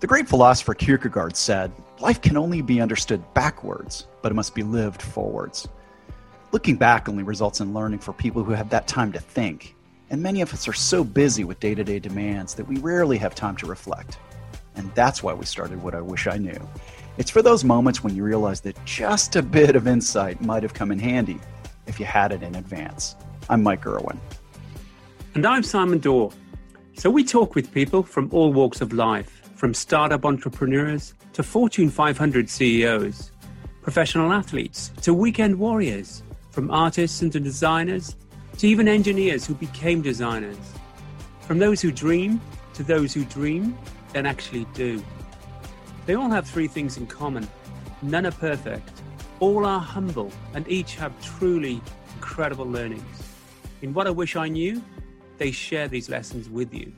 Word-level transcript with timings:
The 0.00 0.06
great 0.06 0.28
philosopher 0.28 0.74
Kierkegaard 0.74 1.36
said, 1.36 1.72
Life 2.00 2.20
can 2.20 2.36
only 2.36 2.62
be 2.62 2.80
understood 2.80 3.22
backwards, 3.34 4.06
but 4.22 4.32
it 4.32 4.34
must 4.34 4.54
be 4.54 4.62
lived 4.62 5.00
forwards. 5.00 5.68
Looking 6.50 6.76
back 6.76 7.08
only 7.08 7.22
results 7.22 7.60
in 7.60 7.72
learning 7.72 8.00
for 8.00 8.12
people 8.12 8.42
who 8.42 8.52
have 8.52 8.68
that 8.70 8.86
time 8.86 9.12
to 9.12 9.20
think, 9.20 9.74
and 10.10 10.22
many 10.22 10.42
of 10.42 10.52
us 10.52 10.68
are 10.68 10.72
so 10.72 11.02
busy 11.02 11.44
with 11.44 11.60
day 11.60 11.74
to 11.74 11.84
day 11.84 11.98
demands 11.98 12.54
that 12.54 12.66
we 12.66 12.76
rarely 12.78 13.16
have 13.18 13.34
time 13.34 13.56
to 13.56 13.66
reflect. 13.66 14.18
And 14.74 14.94
that's 14.94 15.22
why 15.22 15.32
we 15.32 15.44
started 15.44 15.82
What 15.82 15.94
I 15.94 16.00
Wish 16.00 16.26
I 16.26 16.38
Knew. 16.38 16.68
It's 17.18 17.30
for 17.30 17.42
those 17.42 17.62
moments 17.62 18.02
when 18.02 18.16
you 18.16 18.24
realize 18.24 18.60
that 18.62 18.82
just 18.84 19.36
a 19.36 19.42
bit 19.42 19.76
of 19.76 19.86
insight 19.86 20.40
might 20.40 20.62
have 20.62 20.74
come 20.74 20.92
in 20.92 20.98
handy 20.98 21.38
if 21.86 22.00
you 22.00 22.06
had 22.06 22.32
it 22.32 22.42
in 22.42 22.54
advance. 22.54 23.16
I'm 23.48 23.62
Mike 23.62 23.86
Irwin. 23.86 24.20
And 25.34 25.46
I'm 25.46 25.62
Simon 25.62 25.98
Dorr. 25.98 26.32
So 26.94 27.10
we 27.10 27.24
talk 27.24 27.54
with 27.54 27.72
people 27.72 28.02
from 28.02 28.28
all 28.32 28.52
walks 28.52 28.80
of 28.80 28.92
life, 28.92 29.41
from 29.62 29.72
startup 29.72 30.24
entrepreneurs 30.24 31.14
to 31.32 31.40
Fortune 31.40 31.88
500 31.88 32.50
CEOs, 32.50 33.30
professional 33.80 34.32
athletes 34.32 34.90
to 35.02 35.14
weekend 35.14 35.56
warriors, 35.56 36.24
from 36.50 36.68
artists 36.72 37.22
and 37.22 37.30
designers 37.30 38.16
to 38.58 38.66
even 38.66 38.88
engineers 38.88 39.46
who 39.46 39.54
became 39.54 40.02
designers. 40.02 40.58
From 41.42 41.60
those 41.60 41.80
who 41.80 41.92
dream 41.92 42.40
to 42.74 42.82
those 42.82 43.14
who 43.14 43.24
dream, 43.24 43.78
then 44.12 44.26
actually 44.26 44.66
do. 44.74 45.00
They 46.06 46.16
all 46.16 46.30
have 46.30 46.48
three 46.48 46.66
things 46.66 46.96
in 46.96 47.06
common. 47.06 47.46
None 48.02 48.26
are 48.26 48.32
perfect, 48.32 48.90
all 49.38 49.64
are 49.64 49.78
humble, 49.78 50.32
and 50.54 50.66
each 50.66 50.96
have 50.96 51.12
truly 51.38 51.80
incredible 52.16 52.66
learnings. 52.66 53.22
In 53.80 53.94
What 53.94 54.08
I 54.08 54.10
Wish 54.10 54.34
I 54.34 54.48
Knew, 54.48 54.82
they 55.38 55.52
share 55.52 55.86
these 55.86 56.08
lessons 56.08 56.48
with 56.48 56.74
you. 56.74 56.92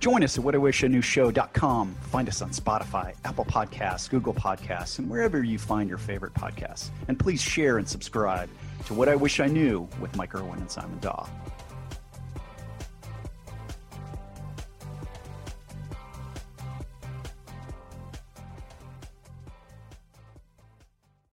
Join 0.00 0.24
us 0.24 0.38
at 0.38 0.44
whatiwishiknewshow.com. 0.46 1.94
Find 2.04 2.26
us 2.26 2.40
on 2.40 2.48
Spotify, 2.52 3.14
Apple 3.26 3.44
Podcasts, 3.44 4.08
Google 4.08 4.32
Podcasts, 4.32 4.98
and 4.98 5.10
wherever 5.10 5.44
you 5.44 5.58
find 5.58 5.90
your 5.90 5.98
favorite 5.98 6.32
podcasts. 6.32 6.88
And 7.08 7.18
please 7.18 7.42
share 7.42 7.76
and 7.76 7.86
subscribe 7.86 8.48
to 8.86 8.94
What 8.94 9.10
I 9.10 9.14
Wish 9.14 9.40
I 9.40 9.46
Knew 9.46 9.86
with 10.00 10.16
Mike 10.16 10.34
Irwin 10.34 10.58
and 10.58 10.70
Simon 10.70 10.98
Daw. 11.00 11.28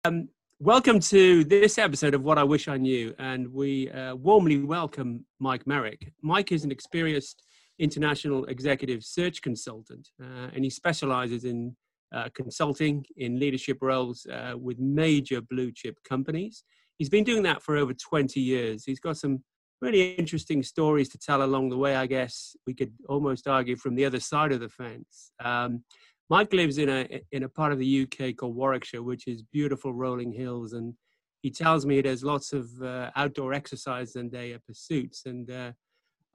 Um, 0.05 0.29
welcome 0.59 0.99
to 0.99 1.45
this 1.45 1.79
episode 1.79 2.15
of 2.15 2.23
What 2.25 2.37
I 2.37 2.43
Wish 2.43 2.67
I 2.67 2.79
Knew, 2.79 3.15
and 3.21 3.47
we 3.53 3.93
uh, 3.93 4.17
warmly 4.17 4.59
welcome 4.59 5.25
Mike 5.39 5.69
Merrick. 5.69 6.12
Mike 6.21 6.51
is 6.51 6.65
an 6.65 6.73
experienced 6.73 7.46
international 7.79 8.45
executive 8.47 9.05
search 9.05 9.43
consultant, 9.43 10.09
uh, 10.23 10.49
and 10.55 10.65
he 10.65 10.71
specializes 10.71 11.45
in 11.45 11.77
uh, 12.15 12.29
consulting 12.35 13.05
in 13.17 13.39
leadership 13.39 13.79
roles 13.81 14.27
uh, 14.27 14.55
with 14.57 14.79
major 14.79 15.41
blue 15.41 15.73
chip 15.73 15.99
companies. 16.09 16.65
He's 16.99 17.11
been 17.11 17.25
doing 17.25 17.43
that 17.43 17.63
for 17.63 17.77
over 17.77 17.93
20 17.93 18.41
years. 18.41 18.85
He's 18.85 19.01
got 19.01 19.17
some 19.19 19.43
really 19.81 20.15
interesting 20.15 20.63
stories 20.63 21.09
to 21.11 21.19
tell 21.19 21.43
along 21.43 21.69
the 21.69 21.77
way, 21.77 21.97
I 21.97 22.07
guess 22.07 22.57
we 22.67 22.75
could 22.75 22.93
almost 23.09 23.47
argue 23.47 23.77
from 23.77 23.95
the 23.95 24.05
other 24.05 24.21
side 24.21 24.53
of 24.53 24.61
the 24.61 24.69
fence. 24.69 25.31
Um, 25.45 25.85
Mike 26.31 26.53
lives 26.53 26.79
in 26.79 26.89
a 26.89 27.23
in 27.31 27.45
a 27.45 27.49
part 27.49 27.73
of 27.73 27.79
the 27.79 28.03
UK 28.03 28.37
called 28.37 28.57
Warwickshire, 28.57 29.03
which 29.03 29.29
is 29.29 29.43
beautiful 29.43 29.93
rolling 29.95 30.33
hills, 30.33 30.73
and 30.73 30.95
he 31.43 31.51
tells 31.51 31.87
me 31.87 32.01
there's 32.01 32.25
lots 32.25 32.53
of 32.53 32.69
uh, 32.83 33.11
outdoor 33.15 33.53
exercise 33.53 34.17
and 34.17 34.33
day 34.33 34.57
pursuits. 34.67 35.27
And 35.27 35.49
uh, 35.49 35.73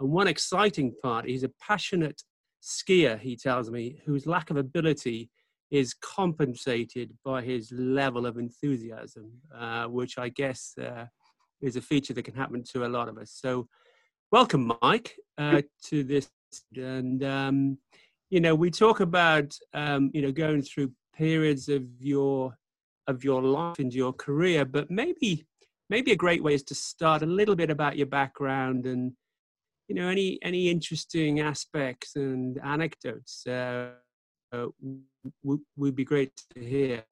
and 0.02 0.12
one 0.12 0.28
exciting 0.28 0.94
part, 1.04 1.26
he's 1.26 1.44
a 1.44 1.52
passionate 1.62 2.24
skier. 2.62 3.20
He 3.20 3.36
tells 3.36 3.70
me 3.70 4.02
whose 4.06 4.26
lack 4.26 4.50
of 4.50 4.58
ability 4.58 5.30
is 5.70 5.94
compensated 5.94 7.14
by 7.24 7.44
his 7.44 7.72
level 7.72 8.26
of 8.26 8.38
enthusiasm, 8.38 9.32
uh, 9.56 9.86
which 9.86 10.18
I 10.18 10.30
guess 10.30 10.74
uh, 10.82 11.06
is 11.62 11.76
a 11.76 11.82
feature 11.82 12.14
that 12.16 12.24
can 12.24 12.34
happen 12.34 12.64
to 12.74 12.86
a 12.86 12.90
lot 12.90 13.10
of 13.10 13.18
us. 13.20 13.32
So, 13.32 13.68
welcome, 14.32 14.74
Mike, 14.82 15.16
uh, 15.38 15.62
to 15.86 16.04
this. 16.04 16.32
And 16.76 17.24
um, 17.24 17.78
you 18.32 18.42
know, 18.42 18.56
we 18.56 18.72
talk 18.72 19.02
about 19.02 19.56
um, 19.74 20.10
you 20.14 20.24
know 20.24 20.32
going 20.32 20.64
through 20.64 20.92
periods 21.16 21.70
of 21.70 21.84
your 22.00 22.58
of 23.08 23.24
your 23.24 23.44
life 23.44 23.78
and 23.78 23.94
your 23.94 24.14
career, 24.14 24.66
but 24.66 24.90
maybe 24.90 25.46
maybe 25.90 26.12
a 26.12 26.16
great 26.16 26.42
way 26.42 26.56
is 26.56 26.64
to 26.64 26.76
start 26.76 27.22
a 27.22 27.28
little 27.28 27.56
bit 27.56 27.70
about 27.70 27.98
your 27.98 28.08
background 28.08 28.86
and 28.88 29.14
you 29.92 29.96
know 29.96 30.08
any 30.08 30.40
any 30.42 30.70
interesting 30.70 31.42
aspects 31.42 32.16
and 32.16 32.58
anecdotes 32.64 33.46
uh, 33.46 33.90
uh, 34.54 34.68
would, 35.44 35.60
would 35.76 35.96
be 35.98 36.06
great 36.06 36.32
to 36.54 36.64
hear. 36.64 37.04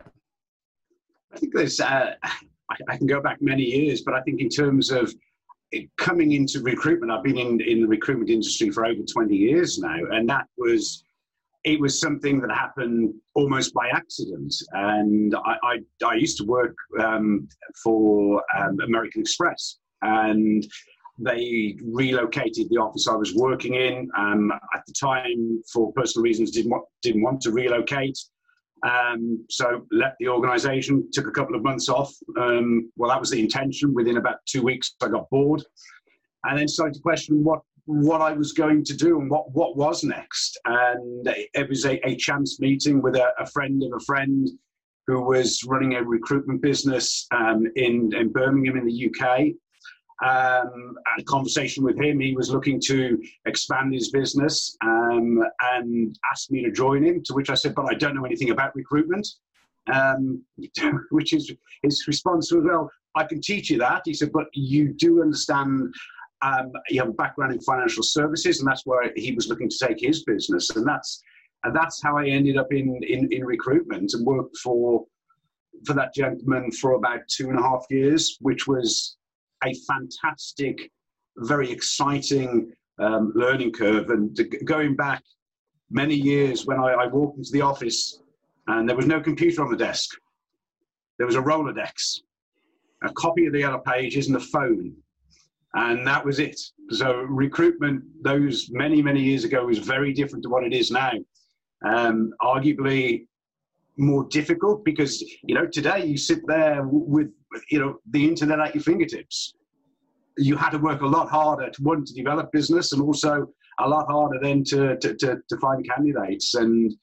I 1.34 1.38
think 1.38 1.53
there's 1.53 1.81
uh, 1.81 2.13
I, 2.23 2.75
I 2.88 2.95
can 2.95 3.06
go 3.06 3.19
back 3.19 3.41
many 3.41 3.63
years, 3.63 4.01
but 4.01 4.13
I 4.13 4.22
think 4.22 4.40
in 4.40 4.47
terms 4.47 4.91
of 4.91 5.13
coming 5.97 6.31
into 6.31 6.62
recruitment, 6.62 7.12
I've 7.12 7.23
been 7.23 7.38
in, 7.38 7.59
in 7.59 7.81
the 7.81 7.88
recruitment 7.88 8.29
industry 8.29 8.69
for 8.69 8.85
over 8.85 9.01
20 9.01 9.35
years 9.35 9.78
now, 9.78 9.97
and 10.11 10.29
that 10.29 10.47
was 10.57 11.03
it 11.66 11.81
was 11.81 12.00
something 12.00 12.40
that 12.40 12.50
happened 12.50 13.13
almost 13.35 13.73
by 13.73 13.90
accident. 13.90 14.56
And 14.72 15.35
I, 15.35 15.56
I, 15.63 16.06
I 16.06 16.13
used 16.13 16.38
to 16.38 16.46
work 16.46 16.78
um, 16.97 17.50
for 17.84 18.41
um, 18.57 18.79
American 18.79 19.19
Express, 19.19 19.79
and 20.01 20.66
they 21.19 21.78
relocated 21.84 22.69
the 22.69 22.78
office 22.78 23.07
I 23.07 23.16
was 23.16 23.35
working 23.35 23.75
in. 23.75 24.09
Um, 24.18 24.52
at 24.74 24.84
the 24.88 24.94
time, 24.94 25.62
for 25.72 25.91
personal 25.94 26.24
reasons, 26.24 26.52
didn't 26.52 26.72
want, 26.72 26.85
didn't 27.02 27.22
want 27.22 27.41
to 27.41 27.52
relocate. 27.52 28.18
Um, 28.88 29.46
so 29.50 29.85
left 29.91 30.16
the 30.19 30.29
organisation, 30.29 31.08
took 31.12 31.28
a 31.28 31.31
couple 31.31 31.56
of 31.56 31.63
months 31.63 31.90
off. 31.90 32.13
Um, 32.40 32.91
well, 32.96 33.09
that 33.09 33.19
was 33.19 33.29
the 33.29 33.40
intention. 33.40 33.94
Within 33.94 34.18
about 34.18 34.38
two 34.46 34.62
weeks, 34.62 34.96
I 35.03 35.09
got 35.09 35.29
bored, 35.29 35.63
and 36.46 36.58
then 36.58 36.68
started 36.68 36.96
to 36.96 37.02
question 37.02 37.44
what 37.44 37.62
what 37.90 38.22
I 38.22 38.34
was 38.34 38.53
going 38.53 38.85
to 38.85 38.96
do 38.96 39.19
and 39.19 39.31
what, 39.31 39.52
what 39.52 39.75
was 39.75 40.03
next. 40.03 40.59
And 40.66 41.28
it 41.56 41.68
was 41.68 41.85
a, 41.85 42.00
a 42.08 42.16
chance 42.16 42.59
meeting 42.59 43.02
with 43.02 43.16
a, 43.16 43.31
a, 43.40 43.47
friend 43.47 43.81
of 43.81 43.91
a 44.00 44.03
friend 44.06 44.47
who 45.08 45.24
was 45.24 45.63
running 45.66 45.96
a 45.96 46.03
recruitment 46.03 46.62
business 46.62 47.25
um, 47.31 47.66
in, 47.78 48.12
in 48.16 48.31
Birmingham 48.31 48.78
in 48.78 48.85
the 48.85 49.09
UK. 49.09 49.56
Um, 50.25 50.96
a 51.18 51.24
conversation 51.24 51.84
with 51.84 51.97
him, 51.97 52.19
he 52.19 52.35
was 52.35 52.52
looking 52.52 52.80
to 52.88 53.22
expand 53.46 53.94
his 53.94 54.12
business 54.12 54.75
um, 54.84 55.41
and 55.74 56.18
asked 56.31 56.52
me 56.52 56.62
to 56.63 56.72
join 56.72 57.06
him, 57.06 57.24
to 57.25 57.34
which 57.34 57.50
I 57.50 57.53
said, 57.53 57.74
but 57.74 57.85
I 57.90 57.94
don't 57.94 58.16
know 58.16 58.25
anything 58.25 58.50
about 58.50 58.75
recruitment. 58.75 59.28
Um, 59.94 60.44
which 61.12 61.34
is 61.34 61.52
his 61.84 62.03
response 62.08 62.52
was, 62.52 62.66
well, 62.66 62.90
I 63.16 63.24
can 63.24 63.41
teach 63.41 63.69
you 63.69 63.78
that. 63.79 64.02
He 64.06 64.13
said, 64.13 64.31
but 64.31 64.47
you 64.53 64.94
do 64.94 65.22
understand 65.22 65.94
um, 66.41 66.72
you 66.90 67.00
have 67.02 67.09
a 67.09 67.13
background 67.13 67.53
in 67.53 67.62
financial 67.62 68.03
services, 68.03 68.59
and 68.59 68.68
that's 68.68 68.85
where 68.85 69.12
he 69.16 69.34
was 69.34 69.47
looking 69.47 69.69
to 69.69 69.88
take 69.88 70.00
his 70.00 70.24
business, 70.24 70.69
and 70.75 70.88
that's 70.88 71.22
and 71.66 71.75
that's 71.75 72.02
how 72.02 72.18
I 72.18 72.28
ended 72.28 72.58
up 72.58 72.72
in 72.72 73.00
in, 73.03 73.31
in 73.31 73.46
recruitment 73.46 74.13
and 74.13 74.25
worked 74.25 74.58
for 74.58 75.06
for 75.85 75.94
that 75.94 76.13
gentleman 76.13 76.72
for 76.72 76.94
about 76.94 77.22
two 77.28 77.50
and 77.50 77.59
a 77.59 77.62
half 77.62 77.85
years, 77.90 78.38
which 78.41 78.68
was 78.68 79.18
a 79.64 79.74
fantastic, 79.88 80.92
very 81.38 81.72
exciting 81.72 82.72
um, 83.00 83.31
learning 83.36 83.72
curve. 83.72 84.09
And 84.09 84.38
going 84.66 84.96
back 84.96 85.24
many 85.90 86.16
years 86.16 86.66
when 86.66 86.80
I, 86.80 86.94
I 86.94 87.08
walked 87.08 87.38
into 87.38 87.52
the 87.52 87.62
office 87.62 88.22
and 88.68 88.88
there 88.88 88.96
was 88.96 89.08
no 89.08 89.20
computer 89.20 89.64
on 89.64 89.72
the 89.72 89.78
desk, 89.78 90.09
there 91.18 91.28
was 91.28 91.36
a 91.36 91.42
Rolodex, 91.42 92.20
a 93.03 93.12
copy 93.14 93.46
of 93.46 93.53
the 93.53 93.59
yellow 93.59 93.80
pages, 93.80 94.28
and 94.28 94.36
a 94.38 94.40
phone 94.40 94.96
and 95.74 96.06
that 96.08 96.24
was 96.26 96.40
it. 96.40 96.59
So 96.90 97.14
recruitment, 97.14 98.03
those 98.24 98.70
many 98.72 99.02
many 99.02 99.22
years 99.22 99.44
ago, 99.44 99.66
was 99.66 99.80
very 99.80 100.14
different 100.14 100.44
to 100.44 100.50
what 100.50 100.64
it 100.64 100.74
is 100.74 100.91
now. 100.91 101.11
Um, 101.85 102.32
arguably 102.41 103.28
more 103.99 104.25
difficult 104.29 104.84
because 104.85 105.22
you 105.43 105.53
know 105.53 105.67
today 105.67 106.05
you 106.05 106.17
sit 106.17 106.40
there 106.47 106.81
with 106.84 107.28
you 107.69 107.79
know 107.79 107.97
the 108.09 108.28
internet 108.28 108.59
at 108.59 108.73
your 108.73 108.84
fingertips. 108.84 109.53
You 110.37 110.55
had 110.55 110.69
to 110.72 110.78
work 110.78 111.01
a 111.01 111.05
lot 111.05 111.29
harder 111.29 111.69
to 111.69 111.84
one 111.84 112.05
to 112.05 112.13
develop 112.13 112.51
business, 112.51 112.93
and 112.93 113.01
also 113.01 113.47
a 113.79 113.87
lot 113.87 114.07
harder 114.09 114.40
then 114.41 114.63
to 114.66 114.97
to, 114.97 115.16
to, 115.16 115.37
to 115.49 115.57
find 115.57 115.87
candidates. 115.87 116.55
And 116.55 116.93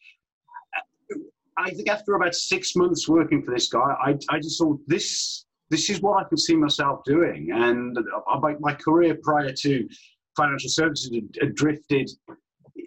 uh, 0.76 1.18
I 1.58 1.70
think 1.70 1.88
after 1.90 2.14
about 2.14 2.34
six 2.34 2.74
months 2.74 3.08
working 3.08 3.42
for 3.42 3.52
this 3.52 3.68
guy, 3.68 3.94
I, 4.02 4.16
I 4.30 4.38
just 4.38 4.58
thought 4.58 4.80
this 4.86 5.44
this 5.70 5.90
is 5.90 6.00
what 6.00 6.24
I 6.24 6.28
can 6.28 6.38
see 6.38 6.56
myself 6.56 7.00
doing. 7.04 7.50
And 7.52 7.98
uh, 7.98 8.38
my, 8.38 8.54
my 8.60 8.72
career 8.74 9.18
prior 9.22 9.52
to 9.52 9.88
financial 10.36 10.70
services 10.70 11.10
had, 11.12 11.28
had 11.40 11.54
drifted 11.54 12.10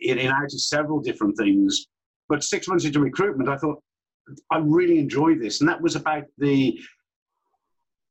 in, 0.01 0.17
in 0.17 0.27
out 0.27 0.45
of 0.45 0.61
several 0.61 0.99
different 0.99 1.37
things. 1.37 1.87
But 2.29 2.43
six 2.43 2.67
months 2.67 2.85
into 2.85 2.99
recruitment, 2.99 3.49
I 3.49 3.57
thought 3.57 3.81
I 4.51 4.57
really 4.59 4.99
enjoy 4.99 5.35
this, 5.35 5.61
and 5.61 5.69
that 5.69 5.81
was 5.81 5.95
about 5.95 6.23
the, 6.37 6.79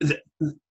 the 0.01 0.21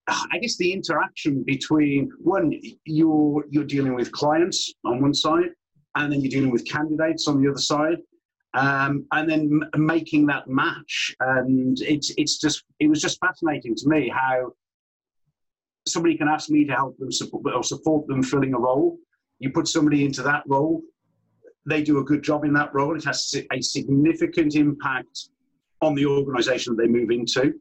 I 0.07 0.37
guess 0.41 0.57
the 0.57 0.71
interaction 0.71 1.43
between 1.43 2.11
one 2.19 2.53
you're 2.85 3.45
you're 3.49 3.65
dealing 3.65 3.93
with 3.93 4.11
clients 4.11 4.73
on 4.85 5.01
one 5.01 5.13
side, 5.13 5.49
and 5.95 6.11
then 6.11 6.21
you're 6.21 6.31
dealing 6.31 6.51
with 6.51 6.65
candidates 6.65 7.27
on 7.27 7.41
the 7.41 7.49
other 7.49 7.59
side. 7.59 7.97
Um, 8.53 9.05
and 9.11 9.29
then 9.29 9.61
m- 9.75 9.85
making 9.85 10.25
that 10.27 10.47
match, 10.47 11.15
and 11.19 11.77
it's 11.81 12.11
it's 12.17 12.39
just 12.39 12.63
it 12.79 12.87
was 12.87 13.01
just 13.01 13.19
fascinating 13.19 13.75
to 13.75 13.87
me 13.87 14.09
how 14.09 14.53
somebody 15.85 16.17
can 16.17 16.27
ask 16.27 16.49
me 16.49 16.65
to 16.65 16.73
help 16.73 16.97
them 16.97 17.11
support 17.11 17.43
or 17.53 17.63
support 17.63 18.07
them 18.07 18.23
filling 18.23 18.53
a 18.53 18.59
role. 18.59 18.97
You 19.39 19.51
put 19.51 19.67
somebody 19.67 20.05
into 20.05 20.23
that 20.23 20.43
role, 20.47 20.81
they 21.67 21.83
do 21.83 21.99
a 21.99 22.03
good 22.03 22.23
job 22.23 22.45
in 22.45 22.53
that 22.53 22.73
role. 22.73 22.95
It 22.95 23.03
has 23.03 23.35
a 23.51 23.61
significant 23.61 24.55
impact 24.55 25.29
on 25.81 25.95
the 25.95 26.05
organisation 26.05 26.75
that 26.75 26.81
they 26.81 26.89
move 26.89 27.11
into, 27.11 27.53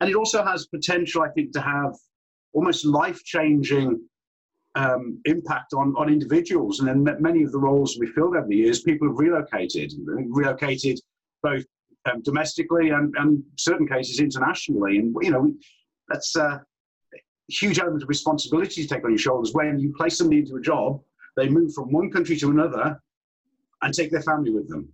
and 0.00 0.08
it 0.08 0.16
also 0.16 0.44
has 0.44 0.66
potential, 0.66 1.22
I 1.22 1.30
think, 1.30 1.52
to 1.52 1.60
have 1.60 1.94
almost 2.52 2.84
life 2.84 3.22
changing 3.24 4.00
um, 4.74 5.20
impact 5.24 5.72
on, 5.74 5.94
on 5.96 6.08
individuals. 6.08 6.80
And 6.80 6.88
then 6.88 7.16
many 7.20 7.42
of 7.42 7.52
the 7.52 7.58
roles 7.58 7.96
we 7.98 8.06
filled 8.06 8.36
over 8.36 8.46
the 8.46 8.56
years, 8.56 8.82
people 8.82 9.08
have 9.08 9.18
relocated, 9.18 9.92
relocated 10.06 11.00
both 11.42 11.64
um, 12.10 12.22
domestically 12.22 12.90
and, 12.90 13.14
and 13.18 13.42
certain 13.56 13.88
cases 13.88 14.20
internationally. 14.20 14.98
And, 14.98 15.16
you 15.20 15.30
know, 15.30 15.52
that's 16.08 16.36
a 16.36 16.62
huge 17.48 17.78
element 17.78 18.02
of 18.02 18.08
responsibility 18.08 18.82
to 18.82 18.88
take 18.88 19.04
on 19.04 19.10
your 19.10 19.18
shoulders 19.18 19.52
when 19.52 19.78
you 19.78 19.92
place 19.94 20.18
somebody 20.18 20.40
into 20.40 20.56
a 20.56 20.60
job, 20.60 21.00
they 21.36 21.48
move 21.48 21.72
from 21.72 21.90
one 21.92 22.10
country 22.10 22.36
to 22.36 22.50
another 22.50 23.00
and 23.82 23.94
take 23.94 24.10
their 24.10 24.22
family 24.22 24.50
with 24.50 24.68
them. 24.68 24.88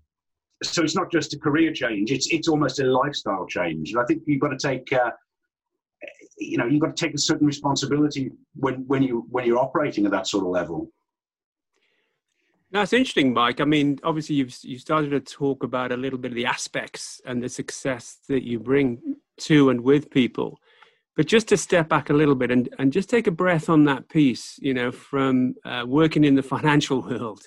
So 0.65 0.83
it's 0.83 0.97
not 0.97 1.11
just 1.11 1.35
a 1.35 1.39
career 1.39 1.73
change; 1.73 2.11
it's 2.11 2.29
it's 2.33 2.49
almost 2.49 2.81
a 2.81 2.85
lifestyle 2.85 3.47
change. 3.47 3.93
And 3.93 4.01
I 4.01 4.05
think 4.07 4.23
you've 4.27 4.41
got 4.41 4.49
to 4.49 4.59
take 4.59 4.93
uh, 4.93 5.11
you 6.39 6.59
know 6.59 6.67
you've 6.67 6.81
got 6.81 6.97
to 6.97 7.07
take 7.07 7.15
a 7.15 7.19
certain 7.19 7.47
responsibility 7.47 8.31
when 8.55 8.87
when 8.87 9.03
you 9.03 9.27
when 9.31 9.47
you're 9.47 9.59
operating 9.59 10.05
at 10.05 10.13
that 10.13 10.27
sort 10.27 10.45
of 10.45 10.51
level. 10.51 10.91
That's 12.71 12.93
interesting 12.93 13.33
mike. 13.33 13.61
I 13.61 13.65
mean 13.65 13.99
obviously 14.03 14.37
you've 14.37 14.57
you 14.63 14.79
started 14.79 15.11
to 15.11 15.21
talk 15.21 15.63
about 15.63 15.93
a 15.93 15.97
little 15.97 16.19
bit 16.19 16.33
of 16.33 16.37
the 16.37 16.47
aspects 16.47 17.21
and 17.25 17.43
the 17.43 17.49
success 17.49 18.19
that 18.29 18.45
you 18.45 18.59
bring 18.59 19.17
to 19.43 19.71
and 19.71 19.81
with 19.81 20.11
people. 20.11 20.59
But 21.17 21.27
just 21.27 21.47
to 21.49 21.57
step 21.57 21.89
back 21.89 22.11
a 22.11 22.13
little 22.13 22.35
bit 22.35 22.51
and, 22.51 22.69
and 22.81 22.93
just 22.93 23.09
take 23.09 23.29
a 23.29 23.31
breath 23.31 23.69
on 23.69 23.85
that 23.85 24.09
piece 24.09 24.59
you 24.61 24.75
know 24.75 24.91
from 24.91 25.55
uh, 25.65 25.85
working 25.87 26.25
in 26.25 26.35
the 26.35 26.43
financial 26.55 27.03
world 27.03 27.47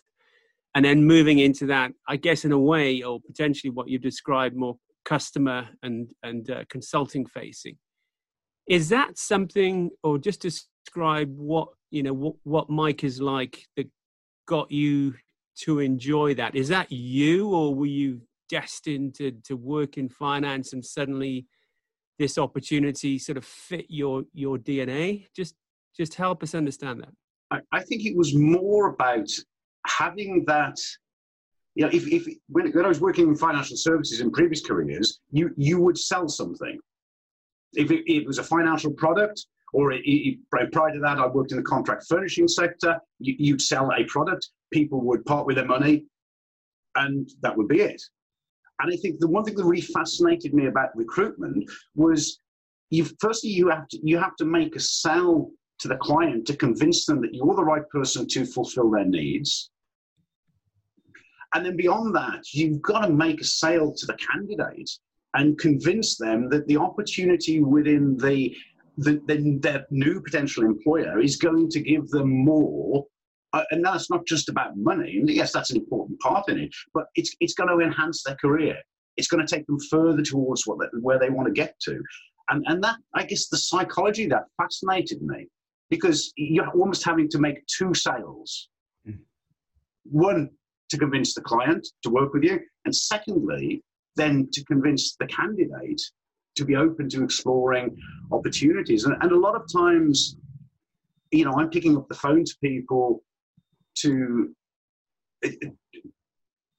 and 0.76 0.86
then 0.86 1.04
moving 1.04 1.40
into 1.40 1.66
that 1.66 1.92
i 2.08 2.16
guess 2.16 2.46
in 2.46 2.52
a 2.52 2.60
way 2.60 3.02
or 3.02 3.20
potentially 3.22 3.72
what 3.72 3.88
you 3.88 3.98
described 3.98 4.56
more 4.56 4.78
customer 5.08 5.70
and 5.84 6.10
and 6.22 6.52
uh, 6.52 6.66
consulting 6.70 7.26
facing. 7.26 7.78
Is 8.68 8.90
that 8.90 9.18
something 9.18 9.90
or 10.04 10.18
just 10.18 10.42
describe 10.42 11.34
what 11.38 11.70
you 11.92 12.04
know 12.04 12.14
what, 12.14 12.36
what 12.44 12.70
mike 12.70 13.06
is 13.06 13.22
like 13.22 13.66
that 13.78 13.90
got 14.48 14.70
you 14.70 15.14
to 15.64 15.80
enjoy 15.80 16.34
that? 16.36 16.56
Is 16.56 16.68
that 16.68 16.92
you 16.92 17.50
or 17.50 17.74
were 17.74 17.86
you 17.86 18.22
destined 18.50 19.16
to, 19.16 19.32
to 19.46 19.56
work 19.56 19.98
in 19.98 20.10
finance 20.10 20.74
and 20.74 20.86
suddenly 20.86 21.48
this 22.20 22.38
opportunity 22.38 23.18
sort 23.18 23.38
of 23.38 23.46
fit 23.46 23.86
your 23.90 24.24
your 24.34 24.58
dna 24.58 25.26
just 25.36 25.56
just 25.96 26.16
help 26.16 26.44
us 26.44 26.54
understand 26.56 27.02
that. 27.02 27.14
I, 27.52 27.78
I 27.80 27.84
think 27.84 28.06
it 28.06 28.16
was 28.16 28.36
more 28.36 28.90
about 28.90 29.30
having 29.88 30.44
that 30.46 30.80
you 31.76 31.84
know 31.84 31.90
if, 31.92 32.08
if 32.08 32.28
when, 32.50 32.72
when 32.72 32.86
i 32.86 32.88
was 32.88 33.02
working 33.02 33.28
in 33.28 33.36
financial 33.36 33.78
services 33.78 34.22
in 34.22 34.32
previous 34.32 34.62
careers 34.62 35.20
you 35.32 35.52
you 35.58 35.80
would 35.80 35.98
sell 35.98 36.28
something 36.28 36.80
if 37.74 37.92
it, 37.92 38.12
it 38.12 38.26
was 38.26 38.40
a 38.40 38.44
financial 38.44 38.92
product, 38.92 39.46
or 39.74 39.92
it, 39.92 40.02
it, 40.06 40.40
prior 40.52 40.92
to 40.92 41.00
that, 41.00 41.20
I 41.20 41.28
worked 41.28 41.52
in 41.52 41.58
the 41.58 41.64
contract 41.64 42.06
furnishing 42.08 42.48
sector. 42.48 43.00
You, 43.20 43.36
you'd 43.38 43.62
sell 43.62 43.92
a 43.92 44.04
product, 44.06 44.50
people 44.72 45.02
would 45.02 45.26
part 45.26 45.46
with 45.46 45.58
their 45.58 45.66
money, 45.66 46.06
and 46.96 47.30
that 47.42 47.56
would 47.56 47.68
be 47.68 47.82
it. 47.82 48.02
And 48.80 48.94
I 48.94 48.98
think 48.98 49.20
the 49.20 49.28
one 49.28 49.44
thing 49.44 49.56
that 49.56 49.66
really 49.66 49.82
fascinated 49.82 50.54
me 50.54 50.68
about 50.68 50.96
recruitment 50.96 51.70
was, 51.96 52.40
you 52.90 53.06
firstly 53.20 53.50
you 53.50 53.70
have 53.70 53.88
to 53.90 54.00
you 54.02 54.18
have 54.18 54.38
to 54.38 54.46
make 54.46 54.76
a 54.78 54.80
sell 54.80 55.52
to 55.80 55.88
the 55.90 55.98
client 55.98 56.48
to 56.48 56.56
convince 56.56 57.06
them 57.06 57.20
that 57.22 57.34
you're 57.34 57.56
the 57.56 57.64
right 57.64 57.88
person 57.90 58.26
to 58.30 58.46
fulfill 58.46 58.90
their 58.90 59.06
needs. 59.06 59.72
And 61.54 61.66
then 61.66 61.78
beyond 61.78 62.16
that, 62.16 62.44
you've 62.54 62.82
got 62.82 63.06
to 63.06 63.10
make 63.10 63.42
a 63.42 63.46
sale 63.46 63.94
to 63.94 64.06
the 64.06 64.16
candidate 64.16 64.90
and 65.34 65.58
convince 65.58 66.18
them 66.18 66.50
that 66.50 66.68
the 66.68 66.78
opportunity 66.78 67.62
within 67.62 68.18
the, 68.18 68.56
the, 68.98 69.22
the 69.28 69.58
their 69.62 69.86
new 69.92 70.22
potential 70.22 70.64
employer 70.64 71.20
is 71.20 71.38
going 71.38 71.70
to 71.70 71.80
give 71.80 72.10
them 72.10 72.30
more 72.30 73.06
uh, 73.54 73.64
and 73.72 73.84
that's 73.84 74.10
not 74.10 74.26
just 74.26 74.50
about 74.50 74.78
money. 74.78 75.18
And 75.18 75.30
yes, 75.30 75.52
that's 75.52 75.72
an 75.72 75.78
important 75.78 76.20
part 76.20 76.50
in 76.50 76.60
it, 76.60 76.76
but 76.94 77.06
it's 77.16 77.36
it's 77.40 77.54
going 77.54 77.70
to 77.70 77.84
enhance 77.84 78.24
their 78.24 78.36
career. 78.36 78.78
It's 79.16 79.28
going 79.28 79.46
to 79.46 79.56
take 79.56 79.66
them 79.68 79.80
further 79.90 80.22
towards 80.22 80.68
what 80.68 80.80
they, 80.80 81.00
where 81.00 81.18
they 81.18 81.30
want 81.30 81.48
to 81.48 81.54
get 81.54 81.80
to, 81.82 82.02
and 82.50 82.64
and 82.68 82.84
that 82.84 82.98
I 83.16 83.24
guess 83.24 83.48
the 83.48 83.58
psychology 83.58 84.28
that 84.28 84.44
fascinated 84.62 85.22
me 85.22 85.48
because 85.90 86.34
you're 86.36 86.70
almost 86.70 87.04
having 87.04 87.30
to 87.30 87.40
make 87.40 87.66
two 87.68 87.94
sales. 87.94 88.70
Mm. 89.08 89.20
One 90.04 90.50
to 90.90 90.98
convince 90.98 91.34
the 91.34 91.42
client 91.42 91.88
to 92.04 92.10
work 92.10 92.34
with 92.34 92.44
you, 92.44 92.60
and 92.86 92.96
secondly 92.96 93.84
then 94.16 94.50
to 94.52 94.64
convince 94.66 95.16
the 95.20 95.28
candidate 95.28 96.02
to 96.56 96.66
be 96.66 96.76
open 96.76 97.08
to 97.08 97.24
exploring 97.24 97.96
opportunities. 98.32 99.06
And, 99.06 99.16
and 99.22 99.32
a 99.32 99.38
lot 99.38 99.56
of 99.56 99.72
times, 99.72 100.38
you 101.32 101.46
know, 101.46 101.54
I'm 101.54 101.70
picking 101.70 101.96
up 101.96 102.08
the 102.10 102.16
phone 102.16 102.44
to 102.44 102.56
people 102.64 103.24
to 104.00 104.56
eh, 105.44 105.52
eh, 105.64 105.70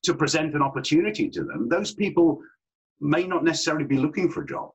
to 0.05 0.15
present 0.15 0.55
an 0.55 0.63
opportunity 0.63 1.29
to 1.31 1.45
them. 1.45 1.69
Those 1.69 1.95
people 1.95 2.41
may 3.01 3.27
not 3.27 3.45
necessarily 3.45 3.85
be 3.85 3.99
looking 3.99 4.31
for 4.31 4.43
a 4.43 4.47
job. 4.47 4.71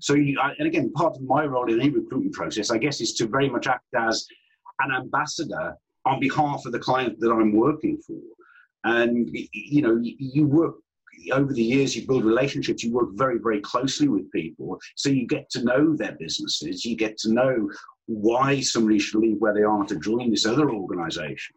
So, 0.00 0.14
you, 0.14 0.40
and 0.58 0.66
again, 0.66 0.92
part 0.92 1.16
of 1.16 1.22
my 1.22 1.44
role 1.44 1.72
in 1.72 1.80
any 1.80 1.90
recruitment 1.90 2.34
process, 2.34 2.70
I 2.70 2.78
guess, 2.78 3.00
is 3.00 3.14
to 3.14 3.26
very 3.26 3.48
much 3.48 3.66
act 3.66 3.84
as 3.96 4.26
an 4.80 4.94
ambassador 4.94 5.74
on 6.06 6.20
behalf 6.20 6.64
of 6.66 6.72
the 6.72 6.78
client 6.78 7.18
that 7.20 7.30
I'm 7.30 7.52
working 7.52 7.98
for. 8.06 8.20
And 8.84 9.28
you 9.52 9.82
know, 9.82 9.98
you 10.02 10.46
work 10.46 10.74
over 11.32 11.52
the 11.52 11.62
years 11.62 11.94
you 11.94 12.06
build 12.06 12.24
relationships 12.24 12.82
you 12.82 12.92
work 12.92 13.10
very 13.14 13.38
very 13.38 13.60
closely 13.60 14.08
with 14.08 14.30
people. 14.32 14.78
So 14.96 15.08
you 15.08 15.26
get 15.26 15.48
to 15.50 15.64
know 15.64 15.96
their 15.96 16.16
businesses. 16.18 16.84
You 16.84 16.96
get 16.96 17.16
to 17.18 17.32
know 17.32 17.70
why 18.06 18.60
somebody 18.60 18.98
should 18.98 19.20
leave 19.20 19.38
where 19.38 19.54
they 19.54 19.62
are 19.62 19.84
to 19.86 19.96
join 19.96 20.30
this 20.30 20.46
other 20.46 20.70
organization. 20.70 21.56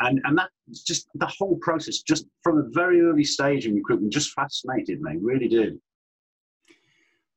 And 0.00 0.20
and 0.24 0.38
that 0.38 0.50
just 0.86 1.08
the 1.14 1.26
whole 1.38 1.58
process 1.60 1.98
just 1.98 2.26
from 2.42 2.58
a 2.58 2.68
very 2.72 3.02
early 3.02 3.24
stage 3.24 3.66
in 3.66 3.74
recruitment 3.74 4.12
just 4.12 4.32
fascinated 4.32 5.00
me 5.00 5.18
really 5.20 5.48
did 5.48 5.78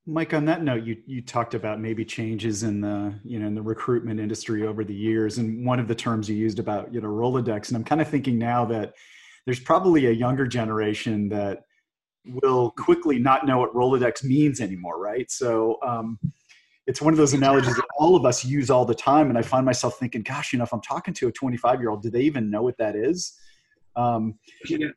Mike, 0.08 0.34
on 0.34 0.46
that 0.46 0.62
note, 0.62 0.84
you 0.84 0.98
you 1.08 1.22
talked 1.22 1.56
about 1.56 1.80
maybe 1.80 2.06
changes 2.06 2.62
in 2.62 2.80
the 2.82 3.14
you 3.24 3.40
know 3.40 3.48
in 3.48 3.56
the 3.56 3.62
recruitment 3.62 4.20
industry 4.20 4.66
over 4.66 4.84
the 4.84 4.94
years, 4.94 5.40
and 5.40 5.66
one 5.66 5.80
of 5.80 5.88
the 5.88 5.96
terms 5.96 6.30
you 6.30 6.36
used 6.36 6.60
about 6.60 6.94
you 6.94 7.02
know 7.02 7.08
Rolodex, 7.08 7.70
and 7.70 7.78
I'm 7.78 7.84
kind 7.84 8.02
of 8.02 8.08
thinking 8.08 8.38
now 8.38 8.66
that 8.66 8.94
there's 9.46 9.60
probably 9.60 10.06
a 10.06 10.12
younger 10.12 10.46
generation 10.46 11.30
that 11.30 11.64
will 12.26 12.72
quickly 12.72 13.18
not 13.18 13.48
know 13.48 13.58
what 13.60 13.74
Rolodex 13.74 14.24
means 14.24 14.62
anymore, 14.62 15.00
right? 15.00 15.30
So 15.32 15.80
um, 15.86 16.20
it's 16.88 17.02
one 17.02 17.14
of 17.14 17.18
those 17.18 17.34
analogies 17.34 17.76
that 17.76 17.86
all 17.98 18.16
of 18.16 18.26
us 18.26 18.46
use 18.46 18.70
all 18.70 18.86
the 18.86 18.96
time, 18.96 19.30
and 19.30 19.38
I 19.38 19.42
find 19.42 19.66
myself 19.66 19.98
thinking, 19.98 20.22
gosh, 20.22 20.54
you 20.54 20.60
know, 20.60 20.66
if 20.66 20.74
I'm 20.74 20.82
talking 20.82 21.16
to 21.16 21.28
a 21.28 21.32
25 21.32 21.80
year 21.80 21.90
old, 21.90 22.04
do 22.04 22.12
they 22.12 22.22
even 22.22 22.52
know 22.52 22.62
what 22.62 22.78
that 22.78 22.96
is? 22.96 23.34
Um, 23.96 24.38
yeah. 24.68 24.90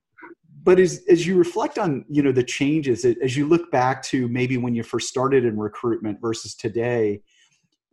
But 0.69 0.79
as 0.79 1.03
as 1.09 1.27
you 1.27 1.39
reflect 1.39 1.79
on 1.79 2.05
you 2.11 2.23
know 2.23 2.31
the 2.31 2.43
changes, 2.43 3.03
as 3.07 3.35
you 3.39 3.47
look 3.47 3.71
back 3.71 4.03
to 4.11 4.29
maybe 4.29 4.59
when 4.59 4.75
you 4.75 4.83
first 4.83 5.09
started 5.09 5.47
in 5.47 5.59
recruitment 5.59 6.21
versus 6.21 6.55
today, 6.55 7.23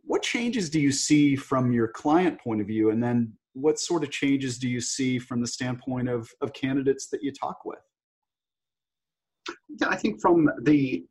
what 0.02 0.20
changes 0.20 0.68
do 0.68 0.78
you 0.78 0.92
see 0.92 1.36
from 1.36 1.72
your 1.72 1.88
client 1.88 2.38
point 2.38 2.60
of 2.60 2.66
view, 2.66 2.90
and 2.90 3.02
then 3.02 3.32
what 3.54 3.78
sort 3.78 4.02
of 4.02 4.10
changes 4.10 4.58
do 4.58 4.68
you 4.68 4.82
see 4.82 5.18
from 5.18 5.40
the 5.40 5.46
standpoint 5.46 6.10
of, 6.10 6.28
of 6.42 6.52
candidates 6.52 7.08
that 7.12 7.22
you 7.22 7.32
talk 7.32 7.64
with? 7.64 7.78
Yeah, 9.80 9.88
I 9.88 9.96
think 9.96 10.20
from 10.20 10.46
the, 10.64 11.02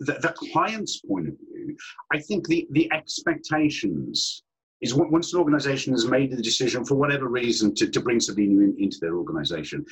the, 0.00 0.14
the 0.14 0.34
client's 0.52 1.00
point 1.02 1.28
of 1.28 1.34
view, 1.34 1.76
I 2.12 2.18
think 2.18 2.48
the, 2.48 2.66
the 2.72 2.90
expectations 2.92 4.42
is 4.80 4.92
once 4.92 5.32
an 5.32 5.38
organization 5.38 5.92
has 5.92 6.04
made 6.04 6.32
the 6.32 6.42
decision 6.42 6.84
for 6.84 6.96
whatever 6.96 7.28
reason 7.28 7.76
to, 7.76 7.88
to 7.88 8.00
bring 8.00 8.18
somebody 8.18 8.48
new 8.48 8.62
in, 8.62 8.76
into 8.80 8.98
their 9.00 9.16
organization, 9.16 9.86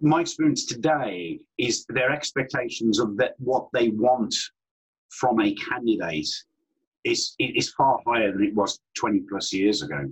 my 0.00 0.20
experience 0.20 0.66
today 0.66 1.40
is 1.58 1.84
their 1.88 2.10
expectations 2.10 2.98
of 2.98 3.16
that 3.16 3.34
what 3.38 3.68
they 3.72 3.88
want 3.88 4.34
from 5.08 5.40
a 5.40 5.54
candidate 5.54 6.28
is 7.04 7.34
is 7.38 7.70
far 7.70 8.00
higher 8.06 8.32
than 8.32 8.42
it 8.42 8.54
was 8.54 8.80
20 8.98 9.20
plus 9.28 9.52
years 9.52 9.82
ago. 9.82 10.10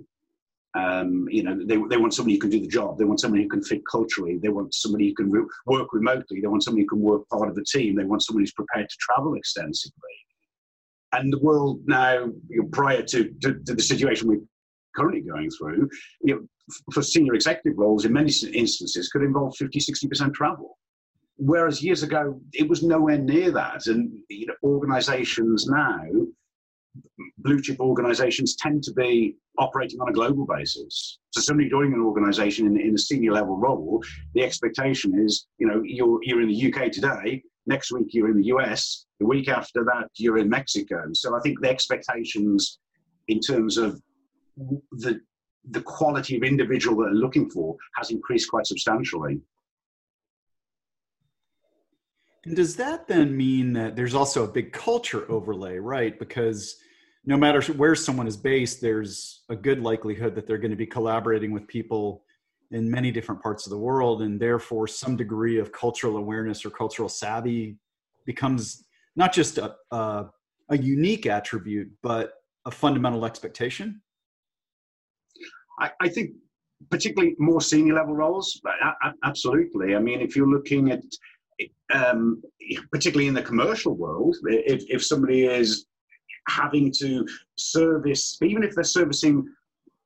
Um, 0.75 1.25
you 1.29 1.41
know, 1.43 1.57
they, 1.57 1.77
they 1.89 1.97
want 1.97 2.13
somebody 2.13 2.35
who 2.35 2.41
can 2.41 2.49
do 2.49 2.59
the 2.59 2.67
job. 2.67 2.97
They 2.97 3.05
want 3.05 3.21
somebody 3.21 3.43
who 3.43 3.49
can 3.49 3.63
fit 3.63 3.81
culturally. 3.89 4.37
They 4.37 4.49
want 4.49 4.73
somebody 4.73 5.07
who 5.07 5.15
can 5.15 5.31
re- 5.31 5.47
work 5.67 5.93
remotely. 5.93 6.41
They 6.41 6.47
want 6.47 6.63
somebody 6.63 6.83
who 6.83 6.89
can 6.89 7.01
work 7.01 7.27
part 7.29 7.47
of 7.47 7.55
the 7.55 7.63
team. 7.63 7.95
They 7.95 8.03
want 8.03 8.23
somebody 8.23 8.43
who's 8.43 8.51
prepared 8.51 8.89
to 8.89 8.95
travel 8.99 9.35
extensively. 9.35 10.15
And 11.13 11.31
the 11.31 11.39
world 11.39 11.79
now, 11.85 12.25
you 12.49 12.61
know, 12.61 12.67
prior 12.73 13.03
to, 13.03 13.33
to, 13.41 13.53
to, 13.65 13.73
the 13.73 13.81
situation 13.81 14.27
we're 14.27 14.41
currently 14.97 15.21
going 15.21 15.49
through, 15.49 15.89
you 16.21 16.35
know, 16.35 16.47
for 16.93 17.01
senior 17.01 17.33
executive 17.33 17.77
roles 17.77 18.05
in 18.05 18.13
many 18.13 18.31
instances 18.53 19.09
could 19.09 19.21
involve 19.21 19.55
50, 19.55 19.79
60% 19.79 20.33
travel. 20.33 20.77
Whereas 21.37 21.83
years 21.83 22.03
ago, 22.03 22.39
it 22.53 22.67
was 22.67 22.81
nowhere 22.81 23.17
near 23.17 23.51
that. 23.51 23.87
And 23.87 24.17
you 24.29 24.47
know, 24.47 24.53
organizations 24.63 25.67
now, 25.67 26.01
blue 27.39 27.61
chip 27.61 27.79
organizations 27.79 28.55
tend 28.55 28.83
to 28.83 28.93
be 28.93 29.35
operating 29.57 29.99
on 29.99 30.09
a 30.09 30.13
global 30.13 30.45
basis. 30.45 31.19
So 31.31 31.41
somebody 31.41 31.69
joining 31.69 31.93
an 31.93 32.01
organization 32.01 32.67
in, 32.67 32.79
in 32.79 32.95
a 32.95 32.97
senior 32.97 33.33
level 33.33 33.57
role, 33.57 34.03
the 34.33 34.43
expectation 34.43 35.19
is, 35.25 35.47
you 35.57 35.67
know, 35.67 35.81
you're, 35.83 36.19
you're 36.23 36.41
in 36.41 36.47
the 36.47 36.73
UK 36.73 36.91
today, 36.91 37.43
next 37.67 37.91
week 37.91 38.07
you're 38.11 38.29
in 38.29 38.37
the 38.37 38.47
US, 38.47 39.05
the 39.19 39.25
week 39.25 39.49
after 39.49 39.83
that 39.83 40.07
you're 40.15 40.37
in 40.37 40.49
Mexico. 40.49 41.03
So 41.13 41.35
I 41.35 41.39
think 41.41 41.59
the 41.61 41.69
expectations 41.69 42.79
in 43.27 43.39
terms 43.39 43.77
of 43.77 44.01
the 44.91 45.19
the 45.71 45.81
quality 45.81 46.37
of 46.37 46.43
individual 46.43 46.97
that 46.97 47.05
they're 47.05 47.13
looking 47.13 47.49
for 47.49 47.75
has 47.95 48.11
increased 48.11 48.49
quite 48.49 48.67
substantially. 48.67 49.39
And 52.45 52.55
does 52.55 52.75
that 52.75 53.07
then 53.07 53.35
mean 53.35 53.73
that 53.73 53.95
there's 53.95 54.13
also 54.13 54.43
a 54.43 54.47
big 54.47 54.71
culture 54.71 55.29
overlay, 55.31 55.77
right? 55.77 56.17
Because 56.19 56.77
no 57.25 57.37
matter 57.37 57.61
where 57.73 57.95
someone 57.95 58.27
is 58.27 58.37
based, 58.37 58.81
there's 58.81 59.43
a 59.49 59.55
good 59.55 59.79
likelihood 59.79 60.35
that 60.35 60.45
they're 60.45 60.59
going 60.59 60.71
to 60.71 60.77
be 60.77 60.85
collaborating 60.85 61.51
with 61.51 61.67
people 61.67 62.23
in 62.71 62.89
many 62.89 63.11
different 63.11 63.41
parts 63.41 63.65
of 63.65 63.71
the 63.71 63.77
world, 63.77 64.21
and 64.21 64.39
therefore 64.39 64.87
some 64.87 65.15
degree 65.15 65.59
of 65.59 65.71
cultural 65.71 66.17
awareness 66.17 66.65
or 66.65 66.69
cultural 66.69 67.09
savvy 67.09 67.77
becomes 68.25 68.83
not 69.15 69.33
just 69.33 69.57
a, 69.57 69.75
a, 69.91 70.25
a 70.69 70.77
unique 70.77 71.25
attribute, 71.25 71.89
but 72.03 72.33
a 72.65 72.71
fundamental 72.71 73.25
expectation. 73.25 74.01
I, 75.79 75.91
I 76.01 76.09
think 76.09 76.31
particularly 76.89 77.35
more 77.39 77.61
senior 77.61 77.93
level 77.93 78.15
roles, 78.15 78.61
absolutely. 79.23 79.95
I 79.95 79.99
mean, 79.99 80.21
if 80.21 80.35
you're 80.35 80.47
looking 80.47 80.91
at 80.91 81.01
um, 81.93 82.41
particularly 82.91 83.27
in 83.27 83.33
the 83.33 83.41
commercial 83.41 83.95
world, 83.95 84.35
if, 84.45 84.83
if 84.89 85.05
somebody 85.05 85.45
is 85.45 85.85
having 86.47 86.91
to 86.99 87.25
service, 87.57 88.37
even 88.41 88.63
if 88.63 88.75
they're 88.75 88.83
servicing, 88.83 89.47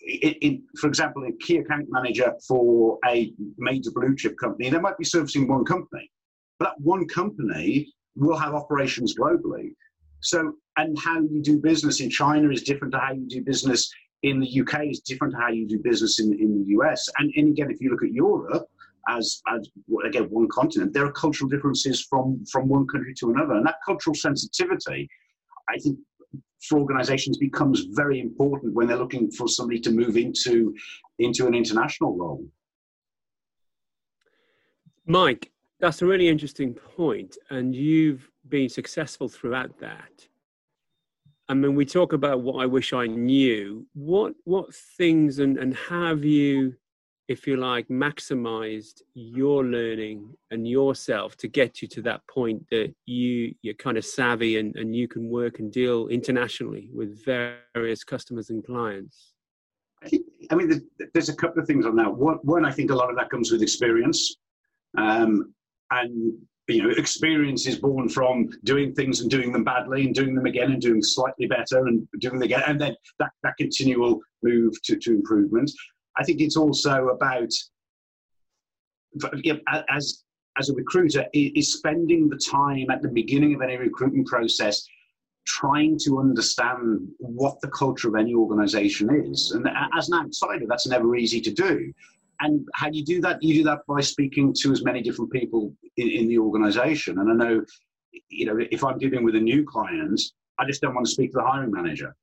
in, 0.01 0.33
in, 0.41 0.63
for 0.79 0.87
example, 0.87 1.23
a 1.25 1.31
key 1.43 1.57
account 1.57 1.87
manager 1.89 2.33
for 2.47 2.97
a 3.05 3.33
major 3.57 3.91
blue 3.91 4.15
chip 4.15 4.37
company, 4.37 4.69
they 4.69 4.79
might 4.79 4.97
be 4.97 5.05
servicing 5.05 5.47
one 5.47 5.65
company, 5.65 6.11
but 6.59 6.65
that 6.65 6.81
one 6.81 7.07
company 7.07 7.91
will 8.15 8.37
have 8.37 8.53
operations 8.53 9.15
globally. 9.17 9.73
So, 10.21 10.53
and 10.77 10.97
how 10.99 11.19
you 11.19 11.41
do 11.41 11.57
business 11.59 12.01
in 12.01 12.09
China 12.09 12.49
is 12.49 12.63
different 12.63 12.93
to 12.93 12.99
how 12.99 13.13
you 13.13 13.27
do 13.27 13.41
business 13.41 13.91
in 14.23 14.39
the 14.39 14.61
UK 14.61 14.85
is 14.87 14.99
different 14.99 15.33
to 15.33 15.39
how 15.39 15.49
you 15.49 15.67
do 15.67 15.79
business 15.79 16.19
in, 16.19 16.33
in 16.33 16.63
the 16.63 16.69
US. 16.77 17.07
And, 17.17 17.31
and 17.35 17.49
again, 17.49 17.71
if 17.71 17.79
you 17.79 17.89
look 17.89 18.03
at 18.03 18.11
Europe, 18.11 18.67
as, 19.07 19.41
as 19.47 19.67
again 20.05 20.23
one 20.29 20.47
continent, 20.49 20.93
there 20.93 21.05
are 21.05 21.11
cultural 21.11 21.49
differences 21.49 22.05
from 22.09 22.43
from 22.51 22.67
one 22.67 22.85
country 22.87 23.13
to 23.19 23.29
another, 23.29 23.53
and 23.53 23.65
that 23.65 23.75
cultural 23.85 24.13
sensitivity, 24.13 25.09
I 25.69 25.77
think, 25.77 25.97
for 26.67 26.79
organisations 26.79 27.37
becomes 27.37 27.87
very 27.91 28.19
important 28.19 28.73
when 28.73 28.87
they're 28.87 28.97
looking 28.97 29.31
for 29.31 29.47
somebody 29.47 29.79
to 29.81 29.91
move 29.91 30.17
into 30.17 30.75
into 31.17 31.47
an 31.47 31.55
international 31.55 32.17
role. 32.17 32.45
Mike, 35.05 35.51
that's 35.79 36.01
a 36.01 36.05
really 36.05 36.27
interesting 36.27 36.73
point, 36.73 37.37
and 37.49 37.73
you've 37.73 38.29
been 38.47 38.69
successful 38.69 39.27
throughout 39.27 39.79
that. 39.79 40.27
I 41.49 41.55
mean, 41.55 41.75
we 41.75 41.85
talk 41.85 42.13
about 42.13 42.41
what 42.41 42.61
I 42.61 42.67
wish 42.67 42.93
I 42.93 43.07
knew. 43.07 43.85
What 43.93 44.33
what 44.45 44.73
things 44.73 45.39
and 45.39 45.57
and 45.57 45.75
have 45.75 46.23
you 46.23 46.75
if 47.29 47.45
you 47.45 47.57
like, 47.57 47.87
maximized 47.89 49.03
your 49.13 49.63
learning 49.63 50.33
and 50.49 50.67
yourself 50.67 51.37
to 51.37 51.47
get 51.47 51.79
you 51.79 51.87
to 51.87 52.01
that 52.01 52.21
point 52.27 52.65
that 52.71 52.91
you 53.05 53.53
you're 53.61 53.75
kind 53.75 53.97
of 53.97 54.03
savvy 54.03 54.57
and, 54.57 54.75
and 54.75 54.95
you 54.95 55.07
can 55.07 55.29
work 55.29 55.59
and 55.59 55.71
deal 55.71 56.07
internationally 56.07 56.89
with 56.91 57.23
various 57.23 58.03
customers 58.03 58.49
and 58.49 58.65
clients? 58.65 59.33
I, 60.51 60.55
mean, 60.55 60.81
there's 61.13 61.29
a 61.29 61.35
couple 61.35 61.61
of 61.61 61.67
things 61.67 61.85
on 61.85 61.95
that. 61.97 62.11
One, 62.11 62.39
one, 62.41 62.65
I 62.65 62.71
think 62.71 62.89
a 62.89 62.95
lot 62.95 63.11
of 63.11 63.15
that 63.17 63.29
comes 63.29 63.51
with 63.51 63.61
experience, 63.61 64.37
um, 64.97 65.53
and 65.91 66.33
you 66.69 66.83
know, 66.83 66.89
experience 66.91 67.65
is 67.67 67.77
born 67.77 68.07
from 68.09 68.49
doing 68.63 68.93
things 68.93 69.21
and 69.21 69.29
doing 69.29 69.51
them 69.51 69.63
badly 69.63 70.05
and 70.05 70.13
doing 70.13 70.35
them 70.35 70.45
again 70.45 70.71
and 70.71 70.81
doing 70.81 71.01
slightly 71.01 71.47
better 71.47 71.87
and 71.87 72.07
doing 72.19 72.35
them 72.35 72.43
again, 72.43 72.63
and 72.67 72.79
then 72.79 72.95
that, 73.17 73.31
that 73.43 73.57
continual 73.57 74.19
move 74.43 74.81
to, 74.83 74.95
to 74.97 75.11
improvement. 75.11 75.71
I 76.17 76.23
think 76.23 76.41
it's 76.41 76.57
also 76.57 77.07
about 77.09 77.51
as 79.89 80.23
as 80.57 80.69
a 80.69 80.73
recruiter 80.73 81.25
is 81.33 81.73
spending 81.73 82.29
the 82.29 82.37
time 82.37 82.89
at 82.91 83.01
the 83.01 83.07
beginning 83.07 83.55
of 83.55 83.61
any 83.61 83.77
recruitment 83.77 84.27
process 84.27 84.85
trying 85.45 85.97
to 85.97 86.19
understand 86.19 87.07
what 87.17 87.59
the 87.61 87.69
culture 87.69 88.09
of 88.09 88.15
any 88.15 88.35
organization 88.35 89.09
is 89.25 89.51
and 89.51 89.67
as 89.97 90.09
an 90.09 90.19
outsider 90.19 90.65
that's 90.67 90.85
never 90.85 91.15
easy 91.15 91.39
to 91.39 91.51
do 91.51 91.91
and 92.41 92.65
how 92.73 92.89
do 92.89 92.97
you 92.97 93.05
do 93.05 93.21
that 93.21 93.41
you 93.41 93.53
do 93.53 93.63
that 93.63 93.79
by 93.87 94.01
speaking 94.01 94.53
to 94.57 94.71
as 94.71 94.83
many 94.83 95.01
different 95.01 95.31
people 95.31 95.73
in, 95.97 96.09
in 96.09 96.27
the 96.27 96.37
organization 96.37 97.19
and 97.19 97.29
i 97.29 97.33
know 97.33 97.63
you 98.29 98.45
know 98.45 98.57
if 98.71 98.83
i'm 98.83 98.97
dealing 98.97 99.23
with 99.23 99.35
a 99.35 99.39
new 99.39 99.63
client 99.63 100.21
i 100.57 100.65
just 100.65 100.81
don't 100.81 100.95
want 100.95 101.05
to 101.05 101.11
speak 101.11 101.31
to 101.31 101.37
the 101.37 101.43
hiring 101.43 101.71
manager 101.71 102.15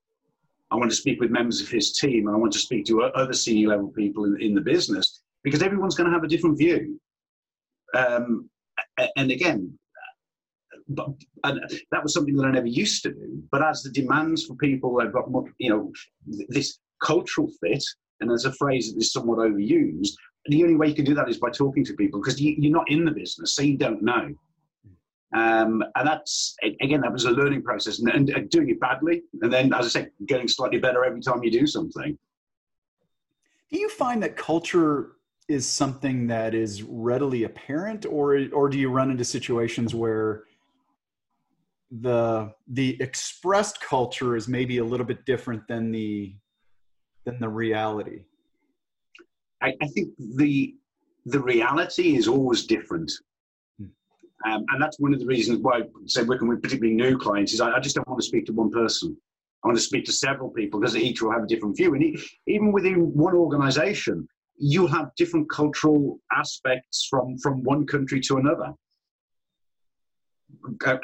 I 0.71 0.77
want 0.77 0.91
to 0.91 0.97
speak 0.97 1.21
with 1.21 1.31
members 1.31 1.61
of 1.61 1.69
his 1.69 1.93
team, 1.93 2.27
and 2.27 2.35
I 2.35 2.39
want 2.39 2.53
to 2.55 2.59
speak 2.59 2.87
to 2.87 3.03
other 3.03 3.33
senior 3.33 3.69
level 3.69 3.89
people 3.89 4.25
in, 4.25 4.41
in 4.41 4.55
the 4.55 4.61
business 4.61 5.23
because 5.45 5.63
everyone's 5.63 5.95
going 5.95 6.09
to 6.09 6.15
have 6.15 6.25
a 6.25 6.29
different 6.29 6.59
view. 6.59 7.01
Um, 7.95 8.51
and 9.17 9.31
again, 9.31 9.79
but 10.89 11.09
and 11.45 11.61
that 11.91 12.03
was 12.03 12.15
something 12.15 12.37
that 12.37 12.47
I 12.47 12.51
never 12.51 12.67
used 12.67 13.03
to 13.05 13.13
do. 13.13 13.43
But 13.51 13.63
as 13.63 13.83
the 13.83 13.91
demands 13.91 14.45
for 14.45 14.57
people 14.57 14.99
have 15.01 15.13
got 15.13 15.31
more, 15.31 15.45
you 15.59 15.71
know, 15.71 15.93
this 16.49 16.79
cultural 17.01 17.49
fit, 17.61 17.85
and 18.21 18.31
as 18.31 18.45
a 18.45 18.53
phrase 18.53 18.93
that 18.93 19.01
is 19.01 19.13
somewhat 19.13 19.39
overused, 19.39 20.13
the 20.47 20.63
only 20.63 20.77
way 20.77 20.89
you 20.89 20.95
can 20.95 21.05
do 21.05 21.15
that 21.15 21.29
is 21.29 21.39
by 21.39 21.51
talking 21.51 21.85
to 21.85 21.95
people 21.95 22.21
because 22.21 22.41
you, 22.41 22.55
you're 22.59 22.73
not 22.73 22.91
in 22.91 23.05
the 23.05 23.11
business, 23.11 23.55
so 23.55 23.63
you 23.63 23.77
don't 23.77 24.03
know. 24.03 24.35
Um, 25.35 25.83
and 25.97 26.07
that's 26.07 26.57
again 26.63 27.01
that 27.01 27.13
was 27.13 27.25
a 27.25 27.31
learning 27.31 27.63
process 27.63 27.99
and, 27.99 28.31
and, 28.31 28.49
doing 28.49 28.71
it 28.71 28.79
badly 28.79 29.23
and 29.43 29.53
then 29.53 29.75
as 29.75 29.87
i 29.87 29.89
say 29.89 30.09
getting 30.27 30.47
slightly 30.47 30.79
better 30.79 31.05
every 31.05 31.21
time 31.21 31.43
you 31.43 31.51
do 31.51 31.67
something 31.67 32.17
do 33.71 33.79
you 33.79 33.89
find 33.89 34.23
that 34.23 34.37
culture 34.37 35.17
is 35.49 35.67
something 35.67 36.29
that 36.29 36.55
is 36.55 36.85
readily 36.85 37.43
apparent 37.43 38.07
or 38.07 38.47
or 38.53 38.69
do 38.69 38.79
you 38.79 38.89
run 38.89 39.11
into 39.11 39.25
situations 39.25 39.97
where 39.97 40.45
the 41.91 42.53
the 42.69 42.97
expressed 43.03 43.81
culture 43.81 44.37
is 44.37 44.47
maybe 44.49 44.79
a 44.79 44.85
little 44.85 45.07
bit 45.07 45.25
different 45.25 45.67
than 45.67 45.91
the 45.91 46.35
than 47.27 47.39
the 47.41 47.49
reality 47.49 48.21
I, 49.63 49.75
I 49.83 49.87
think 49.89 50.11
the 50.19 50.75
the 51.27 51.41
reality 51.41 52.17
is 52.17 52.29
always 52.29 52.67
different 52.67 53.13
um, 54.45 54.65
and 54.69 54.81
that's 54.81 55.01
one 55.01 55.15
of 55.15 55.21
the 55.21 55.27
reasons 55.27 55.61
why 55.61 55.79
I 55.79 55.83
say 56.07 56.23
working 56.23 56.49
with 56.49 56.63
particularly 56.63 56.95
new 56.95 57.17
clients 57.19 57.53
is 57.53 57.61
I, 57.61 57.73
I, 57.73 57.81
just 57.81 57.97
don't 57.97 58.07
want 58.07 58.21
to 58.21 58.27
speak 58.27 58.47
to 58.47 58.53
one 58.53 58.71
person. 58.71 59.17
I 59.65 59.69
want 59.69 59.79
to 59.79 59.83
speak 59.83 60.05
to 60.05 60.13
several 60.13 60.51
people 60.51 60.79
because 60.79 60.97
each 60.97 61.23
will 61.23 61.33
have 61.33 61.43
a 61.43 61.47
different 61.47 61.77
view. 61.77 61.95
And 61.95 62.19
even 62.47 62.71
within 62.71 63.13
one 63.15 63.35
organization, 63.35 64.29
you 64.59 64.87
have 64.87 65.11
different 65.17 65.51
cultural 65.51 66.21
aspects 66.33 67.07
from, 67.11 67.39
from 67.39 67.63
one 67.65 67.87
country 67.87 68.21
to 68.21 68.37
another. 68.37 68.73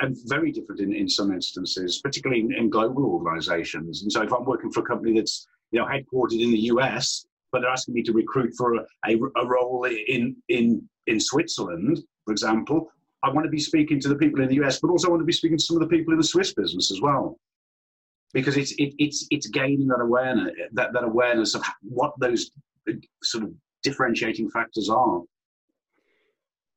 And 0.00 0.16
very 0.26 0.52
different 0.52 0.80
in, 0.80 0.94
in 0.94 1.08
some 1.08 1.32
instances, 1.32 2.00
particularly 2.02 2.42
in, 2.42 2.52
in 2.52 2.70
global 2.70 3.04
organizations. 3.06 4.02
And 4.02 4.12
so 4.12 4.22
if 4.22 4.32
I'm 4.32 4.44
working 4.44 4.70
for 4.70 4.80
a 4.80 4.86
company 4.86 5.14
that's 5.14 5.46
you 5.72 5.80
know 5.80 5.86
headquartered 5.86 6.40
in 6.40 6.52
the 6.52 6.60
US, 6.72 7.26
but 7.50 7.60
they're 7.60 7.70
asking 7.70 7.94
me 7.94 8.02
to 8.04 8.12
recruit 8.12 8.54
for 8.56 8.76
a, 8.76 8.86
a, 9.06 9.16
a 9.36 9.46
role 9.46 9.84
in, 9.84 10.36
in, 10.48 10.88
in 11.06 11.20
Switzerland, 11.20 11.98
for 12.24 12.32
example, 12.32 12.90
I 13.22 13.30
want 13.30 13.44
to 13.44 13.50
be 13.50 13.60
speaking 13.60 14.00
to 14.00 14.08
the 14.08 14.16
people 14.16 14.42
in 14.42 14.48
the 14.48 14.62
US, 14.64 14.80
but 14.80 14.90
also 14.90 15.08
I 15.08 15.10
want 15.10 15.20
to 15.20 15.26
be 15.26 15.32
speaking 15.32 15.58
to 15.58 15.64
some 15.64 15.76
of 15.76 15.82
the 15.82 15.88
people 15.88 16.12
in 16.12 16.18
the 16.18 16.24
Swiss 16.24 16.54
business 16.54 16.90
as 16.90 17.00
well, 17.00 17.38
because 18.32 18.56
it's 18.56 18.72
it, 18.72 18.94
it's 18.98 19.26
it's 19.30 19.46
gaining 19.48 19.86
that 19.88 20.00
awareness 20.00 20.50
that, 20.72 20.92
that 20.92 21.04
awareness 21.04 21.54
of 21.54 21.62
what 21.82 22.12
those 22.18 22.50
sort 23.22 23.44
of 23.44 23.52
differentiating 23.82 24.50
factors 24.50 24.88
are. 24.88 25.20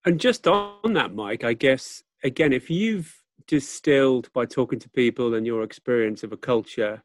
And 0.05 0.19
just 0.19 0.47
on 0.47 0.93
that, 0.93 1.15
Mike, 1.15 1.43
I 1.43 1.53
guess 1.53 2.03
again, 2.23 2.53
if 2.53 2.69
you've 2.69 3.23
distilled 3.47 4.31
by 4.33 4.45
talking 4.45 4.79
to 4.79 4.89
people 4.89 5.33
and 5.33 5.47
your 5.47 5.63
experience 5.63 6.23
of 6.23 6.31
a 6.31 6.37
culture 6.37 7.01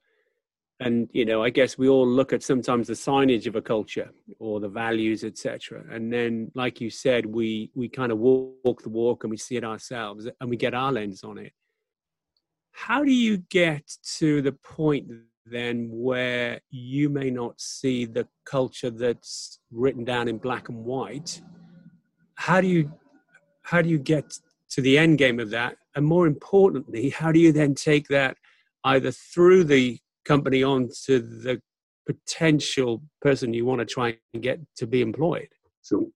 and 0.81 1.09
you 1.13 1.25
know 1.25 1.43
i 1.43 1.51
guess 1.51 1.77
we 1.77 1.89
all 1.89 2.07
look 2.07 2.33
at 2.33 2.43
sometimes 2.43 2.87
the 2.89 2.95
signage 2.95 3.47
of 3.47 3.55
a 3.55 3.63
culture 3.63 4.11
or 4.39 4.61
the 4.61 4.69
values 4.69 5.25
etc 5.25 5.85
and 5.91 6.13
then 6.13 6.51
like 6.55 6.81
you 6.81 6.91
said 6.91 7.25
we 7.27 7.71
we 7.75 7.89
kind 7.89 8.11
of 8.11 8.19
walk 8.19 8.83
the 8.83 8.89
walk 8.89 9.25
and 9.25 9.31
we 9.31 9.37
see 9.37 9.57
it 9.57 9.65
ourselves 9.65 10.27
and 10.41 10.51
we 10.51 10.57
get 10.57 10.75
our 10.75 10.93
lens 10.93 11.25
on 11.25 11.39
it. 11.39 11.53
How 12.73 13.05
do 13.05 13.13
you 13.13 13.39
get 13.39 13.97
to 14.19 14.43
the 14.43 14.53
point 14.53 15.09
then 15.45 15.89
where 15.91 16.61
you 16.71 17.09
may 17.09 17.31
not 17.31 17.61
see 17.61 18.05
the 18.05 18.29
culture 18.45 18.91
that's 18.91 19.59
written 19.71 20.05
down 20.05 20.29
in 20.29 20.39
black 20.39 20.69
and 20.69 20.85
white? 20.85 21.41
How 22.35 22.61
do 22.61 22.69
you 22.69 22.93
how 23.63 23.83
do 23.83 23.89
you 23.89 23.99
get 23.99 24.39
to 24.71 24.81
the 24.81 24.97
end 24.99 25.19
game 25.19 25.41
of 25.41 25.51
that? 25.51 25.77
And 25.95 26.07
more 26.07 26.27
importantly 26.27 27.11
how 27.11 27.33
do 27.33 27.41
you 27.41 27.53
then 27.53 27.75
take 27.75 28.09
that 28.09 28.37
either 28.85 29.11
through 29.11 29.65
the 29.65 29.99
company 30.25 30.63
on 30.63 30.89
to 31.05 31.21
the 31.21 31.61
potential 32.07 33.03
person 33.21 33.53
you 33.53 33.65
want 33.65 33.79
to 33.79 33.85
try 33.85 34.17
and 34.35 34.43
get 34.43 34.59
to 34.77 34.87
be 34.87 35.01
employed 35.01 35.49
so 35.83 36.11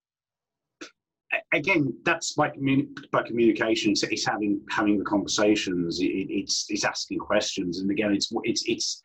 again 1.53 1.93
that's 2.03 2.33
by, 2.33 2.49
communi- 2.49 2.89
by 3.11 3.21
communication 3.23 3.91
it's, 3.91 4.03
it's, 4.03 4.25
having 4.25 4.59
having 4.69 4.97
the 4.97 5.05
conversations 5.05 5.99
it, 5.99 6.05
it's 6.05 6.65
it's 6.69 6.83
asking 6.83 7.19
questions 7.19 7.79
and 7.79 7.89
again 7.91 8.13
it's 8.13 8.31
it's 8.43 8.63
it's 8.67 9.03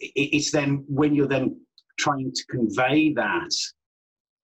it's 0.00 0.50
then 0.50 0.84
when 0.88 1.14
you're 1.14 1.28
then 1.28 1.58
trying 1.98 2.32
to 2.32 2.44
convey 2.46 3.12
that 3.12 3.50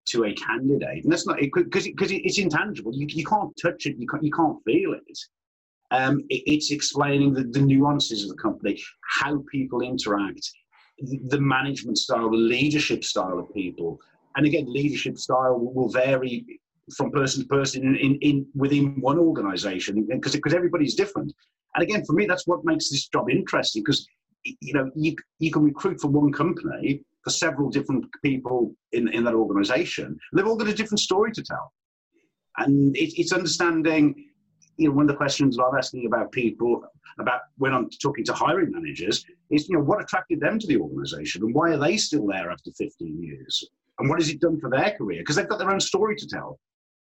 to 0.07 0.25
a 0.25 0.35
candidate, 0.35 1.05
and 1.05 1.13
that's 1.13 1.27
not 1.27 1.39
because 1.39 1.85
because 1.85 2.11
it, 2.11 2.23
it's 2.25 2.39
intangible. 2.39 2.93
You, 2.95 3.07
you 3.09 3.25
can't 3.25 3.53
touch 3.61 3.87
it. 3.87 3.97
You 3.99 4.07
can't 4.07 4.23
you 4.23 4.33
can't 4.33 4.59
feel 4.65 4.95
it. 4.95 5.19
Um, 5.91 6.21
it 6.29 6.43
it's 6.47 6.71
explaining 6.71 7.35
the, 7.35 7.45
the 7.45 7.61
nuances 7.61 8.23
of 8.23 8.31
the 8.31 8.43
company, 8.43 8.81
how 9.19 9.43
people 9.51 9.83
interact, 9.83 10.49
the 11.29 11.41
management 11.41 11.99
style, 11.99 12.31
the 12.31 12.37
leadership 12.37 13.03
style 13.05 13.39
of 13.39 13.53
people, 13.53 13.99
and 14.37 14.47
again, 14.47 14.67
leadership 14.69 15.19
style 15.19 15.59
will 15.59 15.89
vary 15.89 16.61
from 16.97 17.11
person 17.11 17.43
to 17.43 17.49
person 17.49 17.85
in, 17.85 17.97
in, 17.97 18.19
in 18.21 18.47
within 18.55 19.01
one 19.01 19.19
organization 19.19 20.07
because 20.09 20.33
because 20.33 20.55
everybody's 20.55 20.95
different. 20.95 21.33
And 21.75 21.85
again, 21.85 22.05
for 22.05 22.15
me, 22.15 22.27
that's 22.27 22.47
what 22.47 22.65
makes 22.65 22.91
this 22.91 23.07
job 23.09 23.31
interesting 23.31 23.83
because 23.85 24.07
you 24.45 24.75
know, 24.75 24.91
you, 24.95 25.15
you 25.39 25.51
can 25.51 25.63
recruit 25.63 26.01
for 26.01 26.09
one 26.09 26.33
company 26.33 27.03
for 27.23 27.31
several 27.31 27.69
different 27.71 28.07
people 28.25 28.75
in, 28.93 29.09
in 29.09 29.25
that 29.25 29.35
organization. 29.35 30.19
They've 30.33 30.47
all 30.47 30.57
got 30.57 30.69
a 30.69 30.75
different 30.75 31.01
story 31.01 31.33
to 31.33 31.43
tell. 31.43 31.73
And 32.57 32.97
it, 32.97 33.19
it's 33.19 33.33
understanding, 33.33 34.30
you 34.81 34.89
know, 34.89 34.95
one 34.95 35.05
of 35.05 35.09
the 35.09 35.17
questions 35.17 35.59
I'm 35.59 35.77
asking 35.77 36.07
about 36.07 36.33
people, 36.33 36.83
about 37.19 37.43
when 37.59 37.75
I'm 37.75 37.91
talking 38.03 38.25
to 38.25 38.33
hiring 38.33 38.71
managers, 38.73 39.25
is, 39.51 39.69
you 39.69 39.77
know, 39.77 39.85
what 39.85 40.03
attracted 40.03 40.41
them 40.41 40.59
to 40.59 40.67
the 40.67 40.79
organization 40.79 41.43
and 41.45 41.55
why 41.55 41.71
are 41.71 41.77
they 41.77 41.99
still 41.99 42.27
there 42.27 42.51
after 42.51 42.71
15 42.73 43.23
years? 43.23 43.69
And 43.99 44.09
what 44.09 44.19
has 44.19 44.31
it 44.31 44.41
done 44.41 44.59
for 44.59 44.71
their 44.71 44.93
career? 44.93 45.21
Because 45.21 45.37
they've 45.37 45.49
got 45.49 45.59
their 45.59 45.71
own 45.71 45.81
story 45.81 46.17
to 46.17 46.27
tell. 46.27 46.59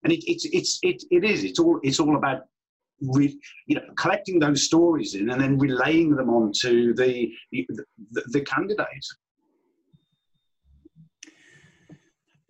And 0.04 0.12
it, 0.12 0.22
it's, 0.30 0.44
it's, 0.52 0.78
it, 0.82 1.02
it 1.10 1.24
is, 1.24 1.44
it's 1.44 1.58
all, 1.58 1.80
it's 1.82 1.98
all 1.98 2.16
about 2.16 2.42
re, 3.00 3.34
you 3.66 3.76
know, 3.76 3.82
collecting 3.96 4.38
those 4.38 4.64
stories 4.64 5.14
in 5.14 5.30
and 5.30 5.40
then 5.40 5.58
relaying 5.58 6.14
them 6.14 6.28
on 6.28 6.52
to 6.60 6.92
the, 6.92 7.32
the, 7.52 8.22
the 8.26 8.40
candidate. 8.42 9.06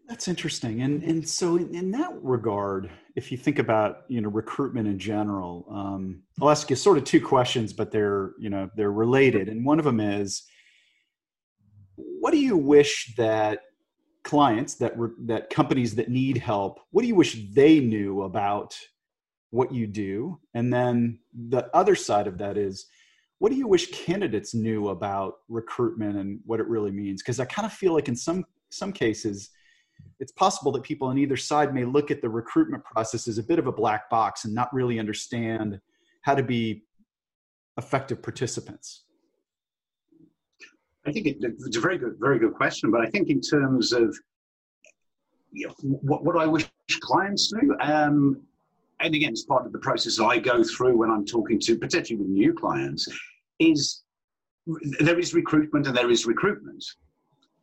That's 0.08 0.28
interesting. 0.28 0.82
And, 0.82 1.02
and 1.02 1.26
so 1.26 1.56
in, 1.56 1.74
in, 1.74 1.90
that 1.92 2.12
regard, 2.22 2.90
if 3.16 3.32
you 3.32 3.38
think 3.38 3.58
about, 3.58 4.02
you 4.08 4.20
know, 4.20 4.28
recruitment 4.28 4.88
in 4.88 4.98
general, 4.98 5.66
um, 5.70 6.22
I'll 6.40 6.50
ask 6.50 6.68
you 6.68 6.76
sort 6.76 6.98
of 6.98 7.04
two 7.04 7.20
questions, 7.20 7.72
but 7.72 7.90
they're, 7.90 8.32
you 8.38 8.50
know, 8.50 8.68
they're 8.76 8.92
related. 8.92 9.48
And 9.48 9.64
one 9.64 9.78
of 9.78 9.84
them 9.84 10.00
is, 10.00 10.42
what 11.96 12.32
do 12.32 12.38
you 12.38 12.56
wish 12.56 13.14
that 13.16 13.60
clients 14.24 14.74
that 14.76 14.94
that 15.26 15.50
companies 15.50 15.94
that 15.96 16.08
need 16.08 16.36
help 16.36 16.78
what 16.90 17.02
do 17.02 17.08
you 17.08 17.14
wish 17.14 17.44
they 17.52 17.80
knew 17.80 18.22
about 18.22 18.78
what 19.50 19.74
you 19.74 19.86
do 19.86 20.38
and 20.54 20.72
then 20.72 21.18
the 21.48 21.68
other 21.74 21.94
side 21.96 22.26
of 22.26 22.38
that 22.38 22.56
is 22.56 22.86
what 23.38 23.50
do 23.50 23.58
you 23.58 23.66
wish 23.66 23.90
candidates 23.90 24.54
knew 24.54 24.90
about 24.90 25.34
recruitment 25.48 26.16
and 26.16 26.38
what 26.44 26.60
it 26.60 26.68
really 26.68 26.92
means 26.92 27.20
because 27.20 27.40
i 27.40 27.44
kind 27.44 27.66
of 27.66 27.72
feel 27.72 27.92
like 27.92 28.08
in 28.08 28.14
some 28.14 28.44
some 28.70 28.92
cases 28.92 29.50
it's 30.22 30.32
possible 30.32 30.72
that 30.72 30.82
people 30.82 31.08
on 31.08 31.18
either 31.18 31.36
side 31.36 31.74
may 31.74 31.84
look 31.84 32.10
at 32.10 32.22
the 32.22 32.28
recruitment 32.28 32.82
process 32.84 33.28
as 33.28 33.38
a 33.38 33.42
bit 33.42 33.58
of 33.58 33.66
a 33.66 33.72
black 33.72 34.08
box 34.08 34.44
and 34.44 34.54
not 34.54 34.72
really 34.72 34.98
understand 34.98 35.78
how 36.22 36.34
to 36.34 36.42
be 36.42 36.84
effective 37.76 38.22
participants 38.22 39.04
i 41.06 41.12
think 41.12 41.26
it's 41.26 41.76
a 41.76 41.80
very 41.80 41.98
good 41.98 42.14
very 42.18 42.38
good 42.38 42.54
question 42.54 42.90
but 42.90 43.00
i 43.00 43.06
think 43.10 43.28
in 43.28 43.40
terms 43.40 43.92
of 43.92 44.16
you 45.52 45.66
know, 45.66 45.74
what, 45.80 46.24
what 46.24 46.36
i 46.36 46.46
wish 46.46 46.66
clients 47.00 47.52
knew 47.52 47.76
um, 47.80 48.40
and 49.02 49.14
again, 49.14 49.30
it's 49.30 49.44
part 49.44 49.66
of 49.66 49.72
the 49.72 49.78
process 49.78 50.20
I 50.20 50.38
go 50.38 50.62
through 50.62 50.96
when 50.96 51.10
I'm 51.10 51.26
talking 51.26 51.58
to 51.60 51.76
particularly 51.76 52.24
with 52.24 52.32
new 52.32 52.54
clients, 52.54 53.08
is 53.58 54.04
there 55.00 55.18
is 55.18 55.34
recruitment 55.34 55.88
and 55.88 55.96
there 55.96 56.10
is 56.10 56.24
recruitment. 56.24 56.84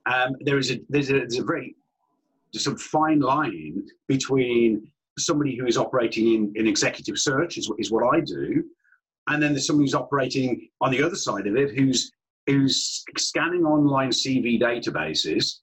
Um, 0.05 0.35
there 0.41 0.57
is 0.57 0.71
a 0.71 0.81
there's 0.89 1.09
a, 1.09 1.13
there's 1.13 1.39
a 1.39 1.43
very 1.43 1.75
of 2.67 2.81
fine 2.81 3.19
line 3.19 3.85
between 4.07 4.87
somebody 5.17 5.55
who 5.55 5.65
is 5.65 5.77
operating 5.77 6.33
in, 6.33 6.53
in 6.55 6.67
executive 6.67 7.17
search 7.17 7.57
is, 7.57 7.69
is 7.77 7.91
what 7.91 8.15
I 8.15 8.21
do, 8.21 8.63
and 9.27 9.41
then 9.41 9.53
there's 9.53 9.67
somebody 9.67 9.85
who's 9.85 9.95
operating 9.95 10.69
on 10.81 10.91
the 10.91 11.03
other 11.03 11.15
side 11.15 11.47
of 11.47 11.55
it 11.55 11.77
who's 11.77 12.11
who's 12.47 13.03
scanning 13.17 13.63
online 13.63 14.09
CV 14.09 14.59
databases 14.59 15.59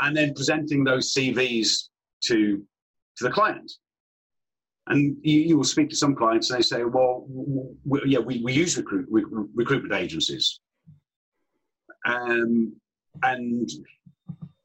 and 0.00 0.14
then 0.14 0.34
presenting 0.34 0.84
those 0.84 1.14
CVs 1.14 1.88
to 2.24 2.62
to 3.16 3.24
the 3.24 3.30
client. 3.30 3.72
And 4.86 5.16
you, 5.22 5.40
you, 5.40 5.56
will 5.56 5.64
speak 5.64 5.88
to 5.90 5.96
some 5.96 6.14
clients 6.14 6.50
and 6.50 6.58
they 6.58 6.62
say, 6.62 6.84
well, 6.84 7.24
we, 7.86 8.02
yeah, 8.04 8.18
we, 8.18 8.42
we 8.44 8.52
use 8.52 8.76
recruit, 8.76 9.08
recruitment 9.10 9.94
agencies. 9.94 10.60
Um, 12.04 12.76
and 13.22 13.70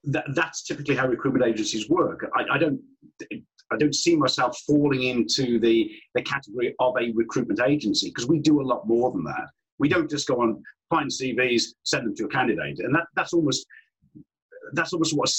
that, 0.05 0.25
that's 0.33 0.63
typically 0.63 0.95
how 0.95 1.07
recruitment 1.07 1.45
agencies 1.45 1.89
work. 1.89 2.29
I, 2.35 2.55
I, 2.55 2.57
don't, 2.57 2.79
I 3.71 3.77
don't 3.77 3.95
see 3.95 4.15
myself 4.15 4.57
falling 4.67 5.03
into 5.03 5.59
the, 5.59 5.91
the 6.15 6.21
category 6.21 6.75
of 6.79 6.95
a 6.99 7.11
recruitment 7.13 7.59
agency 7.61 8.09
because 8.09 8.27
we 8.27 8.39
do 8.39 8.61
a 8.61 8.63
lot 8.63 8.87
more 8.87 9.11
than 9.11 9.23
that. 9.25 9.49
We 9.77 9.89
don't 9.89 10.09
just 10.09 10.27
go 10.27 10.41
on, 10.41 10.61
find 10.89 11.09
CVs, 11.09 11.63
send 11.83 12.05
them 12.05 12.15
to 12.15 12.25
a 12.25 12.29
candidate. 12.29 12.79
And 12.79 12.93
that, 12.95 13.05
that's 13.15 13.33
almost, 13.33 13.65
that's 14.73 14.93
almost 14.93 15.15
what, 15.15 15.31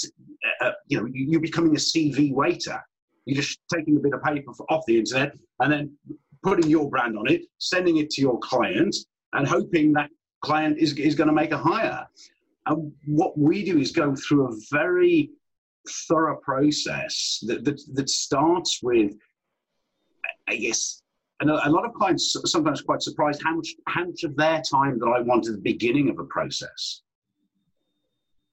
uh, 0.61 0.71
you 0.87 0.99
know, 0.99 1.07
you're 1.11 1.41
becoming 1.41 1.75
a 1.75 1.79
CV 1.79 2.33
waiter 2.33 2.81
you're 3.25 3.41
just 3.41 3.59
taking 3.73 3.97
a 3.97 3.99
bit 3.99 4.13
of 4.13 4.23
paper 4.23 4.51
off 4.69 4.83
the 4.87 4.97
internet 4.97 5.33
and 5.59 5.71
then 5.71 5.95
putting 6.43 6.69
your 6.69 6.89
brand 6.89 7.17
on 7.17 7.29
it, 7.29 7.43
sending 7.59 7.97
it 7.97 8.09
to 8.11 8.21
your 8.21 8.39
client, 8.39 8.95
and 9.33 9.47
hoping 9.47 9.93
that 9.93 10.09
client 10.41 10.77
is, 10.79 10.93
is 10.97 11.15
going 11.15 11.27
to 11.27 11.33
make 11.33 11.51
a 11.51 11.57
hire. 11.57 12.05
And 12.65 12.91
what 13.05 13.37
we 13.37 13.63
do 13.63 13.79
is 13.79 13.91
go 13.91 14.15
through 14.15 14.47
a 14.47 14.55
very 14.71 15.31
thorough 16.07 16.37
process 16.37 17.43
that, 17.47 17.65
that, 17.65 17.81
that 17.93 18.09
starts 18.09 18.79
with, 18.83 19.13
I 20.47 20.55
guess, 20.57 21.01
and 21.39 21.49
a, 21.49 21.67
a 21.67 21.71
lot 21.71 21.85
of 21.85 21.93
clients 21.93 22.37
sometimes 22.45 22.81
quite 22.81 23.01
surprised 23.01 23.41
how 23.43 23.55
much, 23.55 23.69
how 23.87 24.05
much 24.05 24.23
of 24.23 24.35
their 24.35 24.61
time 24.61 24.99
that 24.99 25.07
I 25.07 25.21
want 25.21 25.47
at 25.47 25.53
the 25.53 25.61
beginning 25.61 26.09
of 26.09 26.19
a 26.19 26.23
process. 26.25 27.01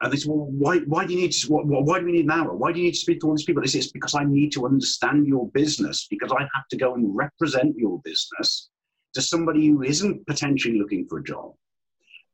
And 0.00 0.12
they 0.12 0.16
say, 0.16 0.28
well, 0.30 0.46
why, 0.50 0.78
why 0.78 1.04
do 1.04 1.12
you 1.12 1.20
need 1.20 1.32
to, 1.32 1.52
why, 1.52 1.98
do 1.98 2.06
we 2.06 2.12
need 2.12 2.24
an 2.24 2.30
hour? 2.30 2.54
Why 2.54 2.72
do 2.72 2.78
you 2.78 2.86
need 2.86 2.92
to 2.92 2.98
speak 2.98 3.20
to 3.20 3.26
all 3.26 3.36
these 3.36 3.44
people? 3.44 3.62
They 3.62 3.68
say, 3.68 3.80
it's 3.80 3.92
because 3.92 4.14
I 4.14 4.24
need 4.24 4.52
to 4.52 4.64
understand 4.64 5.26
your 5.26 5.50
business, 5.50 6.06
because 6.08 6.32
I 6.32 6.42
have 6.42 6.68
to 6.70 6.76
go 6.76 6.94
and 6.94 7.14
represent 7.14 7.76
your 7.76 8.00
business 8.04 8.70
to 9.14 9.20
somebody 9.20 9.66
who 9.66 9.82
isn't 9.82 10.26
potentially 10.26 10.78
looking 10.78 11.06
for 11.08 11.18
a 11.18 11.24
job. 11.24 11.52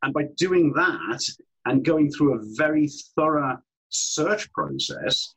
And 0.02 0.12
by 0.12 0.24
doing 0.36 0.72
that 0.74 1.22
and 1.66 1.84
going 1.84 2.10
through 2.10 2.34
a 2.34 2.42
very 2.56 2.88
thorough 3.16 3.58
search 3.88 4.50
process, 4.52 5.34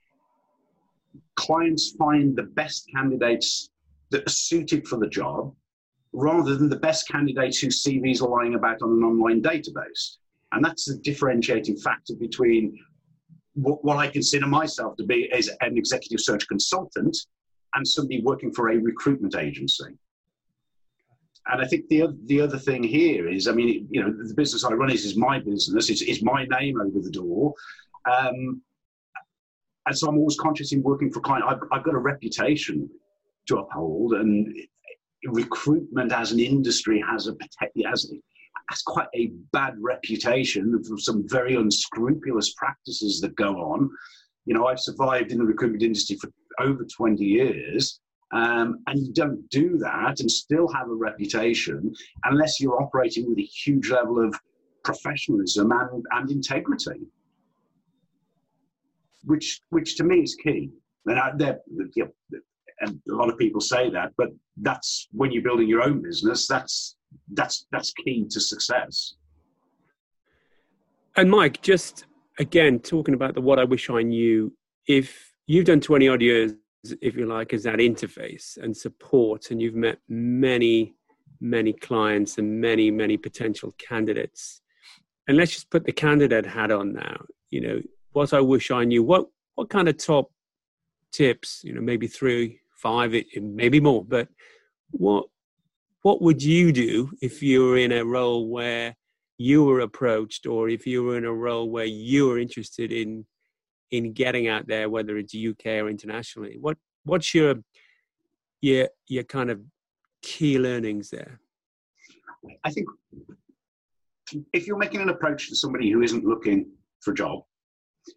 clients 1.35 1.91
find 1.97 2.35
the 2.35 2.43
best 2.43 2.89
candidates 2.93 3.69
that 4.09 4.25
are 4.25 4.31
suited 4.31 4.87
for 4.87 4.97
the 4.97 5.07
job 5.07 5.53
rather 6.13 6.55
than 6.55 6.69
the 6.69 6.79
best 6.79 7.07
candidates 7.07 7.59
whose 7.59 7.83
CVs 7.83 8.21
are 8.21 8.29
lying 8.29 8.55
about 8.55 8.81
on 8.81 8.91
an 8.91 9.03
online 9.03 9.41
database. 9.41 10.17
And 10.51 10.63
that's 10.63 10.85
the 10.85 10.97
differentiating 10.97 11.77
factor 11.77 12.15
between 12.15 12.77
what, 13.53 13.83
what 13.83 13.97
I 13.97 14.07
consider 14.07 14.47
myself 14.47 14.95
to 14.97 15.03
be 15.03 15.29
as 15.31 15.49
an 15.61 15.77
executive 15.77 16.21
search 16.21 16.47
consultant 16.47 17.17
and 17.75 17.87
somebody 17.87 18.21
working 18.21 18.53
for 18.53 18.69
a 18.69 18.77
recruitment 18.77 19.35
agency. 19.35 19.97
And 21.51 21.61
I 21.61 21.65
think 21.65 21.87
the 21.89 22.17
the 22.25 22.41
other 22.41 22.57
thing 22.57 22.83
here 22.83 23.29
is, 23.29 23.47
I 23.47 23.53
mean, 23.53 23.87
you 23.89 24.01
know, 24.01 24.11
the 24.11 24.33
business 24.33 24.63
I 24.63 24.73
run 24.73 24.91
is, 24.91 25.05
is 25.05 25.15
my 25.15 25.39
business. 25.39 25.89
It's, 25.89 26.01
it's 26.01 26.21
my 26.21 26.45
name 26.45 26.79
over 26.79 26.99
the 26.99 27.11
door. 27.11 27.53
Um, 28.11 28.61
and 29.85 29.97
so 29.97 30.09
I'm 30.09 30.17
always 30.17 30.37
conscious 30.37 30.73
in 30.73 30.83
working 30.83 31.11
for 31.11 31.21
clients. 31.21 31.47
I've, 31.49 31.59
I've 31.71 31.85
got 31.85 31.95
a 31.95 31.99
reputation 31.99 32.89
to 33.47 33.59
uphold, 33.59 34.13
and 34.13 34.53
recruitment 35.25 36.11
as 36.11 36.31
an 36.31 36.39
industry 36.39 37.03
has 37.09 37.27
a 37.27 37.35
has 37.85 38.11
has 38.69 38.81
quite 38.81 39.07
a 39.15 39.31
bad 39.53 39.75
reputation 39.79 40.83
for 40.83 40.97
some 40.97 41.27
very 41.27 41.55
unscrupulous 41.55 42.53
practices 42.53 43.21
that 43.21 43.35
go 43.35 43.55
on. 43.55 43.89
You 44.45 44.53
know, 44.53 44.67
I've 44.67 44.79
survived 44.79 45.31
in 45.31 45.37
the 45.37 45.45
recruitment 45.45 45.83
industry 45.83 46.17
for 46.17 46.29
over 46.59 46.83
20 46.83 47.23
years. 47.23 47.99
Um, 48.33 48.79
and 48.87 48.99
you 48.99 49.13
don't 49.13 49.49
do 49.49 49.77
that 49.77 50.19
and 50.19 50.29
still 50.29 50.67
have 50.73 50.89
a 50.89 50.93
reputation 50.93 51.93
unless 52.25 52.59
you're 52.59 52.81
operating 52.81 53.29
with 53.29 53.37
a 53.39 53.43
huge 53.43 53.89
level 53.89 54.23
of 54.23 54.35
professionalism 54.83 55.71
and, 55.71 56.03
and 56.11 56.31
integrity, 56.31 57.07
which 59.23 59.61
which 59.69 59.95
to 59.97 60.03
me 60.03 60.17
is 60.21 60.35
key. 60.35 60.69
And 61.05 61.19
I, 61.19 61.31
you 61.95 62.11
know, 62.31 62.39
and 62.81 62.99
a 63.09 63.15
lot 63.15 63.29
of 63.29 63.37
people 63.37 63.61
say 63.61 63.89
that, 63.91 64.11
but 64.17 64.29
that's 64.57 65.07
when 65.11 65.31
you're 65.31 65.43
building 65.43 65.67
your 65.67 65.81
own 65.81 66.01
business. 66.01 66.47
That's 66.47 66.97
that's 67.33 67.65
that's 67.71 67.93
key 67.93 68.25
to 68.29 68.39
success. 68.39 69.15
And 71.15 71.31
Mike, 71.31 71.61
just 71.61 72.05
again 72.39 72.79
talking 72.79 73.13
about 73.13 73.35
the 73.35 73.41
what 73.41 73.57
I 73.59 73.63
wish 73.63 73.89
I 73.89 74.03
knew. 74.03 74.53
If 74.87 75.33
you've 75.47 75.65
done 75.65 75.81
twenty 75.81 76.07
odd 76.07 76.21
years, 76.21 76.53
if 77.01 77.15
you 77.15 77.25
like, 77.25 77.53
as 77.53 77.63
that 77.63 77.79
interface 77.79 78.57
and 78.57 78.75
support, 78.75 79.51
and 79.51 79.61
you've 79.61 79.75
met 79.75 79.99
many, 80.07 80.95
many 81.39 81.73
clients 81.73 82.37
and 82.37 82.61
many, 82.61 82.91
many 82.91 83.17
potential 83.17 83.73
candidates. 83.77 84.61
And 85.27 85.37
let's 85.37 85.53
just 85.53 85.69
put 85.69 85.85
the 85.85 85.91
candidate 85.91 86.45
hat 86.45 86.71
on 86.71 86.93
now. 86.93 87.25
You 87.49 87.61
know, 87.61 87.81
what 88.11 88.33
I 88.33 88.41
wish 88.41 88.71
I 88.71 88.83
knew. 88.83 89.03
What 89.03 89.27
what 89.55 89.69
kind 89.69 89.89
of 89.89 89.97
top 89.97 90.31
tips? 91.11 91.61
You 91.63 91.73
know, 91.73 91.81
maybe 91.81 92.07
three, 92.07 92.59
five, 92.75 93.13
it, 93.13 93.25
maybe 93.41 93.79
more. 93.79 94.03
But 94.03 94.29
what 94.91 95.25
what 96.01 96.21
would 96.21 96.41
you 96.41 96.71
do 96.71 97.11
if 97.21 97.43
you 97.43 97.65
were 97.65 97.77
in 97.77 97.91
a 97.91 98.05
role 98.05 98.47
where 98.49 98.95
you 99.37 99.63
were 99.63 99.81
approached, 99.81 100.47
or 100.47 100.69
if 100.69 100.87
you 100.87 101.03
were 101.03 101.17
in 101.17 101.25
a 101.25 101.33
role 101.33 101.69
where 101.69 101.85
you 101.85 102.27
were 102.27 102.39
interested 102.39 102.91
in 102.91 103.25
in 103.91 104.13
getting 104.13 104.47
out 104.47 104.67
there, 104.67 104.89
whether 104.89 105.17
it's 105.17 105.33
UK 105.33 105.65
or 105.81 105.89
internationally? 105.89 106.57
What 106.59 106.77
what's 107.03 107.33
your 107.33 107.55
your 108.61 108.89
your 109.07 109.23
kind 109.23 109.49
of 109.49 109.61
key 110.21 110.59
learnings 110.59 111.09
there? 111.09 111.39
I 112.63 112.69
think 112.71 112.87
if 114.53 114.67
you're 114.67 114.77
making 114.77 115.01
an 115.01 115.09
approach 115.09 115.49
to 115.49 115.55
somebody 115.55 115.89
who 115.91 116.01
isn't 116.01 116.25
looking 116.25 116.69
for 117.01 117.11
a 117.11 117.15
job, 117.15 117.43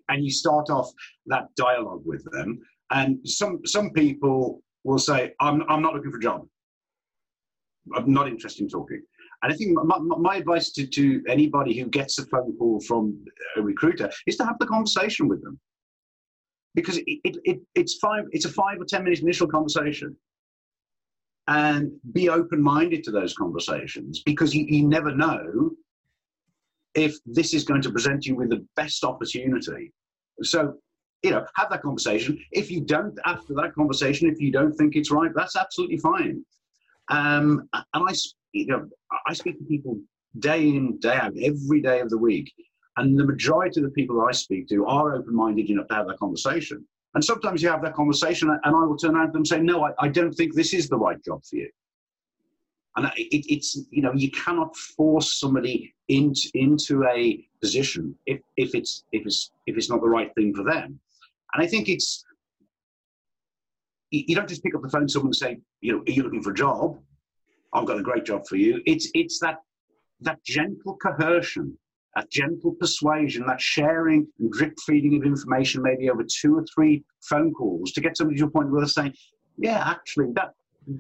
and 0.09 0.25
you 0.25 0.31
start 0.31 0.71
off 0.71 0.91
that 1.27 1.55
dialogue 1.57 2.03
with 2.05 2.25
them, 2.33 2.61
and 2.91 3.19
some 3.29 3.61
some 3.65 3.91
people 3.91 4.63
will 4.85 4.99
say, 4.99 5.35
"I'm 5.41 5.63
I'm 5.69 5.83
not 5.83 5.95
looking 5.95 6.11
for 6.11 6.19
a 6.19 6.23
job. 6.23 6.47
I'm 7.95 8.13
not 8.13 8.29
interested 8.29 8.63
in 8.63 8.69
talking." 8.69 9.03
And 9.43 9.53
I 9.53 9.57
think 9.57 9.73
my, 9.73 9.99
my 9.99 10.37
advice 10.37 10.71
to, 10.73 10.87
to 10.87 11.23
anybody 11.29 11.79
who 11.79 11.87
gets 11.87 12.19
a 12.19 12.27
phone 12.27 12.57
call 12.59 12.81
from 12.81 13.25
a 13.57 13.63
recruiter 13.63 14.11
is 14.27 14.37
to 14.37 14.45
have 14.45 14.59
the 14.59 14.67
conversation 14.67 15.29
with 15.29 15.43
them. 15.43 15.59
Because 16.75 16.99
it, 16.99 17.05
it, 17.07 17.37
it, 17.45 17.61
it's, 17.75 17.95
five, 17.95 18.25
it's 18.33 18.45
a 18.45 18.51
five 18.51 18.81
or 18.81 18.85
10 18.85 19.05
minute 19.05 19.21
initial 19.21 19.49
conversation. 19.49 20.17
And 21.49 21.91
be 22.13 22.29
open 22.29 22.63
minded 22.63 23.03
to 23.05 23.11
those 23.11 23.35
conversations 23.35 24.23
because 24.25 24.55
you, 24.55 24.67
you 24.69 24.87
never 24.87 25.15
know 25.15 25.71
if 26.95 27.17
this 27.25 27.55
is 27.55 27.65
going 27.65 27.83
to 27.83 27.91
present 27.91 28.27
you 28.27 28.37
with 28.37 28.51
the 28.51 28.65
best 28.77 29.05
opportunity. 29.05 29.93
So, 30.43 30.75
you 31.23 31.31
know, 31.31 31.45
have 31.57 31.71
that 31.71 31.83
conversation. 31.83 32.39
If 32.53 32.71
you 32.71 32.81
don't, 32.81 33.19
after 33.27 33.55
that 33.55 33.75
conversation, 33.75 34.29
if 34.29 34.41
you 34.41 34.53
don't 34.53 34.73
think 34.75 34.97
it's 34.97 35.11
right, 35.11 35.31
that's 35.35 35.57
absolutely 35.57 35.99
fine. 35.99 36.45
Um, 37.09 37.69
and 37.73 38.09
I, 38.09 38.15
you 38.53 38.67
know, 38.67 38.89
I 39.27 39.33
speak 39.33 39.59
to 39.59 39.65
people 39.65 39.99
day 40.39 40.69
in, 40.69 40.99
day 40.99 41.15
out, 41.15 41.33
every 41.41 41.81
day 41.81 42.01
of 42.01 42.11
the 42.11 42.19
week. 42.19 42.53
And 42.97 43.19
the 43.19 43.25
majority 43.25 43.81
of 43.81 43.85
the 43.85 43.93
people 43.93 44.21
I 44.23 44.33
speak 44.33 44.69
to 44.69 44.87
are 44.87 45.15
open 45.15 45.35
minded 45.35 45.71
enough 45.71 45.89
to 45.89 45.95
have 45.95 46.07
that 46.09 46.19
conversation. 46.19 46.85
And 47.15 47.25
sometimes 47.25 47.63
you 47.63 47.69
have 47.69 47.83
that 47.83 47.95
conversation, 47.95 48.51
and 48.51 48.61
I 48.65 48.85
will 48.85 48.97
turn 48.97 49.17
around 49.17 49.29
to 49.29 49.33
them 49.33 49.41
and 49.41 49.47
say, 49.47 49.61
No, 49.61 49.85
I, 49.85 49.93
I 49.99 50.09
don't 50.09 50.33
think 50.33 50.55
this 50.55 50.73
is 50.75 50.89
the 50.89 50.97
right 50.97 51.23
job 51.25 51.45
for 51.45 51.57
you. 51.57 51.69
And 52.97 53.07
it, 53.17 53.47
it's, 53.49 53.79
you 53.91 54.03
know, 54.03 54.13
you 54.15 54.31
cannot 54.31 54.77
force 54.77 55.39
somebody 55.39 55.95
into, 56.09 56.51
into 56.55 57.05
a 57.05 57.47
position 57.61 58.15
if, 58.27 58.41
if, 58.57 58.75
it's, 58.75 59.05
if, 59.13 59.25
it's, 59.27 59.53
if 59.67 59.77
it's 59.77 59.89
not 59.89 60.01
the 60.01 60.09
right 60.09 60.33
thing 60.35 60.55
for 60.55 60.65
them. 60.65 60.99
And 61.55 61.63
I 61.63 61.67
think 61.67 61.89
it's, 61.89 62.25
you 64.11 64.35
don't 64.35 64.49
just 64.49 64.63
pick 64.63 64.75
up 64.75 64.83
the 64.83 64.89
phone 64.89 65.07
to 65.07 65.09
someone 65.09 65.29
and 65.29 65.37
say, 65.37 65.59
you 65.81 65.93
know, 65.93 66.01
are 66.01 66.11
you 66.11 66.23
looking 66.25 66.43
for 66.43 66.51
a 66.51 66.55
job? 66.55 66.99
I've 67.73 67.87
got 67.87 67.99
a 67.99 68.03
great 68.03 68.25
job 68.25 68.47
for 68.49 68.57
you. 68.57 68.83
It's 68.87 69.09
it's 69.15 69.39
that 69.41 69.59
that 70.21 70.43
gentle 70.45 70.97
coercion, 70.97 71.77
that 72.17 72.31
gentle 72.31 72.73
persuasion, 72.73 73.47
that 73.47 73.61
sharing 73.61 74.27
and 74.39 74.51
drip 74.53 74.75
feeding 74.87 75.17
of 75.17 75.25
information, 75.25 75.83
maybe 75.83 76.11
over 76.11 76.25
two 76.25 76.57
or 76.57 76.65
three 76.75 77.05
phone 77.23 77.53
calls, 77.53 77.93
to 77.93 78.01
get 78.01 78.17
somebody 78.17 78.39
to 78.39 78.47
a 78.47 78.51
point 78.51 78.71
where 78.71 78.81
they're 78.81 78.89
saying, 78.89 79.15
"Yeah, 79.57 79.83
actually, 79.87 80.33
that 80.33 80.55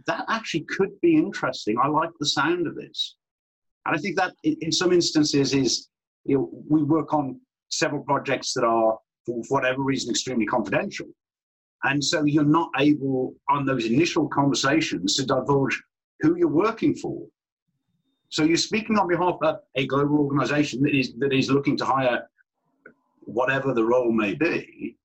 that 0.06 0.24
actually 0.28 0.64
could 0.68 0.98
be 1.00 1.16
interesting. 1.16 1.76
I 1.82 1.88
like 1.88 2.10
the 2.18 2.26
sound 2.26 2.66
of 2.66 2.76
this." 2.76 3.16
And 3.86 3.96
I 3.96 3.98
think 3.98 4.16
that 4.16 4.34
in, 4.44 4.70
some 4.70 4.92
instances 4.92 5.54
is 5.54 5.88
you 6.24 6.36
know, 6.36 6.50
we 6.68 6.82
work 6.82 7.14
on 7.14 7.40
several 7.70 8.02
projects 8.02 8.52
that 8.54 8.64
are, 8.64 8.98
for 9.26 9.42
whatever 9.48 9.82
reason, 9.82 10.10
extremely 10.10 10.46
confidential. 10.46 11.06
And 11.84 12.04
so 12.04 12.24
you're 12.24 12.44
not 12.44 12.70
able, 12.78 13.34
on 13.48 13.64
those 13.64 13.86
initial 13.86 14.28
conversations, 14.28 15.16
to 15.16 15.24
divulge 15.24 15.82
who 16.20 16.36
you're 16.36 16.48
working 16.48 16.94
for. 16.94 17.26
So 18.28 18.44
you're 18.44 18.56
speaking 18.56 18.98
on 18.98 19.08
behalf 19.08 19.38
of 19.42 19.60
a 19.74 19.86
global 19.86 20.18
organization 20.18 20.82
that 20.82 20.94
is, 20.94 21.14
that 21.18 21.32
is 21.32 21.50
looking 21.50 21.76
to 21.78 21.84
hire 21.84 22.28
whatever 23.22 23.74
the 23.74 23.84
role 23.84 24.12
may 24.12 24.34
be. 24.34 24.96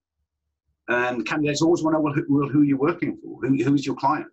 And 0.87 1.25
candidates 1.25 1.63
always 1.63 1.81
want 1.81 1.95
to 1.95 1.97
know 1.97 2.03
well, 2.03 2.13
who, 2.13 2.25
well, 2.29 2.47
who 2.47 2.61
you're 2.61 2.77
working 2.77 3.17
for, 3.17 3.39
who, 3.41 3.63
who's 3.63 3.85
your 3.85 3.95
client. 3.95 4.27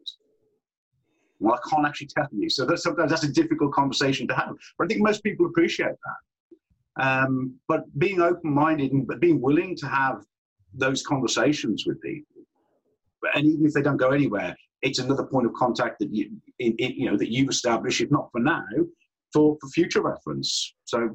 Well, 1.41 1.55
I 1.55 1.69
can't 1.71 1.87
actually 1.87 2.09
tell 2.09 2.29
you. 2.31 2.51
So 2.51 2.67
that's, 2.67 2.83
sometimes 2.83 3.11
that's 3.11 3.25
a 3.25 3.33
difficult 3.33 3.73
conversation 3.73 4.29
to 4.29 4.35
have. 4.35 4.55
But 4.77 4.85
I 4.85 4.89
think 4.89 5.01
most 5.01 5.25
people 5.25 5.47
appreciate 5.47 5.89
that. 5.89 7.03
Um, 7.03 7.55
but 7.69 7.85
being 7.99 8.21
open-minded 8.21 8.93
and 8.93 9.09
being 9.19 9.41
willing 9.41 9.75
to 9.77 9.87
have 9.87 10.25
those 10.75 11.03
conversations 11.03 11.85
with 11.87 12.01
people, 12.03 12.27
and 13.35 13.47
even 13.47 13.65
if 13.65 13.73
they 13.73 13.83
don't 13.83 13.97
go 13.97 14.11
anywhere, 14.11 14.55
it's 14.83 14.99
another 14.99 15.25
point 15.25 15.47
of 15.47 15.53
contact 15.55 15.99
that 16.01 16.13
you 16.13 16.31
you 16.59 17.11
know 17.11 17.17
that 17.17 17.33
you've 17.33 17.49
established, 17.49 18.01
if 18.01 18.11
not 18.11 18.29
for 18.33 18.41
now, 18.41 18.65
for, 19.33 19.57
for 19.61 19.69
future 19.71 20.03
reference. 20.03 20.75
So 20.85 21.11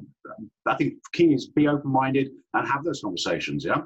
I 0.66 0.74
think 0.74 0.94
key 1.12 1.32
is 1.34 1.48
be 1.48 1.68
open 1.68 1.90
minded 1.90 2.28
and 2.54 2.66
have 2.66 2.84
those 2.84 3.00
conversations. 3.00 3.64
Yeah. 3.64 3.82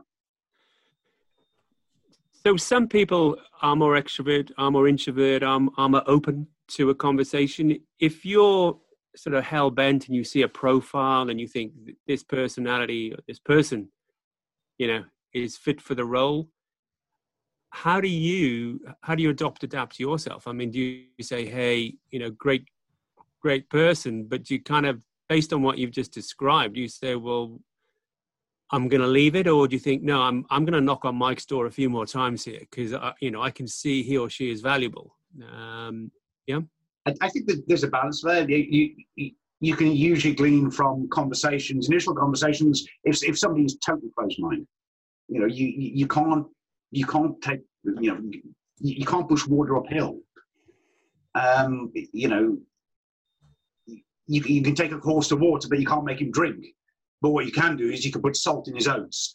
So 2.45 2.57
some 2.57 2.89
people 2.89 3.37
are 3.61 3.77
more 3.77 3.95
extrovert, 3.95 4.51
are 4.59 4.71
more 4.71 4.89
introvert, 4.89 5.43
are, 5.43 5.61
are 5.77 5.89
more 5.89 6.03
open 6.07 6.49
to 6.69 6.91
a 6.91 6.95
conversation. 6.95 7.79
If 8.01 8.25
you're 8.25 8.79
sort 9.15 9.37
of 9.37 9.45
hell 9.45 9.71
bent 9.71 10.07
and 10.09 10.17
you 10.17 10.25
see 10.25 10.43
a 10.43 10.49
profile 10.49 11.29
and 11.29 11.41
you 11.41 11.47
think 11.47 11.73
this 12.09 12.25
personality, 12.25 13.15
this 13.29 13.39
person, 13.39 13.91
you 14.79 14.89
know, 14.89 15.05
is 15.35 15.57
fit 15.57 15.81
for 15.81 15.95
the 15.95 16.05
role, 16.05 16.49
how 17.75 18.03
do 18.03 18.09
you 18.09 18.79
how 19.01 19.15
do 19.15 19.23
you 19.23 19.31
adopt 19.31 19.65
adapt 19.65 19.99
yourself? 19.99 20.47
I 20.47 20.53
mean 20.53 20.71
do 20.71 20.79
you 20.79 21.07
say 21.23 21.47
hey 21.47 21.95
you 22.11 22.19
know 22.19 22.31
great 22.31 22.69
great 23.41 23.69
person 23.71 24.25
but 24.25 24.51
you 24.51 24.63
kind 24.63 24.87
of 24.87 25.03
based 25.29 25.53
on 25.53 25.63
what 25.63 25.79
you've 25.79 25.91
just 25.91 26.13
described 26.13 26.77
you 26.77 26.87
say 26.87 27.17
well 27.17 27.59
i'm 28.71 28.87
going 28.89 29.01
to 29.01 29.07
leave 29.09 29.35
it 29.35 29.49
or 29.49 29.67
do 29.67 29.75
you 29.75 29.81
think 29.81 30.01
no 30.03 30.23
i'm 30.23 30.45
i'm 30.51 30.65
going 30.65 30.75
to 30.75 30.81
knock 30.81 31.05
on 31.05 31.17
mike's 31.17 31.45
door 31.45 31.67
a 31.67 31.71
few 31.71 31.91
more 31.91 32.07
times 32.07 32.45
here 32.45 32.61
because 32.61 32.95
you 33.21 33.33
know 33.33 33.43
i 33.43 33.51
can 33.51 33.67
see 33.67 34.03
he 34.03 34.17
or 34.17 34.31
she 34.31 34.51
is 34.51 34.61
valuable. 34.61 35.17
Um 35.51 36.13
yeah. 36.47 36.61
I, 37.07 37.29
think 37.31 37.47
that 37.49 37.65
there's 37.67 37.85
a 37.85 37.89
balance 37.89 38.23
there. 38.23 38.49
You, 38.49 38.95
you 39.17 39.31
you 39.61 39.75
can 39.77 39.91
usually 39.93 40.35
glean 40.35 40.71
from 40.71 41.09
conversations 41.09 41.89
initial 41.89 42.15
conversations 42.15 42.87
if 43.05 43.25
if 43.25 43.39
somebody's 43.39 43.77
totally 43.79 44.11
closed 44.17 44.39
mind 44.39 44.67
you 45.29 45.41
know 45.41 45.47
you 45.47 45.67
you 46.01 46.07
can't 46.07 46.47
you 46.93 47.07
can't 47.07 47.41
take 47.43 47.61
you 47.83 48.13
know 48.13 48.21
you 48.79 49.05
can't 49.05 49.29
push 49.29 49.47
water 49.47 49.77
uphill. 49.77 50.21
Um, 51.35 51.93
you 51.95 52.29
know, 52.29 52.59
you, 53.87 54.43
you 54.43 54.63
can 54.63 54.75
take 54.75 54.93
a 54.93 54.99
horse 54.99 55.29
to 55.29 55.37
water, 55.37 55.69
but 55.69 55.81
you 55.81 55.87
can't 55.87 56.05
make 56.05 56.21
him 56.21 56.31
drink. 56.31 56.65
But 57.21 57.31
what 57.31 57.47
you 57.47 57.53
can 57.53 57.77
do 57.77 57.89
is 57.89 58.05
you 58.05 58.13
can 58.13 58.23
put 58.23 58.37
salt 58.37 58.69
in 58.69 58.75
his 58.75 58.89
oats. 58.89 59.35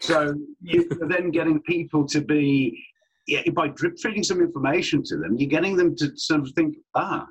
So 0.00 0.34
you're 0.60 0.84
then 1.08 1.30
getting 1.30 1.60
people 1.62 2.06
to 2.08 2.20
be 2.20 2.84
yeah, 3.26 3.42
by 3.52 3.68
drip 3.68 3.98
feeding 3.98 4.24
some 4.24 4.40
information 4.40 5.02
to 5.04 5.16
them, 5.16 5.36
you're 5.38 5.48
getting 5.48 5.76
them 5.76 5.94
to 5.96 6.16
sort 6.16 6.40
of 6.40 6.50
think, 6.50 6.76
ah, 6.96 7.26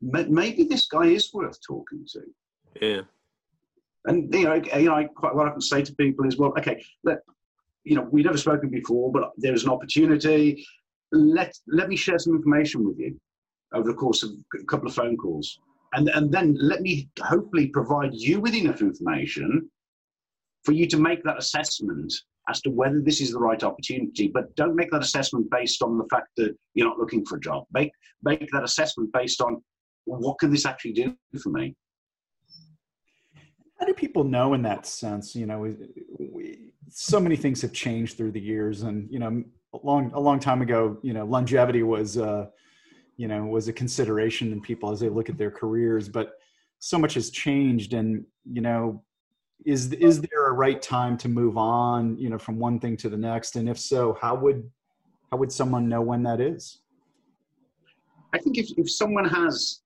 maybe 0.00 0.64
this 0.64 0.86
guy 0.86 1.06
is 1.06 1.30
worth 1.32 1.58
talking 1.66 2.06
to. 2.12 2.20
Yeah. 2.80 3.02
And 4.06 4.32
you 4.34 4.44
know, 4.44 4.54
you 4.54 4.88
know, 4.88 5.08
quite 5.14 5.34
what 5.34 5.46
I 5.46 5.50
can 5.50 5.60
say 5.60 5.82
to 5.82 5.94
people 5.94 6.26
is, 6.26 6.38
well, 6.38 6.54
okay, 6.58 6.82
let 7.04 7.18
you 7.84 7.96
know, 7.96 8.08
we've 8.10 8.24
never 8.24 8.38
spoken 8.38 8.68
before, 8.70 9.10
but 9.12 9.30
there's 9.36 9.64
an 9.64 9.70
opportunity. 9.70 10.64
Let 11.12 11.52
let 11.66 11.88
me 11.88 11.96
share 11.96 12.18
some 12.18 12.34
information 12.34 12.86
with 12.86 12.98
you 12.98 13.18
over 13.74 13.88
the 13.88 13.94
course 13.96 14.22
of 14.22 14.30
a 14.60 14.64
couple 14.64 14.88
of 14.88 14.94
phone 14.94 15.16
calls, 15.16 15.58
and 15.94 16.08
and 16.10 16.30
then 16.30 16.56
let 16.60 16.82
me 16.82 17.08
hopefully 17.20 17.68
provide 17.68 18.14
you 18.14 18.40
with 18.40 18.54
enough 18.54 18.80
information 18.80 19.68
for 20.64 20.72
you 20.72 20.86
to 20.86 20.98
make 20.98 21.24
that 21.24 21.38
assessment 21.38 22.12
as 22.48 22.60
to 22.62 22.70
whether 22.70 23.00
this 23.00 23.20
is 23.20 23.32
the 23.32 23.38
right 23.38 23.62
opportunity. 23.62 24.28
But 24.28 24.54
don't 24.56 24.76
make 24.76 24.90
that 24.90 25.02
assessment 25.02 25.50
based 25.50 25.82
on 25.82 25.98
the 25.98 26.06
fact 26.10 26.28
that 26.36 26.54
you're 26.74 26.88
not 26.88 26.98
looking 26.98 27.24
for 27.24 27.36
a 27.36 27.40
job. 27.40 27.64
Make 27.72 27.92
make 28.22 28.48
that 28.52 28.64
assessment 28.64 29.12
based 29.12 29.40
on 29.40 29.62
what 30.04 30.38
can 30.38 30.50
this 30.50 30.66
actually 30.66 30.92
do 30.92 31.14
for 31.42 31.50
me. 31.50 31.74
How 33.78 33.86
do 33.86 33.94
people 33.94 34.24
know 34.24 34.52
in 34.52 34.62
that 34.62 34.84
sense? 34.84 35.34
You 35.34 35.46
know, 35.46 35.60
we, 35.60 35.76
we, 36.18 36.58
so 36.90 37.20
many 37.20 37.36
things 37.36 37.62
have 37.62 37.72
changed 37.72 38.16
through 38.16 38.32
the 38.32 38.40
years, 38.40 38.82
and 38.82 39.10
you 39.10 39.18
know, 39.18 39.42
a 39.72 39.78
long 39.82 40.10
a 40.12 40.20
long 40.20 40.38
time 40.40 40.62
ago, 40.62 40.98
you 41.02 41.12
know, 41.12 41.24
longevity 41.24 41.82
was, 41.82 42.18
uh, 42.18 42.46
you 43.16 43.28
know, 43.28 43.44
was 43.44 43.68
a 43.68 43.72
consideration 43.72 44.52
in 44.52 44.60
people 44.60 44.90
as 44.90 45.00
they 45.00 45.08
look 45.08 45.28
at 45.28 45.38
their 45.38 45.50
careers. 45.50 46.08
But 46.08 46.32
so 46.78 46.98
much 46.98 47.14
has 47.14 47.30
changed, 47.30 47.92
and 47.92 48.24
you 48.44 48.60
know, 48.60 49.02
is 49.64 49.92
is 49.92 50.20
there 50.20 50.48
a 50.48 50.52
right 50.52 50.80
time 50.80 51.16
to 51.18 51.28
move 51.28 51.56
on? 51.56 52.18
You 52.18 52.30
know, 52.30 52.38
from 52.38 52.58
one 52.58 52.80
thing 52.80 52.96
to 52.98 53.08
the 53.08 53.16
next, 53.16 53.56
and 53.56 53.68
if 53.68 53.78
so, 53.78 54.16
how 54.20 54.34
would 54.36 54.68
how 55.30 55.36
would 55.36 55.52
someone 55.52 55.88
know 55.88 56.02
when 56.02 56.22
that 56.24 56.40
is? 56.40 56.80
I 58.32 58.38
think 58.38 58.58
if, 58.58 58.70
if 58.76 58.90
someone 58.90 59.24
has 59.24 59.80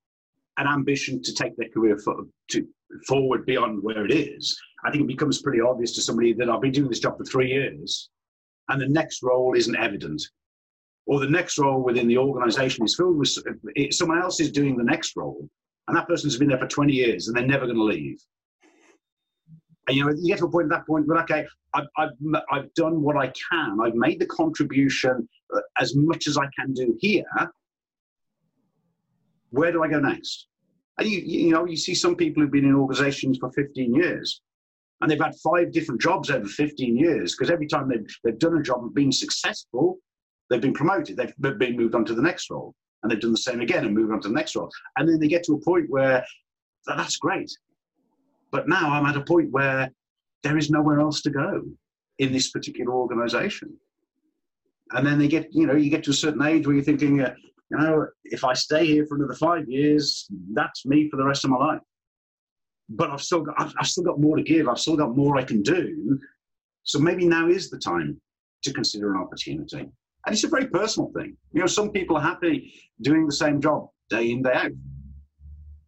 an 0.58 0.66
ambition 0.66 1.22
to 1.22 1.34
take 1.34 1.56
their 1.56 1.68
career 1.68 1.98
for, 1.98 2.24
to, 2.50 2.66
forward 3.06 3.46
beyond 3.46 3.82
where 3.82 4.04
it 4.04 4.12
is, 4.12 4.56
I 4.84 4.90
think 4.90 5.04
it 5.04 5.08
becomes 5.08 5.42
pretty 5.42 5.60
obvious 5.60 5.92
to 5.94 6.02
somebody 6.02 6.32
that 6.34 6.50
I've 6.50 6.60
been 6.60 6.72
doing 6.72 6.88
this 6.88 7.00
job 7.00 7.16
for 7.16 7.24
three 7.24 7.50
years 7.50 8.10
and 8.68 8.80
the 8.80 8.88
next 8.88 9.22
role 9.22 9.54
isn't 9.54 9.76
evident. 9.76 10.22
Or 11.06 11.20
the 11.20 11.28
next 11.28 11.58
role 11.58 11.82
within 11.82 12.08
the 12.08 12.18
organization 12.18 12.84
is 12.84 12.96
filled 12.96 13.18
with 13.18 13.28
someone 13.92 14.22
else 14.22 14.40
is 14.40 14.50
doing 14.50 14.76
the 14.76 14.84
next 14.84 15.16
role, 15.16 15.48
and 15.86 15.96
that 15.96 16.08
person's 16.08 16.38
been 16.38 16.48
there 16.48 16.58
for 16.58 16.66
20 16.66 16.94
years 16.94 17.28
and 17.28 17.36
they're 17.36 17.46
never 17.46 17.66
going 17.66 17.76
to 17.76 17.84
leave. 17.84 18.18
And 19.86 19.96
you 19.96 20.04
know, 20.04 20.12
you 20.16 20.28
get 20.28 20.38
to 20.38 20.46
a 20.46 20.50
point 20.50 20.72
at 20.72 20.78
that 20.78 20.86
point, 20.86 21.06
but 21.06 21.18
okay, 21.24 21.46
I've, 21.74 21.88
I've, 21.98 22.12
I've 22.50 22.72
done 22.72 23.02
what 23.02 23.18
I 23.18 23.30
can. 23.50 23.78
I've 23.82 23.94
made 23.94 24.18
the 24.18 24.26
contribution 24.26 25.28
uh, 25.54 25.60
as 25.78 25.94
much 25.94 26.26
as 26.26 26.38
I 26.38 26.46
can 26.58 26.72
do 26.72 26.96
here 27.00 27.26
where 29.54 29.72
do 29.72 29.82
I 29.82 29.88
go 29.88 30.00
next? 30.00 30.48
And 30.98 31.08
you, 31.08 31.20
you 31.20 31.52
know, 31.52 31.64
you 31.64 31.76
see 31.76 31.94
some 31.94 32.16
people 32.16 32.42
who've 32.42 32.52
been 32.52 32.64
in 32.64 32.74
organizations 32.74 33.38
for 33.38 33.50
15 33.52 33.94
years 33.94 34.42
and 35.04 35.10
they've 35.10 35.20
had 35.20 35.34
five 35.36 35.70
different 35.70 36.00
jobs 36.00 36.30
over 36.30 36.46
15 36.46 36.96
years 36.96 37.34
because 37.34 37.50
every 37.50 37.66
time 37.66 37.90
they've, 37.90 38.06
they've 38.24 38.38
done 38.38 38.56
a 38.56 38.62
job 38.62 38.84
and 38.84 38.94
been 38.94 39.12
successful, 39.12 39.98
they've 40.48 40.62
been 40.62 40.72
promoted, 40.72 41.18
they've 41.18 41.58
been 41.58 41.76
moved 41.76 41.94
on 41.94 42.06
to 42.06 42.14
the 42.14 42.22
next 42.22 42.48
role. 42.48 42.74
And 43.02 43.12
they've 43.12 43.20
done 43.20 43.32
the 43.32 43.36
same 43.36 43.60
again 43.60 43.84
and 43.84 43.94
moved 43.94 44.14
on 44.14 44.22
to 44.22 44.28
the 44.28 44.34
next 44.34 44.56
role. 44.56 44.70
And 44.96 45.06
then 45.06 45.20
they 45.20 45.28
get 45.28 45.44
to 45.44 45.56
a 45.56 45.60
point 45.60 45.90
where 45.90 46.24
that's 46.86 47.18
great. 47.18 47.52
But 48.50 48.66
now 48.66 48.92
I'm 48.92 49.04
at 49.04 49.14
a 49.14 49.20
point 49.20 49.50
where 49.50 49.90
there 50.42 50.56
is 50.56 50.70
nowhere 50.70 51.00
else 51.00 51.20
to 51.22 51.30
go 51.30 51.64
in 52.18 52.32
this 52.32 52.50
particular 52.50 52.94
organization. 52.94 53.76
And 54.92 55.06
then 55.06 55.18
they 55.18 55.28
get, 55.28 55.48
you 55.52 55.66
know, 55.66 55.74
you 55.74 55.90
get 55.90 56.04
to 56.04 56.12
a 56.12 56.14
certain 56.14 56.42
age 56.42 56.66
where 56.66 56.76
you're 56.76 56.82
thinking, 56.82 57.20
uh, 57.20 57.34
you 57.70 57.76
know, 57.76 58.06
if 58.24 58.42
I 58.42 58.54
stay 58.54 58.86
here 58.86 59.04
for 59.04 59.16
another 59.16 59.34
five 59.34 59.68
years, 59.68 60.26
that's 60.54 60.86
me 60.86 61.10
for 61.10 61.18
the 61.18 61.26
rest 61.26 61.44
of 61.44 61.50
my 61.50 61.58
life. 61.58 61.80
But 62.88 63.10
I've 63.10 63.22
still 63.22 63.40
got, 63.42 63.54
I've, 63.58 63.72
I've 63.78 63.86
still 63.86 64.04
got 64.04 64.20
more 64.20 64.36
to 64.36 64.42
give. 64.42 64.68
I've 64.68 64.78
still 64.78 64.96
got 64.96 65.16
more 65.16 65.36
I 65.38 65.44
can 65.44 65.62
do. 65.62 66.18
So 66.82 66.98
maybe 66.98 67.26
now 67.26 67.48
is 67.48 67.70
the 67.70 67.78
time 67.78 68.20
to 68.62 68.72
consider 68.72 69.14
an 69.14 69.20
opportunity. 69.20 69.88
And 70.26 70.34
it's 70.34 70.44
a 70.44 70.48
very 70.48 70.66
personal 70.66 71.10
thing. 71.16 71.36
You 71.52 71.60
know, 71.60 71.66
some 71.66 71.90
people 71.90 72.16
are 72.16 72.22
happy 72.22 72.72
doing 73.00 73.26
the 73.26 73.32
same 73.32 73.60
job 73.60 73.88
day 74.10 74.30
in, 74.30 74.42
day 74.42 74.52
out. 74.52 74.70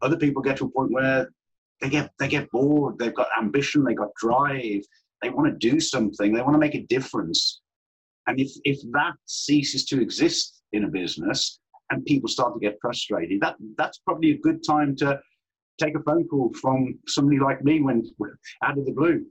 Other 0.03 0.17
people 0.17 0.43
get 0.43 0.57
to 0.59 0.67
a 0.67 0.69
point 0.69 0.93
where 0.93 1.29
they 1.81 1.89
get 1.89 2.11
they 2.19 2.29
get 2.29 2.51
bored, 2.51 2.99
they've 2.99 3.15
got 3.15 3.29
ambition, 3.39 3.85
they've 3.85 3.97
got 3.97 4.15
drive, 4.15 4.83
they 5.23 5.31
want 5.31 5.49
to 5.49 5.71
do 5.71 5.81
something, 5.81 6.33
they 6.33 6.43
want 6.43 6.55
to 6.55 6.59
make 6.59 6.75
a 6.75 6.87
difference. 6.87 7.61
And 8.27 8.41
if 8.41 8.51
if 8.65 8.79
that 8.93 9.15
ceases 9.27 9.85
to 9.87 10.01
exist 10.01 10.63
in 10.73 10.85
a 10.85 10.89
business, 10.89 11.61
and 11.91 12.05
people 12.05 12.29
start 12.29 12.55
to 12.55 12.61
get 12.61 12.79
frustrated, 12.81 13.41
that 13.41 13.57
that's 13.77 13.99
probably 13.99 14.33
a 14.33 14.39
good 14.39 14.63
time 14.67 14.97
to 14.97 15.21
take 15.79 15.97
a 15.97 16.03
phone 16.03 16.27
call 16.29 16.53
from 16.61 16.99
somebody 17.07 17.39
like 17.39 17.63
me 17.63 17.81
when 17.81 18.03
out 18.63 18.79
of 18.79 18.85
the 18.87 18.93
blue. 18.93 19.25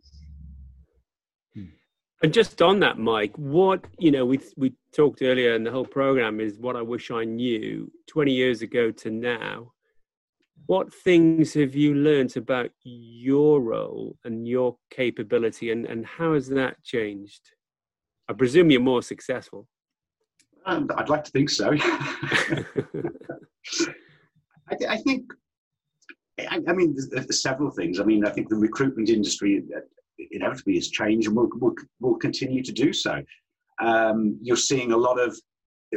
And 2.24 2.34
just 2.34 2.62
on 2.62 2.80
that, 2.80 2.98
Mike, 2.98 3.38
what 3.38 3.86
you 4.00 4.10
know, 4.10 4.26
we 4.26 4.40
we 4.56 4.74
talked 4.96 5.22
earlier 5.22 5.54
in 5.54 5.64
the 5.64 5.72
whole 5.72 5.86
program 5.86 6.40
is 6.40 6.58
what 6.58 6.76
I 6.76 6.82
wish 6.82 7.12
I 7.12 7.26
knew 7.26 7.92
20 8.08 8.32
years 8.32 8.62
ago 8.62 8.90
to 8.92 9.12
now. 9.12 9.74
What 10.68 10.92
things 10.92 11.54
have 11.54 11.76
you 11.76 11.94
learned 11.94 12.36
about 12.38 12.72
your 12.84 13.62
role 13.62 14.18
and 14.24 14.48
your 14.48 14.78
capability, 14.90 15.70
and, 15.72 15.86
and 15.86 16.04
how 16.06 16.34
has 16.34 16.48
that 16.50 16.82
changed? 16.84 17.52
I 18.28 18.34
presume 18.34 18.72
you're 18.72 18.82
more 18.82 19.04
successful. 19.04 19.68
Um, 20.66 20.90
I'd 20.98 21.10
like 21.10 21.26
to 21.26 21.32
think 21.32 21.52
so. 21.52 21.70
I, 24.68 24.76
th- 24.80 24.90
I, 24.90 24.98
think, 24.98 25.32
I, 26.40 26.60
I 26.68 26.74
mean, 26.74 26.96
several 27.32 27.72
things. 27.72 28.00
I 28.00 28.04
mean, 28.04 28.26
I 28.26 28.30
think 28.30 28.50
the 28.50 28.56
recruitment 28.56 29.10
industry 29.10 29.64
uh, 29.76 29.80
inevitably 30.32 30.76
has 30.76 30.90
changed 30.90 31.28
and 31.28 31.36
will, 31.36 31.50
will, 31.56 31.76
will 32.00 32.16
continue 32.16 32.64
to 32.64 32.72
do 32.72 32.94
so. 32.94 33.22
Um, 33.82 34.38
you're 34.42 34.58
seeing 34.58 34.92
a 34.92 34.98
lot 34.98 35.20
of 35.20 35.38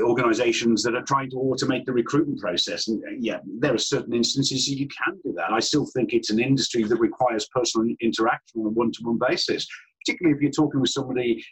organizations 0.00 0.82
that 0.82 0.94
are 0.94 1.02
trying 1.02 1.30
to 1.30 1.36
automate 1.36 1.84
the 1.84 1.92
recruitment 1.92 2.40
process. 2.40 2.88
And 2.88 3.02
uh, 3.04 3.10
yeah, 3.18 3.38
there 3.58 3.74
are 3.74 3.78
certain 3.78 4.14
instances 4.14 4.68
you 4.68 4.88
can 4.88 5.18
do 5.24 5.32
that. 5.36 5.52
I 5.52 5.60
still 5.60 5.86
think 5.86 6.12
it's 6.12 6.30
an 6.30 6.40
industry 6.40 6.84
that 6.84 6.96
requires 6.96 7.48
personal 7.48 7.88
interaction 8.00 8.60
on 8.60 8.66
a 8.66 8.70
one 8.70 8.92
to 8.92 9.02
one 9.02 9.18
basis, 9.18 9.66
particularly 10.04 10.36
if 10.36 10.42
you're 10.42 10.52
talking 10.52 10.80
with 10.80 10.90
somebody 10.90 11.44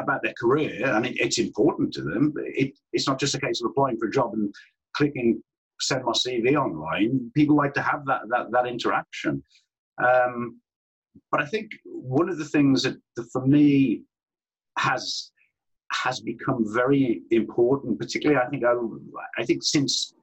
about 0.00 0.22
their 0.22 0.34
career 0.40 0.86
and 0.86 1.06
it, 1.06 1.16
it's 1.20 1.38
important 1.38 1.92
to 1.94 2.02
them. 2.02 2.32
It, 2.36 2.72
it's 2.92 3.06
not 3.06 3.20
just 3.20 3.34
a 3.34 3.40
case 3.40 3.60
of 3.62 3.70
applying 3.70 3.98
for 3.98 4.06
a 4.08 4.12
job 4.12 4.32
and 4.32 4.52
clicking 4.96 5.42
send 5.82 6.04
my 6.04 6.12
CV 6.12 6.54
online. 6.54 7.30
People 7.34 7.56
like 7.56 7.74
to 7.74 7.82
have 7.82 8.04
that 8.06 8.22
that, 8.28 8.50
that 8.52 8.66
interaction. 8.66 9.42
Um, 10.02 10.60
but 11.30 11.40
I 11.42 11.46
think 11.46 11.70
one 11.84 12.28
of 12.30 12.38
the 12.38 12.44
things 12.44 12.82
that, 12.84 12.96
that 13.16 13.28
for 13.32 13.46
me 13.46 14.02
has 14.78 15.30
has 15.92 16.20
become 16.20 16.64
very 16.72 17.22
important, 17.30 17.98
particularly 17.98 18.40
I 18.40 18.48
think 18.48 18.64
I, 18.64 18.74
I 19.38 19.44
think 19.44 19.62
since 19.62 20.14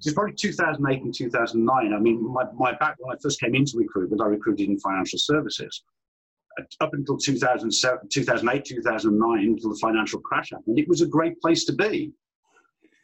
since 0.00 0.14
probably 0.14 0.34
2008 0.34 1.02
and 1.02 1.14
2009. 1.14 1.92
I 1.92 1.98
mean, 1.98 2.32
my, 2.32 2.44
my 2.54 2.72
back 2.76 2.96
when 2.98 3.14
I 3.14 3.18
first 3.20 3.40
came 3.40 3.54
into 3.54 3.72
recruitment, 3.76 4.22
I 4.22 4.26
recruited 4.26 4.68
in 4.68 4.78
financial 4.78 5.18
services 5.18 5.82
up 6.80 6.94
until 6.94 7.16
2007, 7.16 8.08
2008, 8.10 8.64
2009, 8.64 9.38
until 9.38 9.70
the 9.70 9.78
financial 9.80 10.20
crash 10.20 10.50
happened, 10.50 10.78
it 10.78 10.88
was 10.88 11.00
a 11.00 11.06
great 11.06 11.40
place 11.40 11.64
to 11.64 11.72
be. 11.72 12.12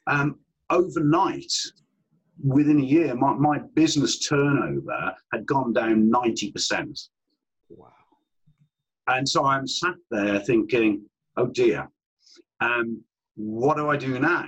Um, 0.07 0.41
overnight, 0.71 1.53
within 2.43 2.81
a 2.81 2.85
year, 2.85 3.15
my, 3.15 3.35
my 3.35 3.59
business 3.75 4.19
turnover 4.19 5.15
had 5.33 5.47
gone 5.47 5.73
down 5.73 6.11
90%. 6.11 7.09
Wow. 7.71 7.93
And 9.07 9.29
so 9.29 9.45
I'm 9.45 9.67
sat 9.67 9.95
there 10.11 10.41
thinking, 10.41 11.05
oh 11.37 11.47
dear, 11.47 11.89
um, 12.61 13.03
what 13.37 13.77
do 13.77 13.91
I 13.91 13.97
do 13.97 14.19
now? 14.19 14.47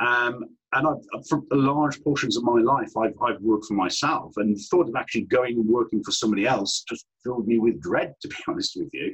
Um, 0.00 0.44
and 0.72 0.86
I've, 0.86 1.26
for 1.28 1.42
large 1.50 2.02
portions 2.02 2.36
of 2.36 2.44
my 2.44 2.60
life, 2.60 2.96
I've, 2.96 3.14
I've 3.22 3.40
worked 3.40 3.66
for 3.66 3.74
myself, 3.74 4.32
and 4.36 4.56
thought 4.70 4.88
of 4.88 4.94
actually 4.94 5.22
going 5.22 5.56
and 5.56 5.66
working 5.66 6.02
for 6.02 6.12
somebody 6.12 6.46
else 6.46 6.84
just 6.88 7.06
filled 7.24 7.48
me 7.48 7.58
with 7.58 7.80
dread, 7.80 8.14
to 8.22 8.28
be 8.28 8.36
honest 8.48 8.76
with 8.76 8.88
you. 8.92 9.12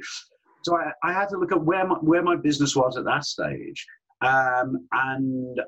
So 0.63 0.77
I, 0.77 0.91
I 1.03 1.13
had 1.13 1.29
to 1.29 1.37
look 1.37 1.51
at 1.51 1.63
where 1.63 1.87
my, 1.87 1.95
where 1.95 2.21
my 2.21 2.35
business 2.35 2.75
was 2.75 2.97
at 2.97 3.05
that 3.05 3.25
stage. 3.25 3.85
Um, 4.21 4.87
and 4.91 5.59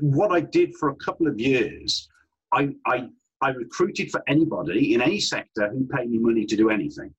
what 0.00 0.32
I 0.32 0.40
did 0.40 0.74
for 0.76 0.90
a 0.90 0.96
couple 0.96 1.26
of 1.26 1.38
years, 1.38 2.08
I, 2.52 2.70
I, 2.86 3.08
I 3.40 3.50
recruited 3.50 4.10
for 4.10 4.22
anybody 4.26 4.94
in 4.94 5.02
any 5.02 5.20
sector 5.20 5.68
who 5.70 5.86
paid 5.86 6.10
me 6.10 6.18
money 6.18 6.46
to 6.46 6.56
do 6.56 6.70
anything 6.70 7.12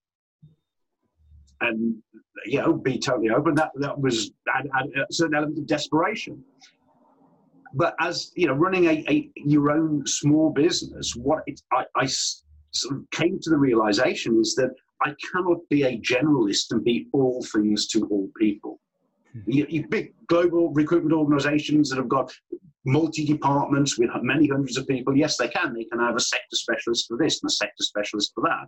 and 1.61 1.95
you 2.45 2.59
know, 2.59 2.73
be 2.73 2.99
totally 2.99 3.29
open. 3.29 3.55
That 3.55 3.71
that 3.75 3.99
was 3.99 4.31
a 4.53 5.11
certain 5.11 5.35
element 5.35 5.57
of 5.57 5.67
desperation 5.67 6.43
but 7.75 7.93
as 7.99 8.31
you 8.35 8.47
know, 8.47 8.53
running 8.53 8.85
a, 8.85 9.05
a 9.09 9.29
your 9.35 9.69
own 9.69 10.07
small 10.07 10.49
business, 10.49 11.15
what 11.15 11.43
it, 11.45 11.61
I, 11.71 11.85
I 11.95 12.05
sort 12.05 12.95
of 12.95 13.11
came 13.11 13.38
to 13.41 13.49
the 13.49 13.57
realization 13.57 14.39
is 14.39 14.55
that 14.55 14.71
I 15.03 15.13
cannot 15.31 15.57
be 15.69 15.83
a 15.83 15.99
generalist 15.99 16.71
and 16.71 16.83
be 16.83 17.07
all 17.11 17.43
things 17.43 17.88
to 17.88 18.07
all 18.07 18.29
people. 18.39 18.79
Big 19.89 20.13
global 20.27 20.71
recruitment 20.71 21.13
organizations 21.13 21.89
that 21.89 21.97
have 21.97 22.09
got 22.09 22.33
multi 22.85 23.25
departments 23.25 23.97
with 23.97 24.09
many 24.21 24.47
hundreds 24.47 24.77
of 24.77 24.87
people, 24.87 25.17
yes, 25.17 25.37
they 25.37 25.47
can. 25.47 25.73
They 25.73 25.85
can 25.85 25.99
have 25.99 26.15
a 26.15 26.19
sector 26.19 26.55
specialist 26.55 27.07
for 27.07 27.17
this 27.17 27.41
and 27.41 27.49
a 27.49 27.53
sector 27.53 27.83
specialist 27.83 28.31
for 28.33 28.43
that. 28.43 28.67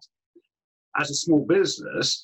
As 0.99 1.12
a 1.12 1.15
small 1.15 1.45
business, 1.45 2.23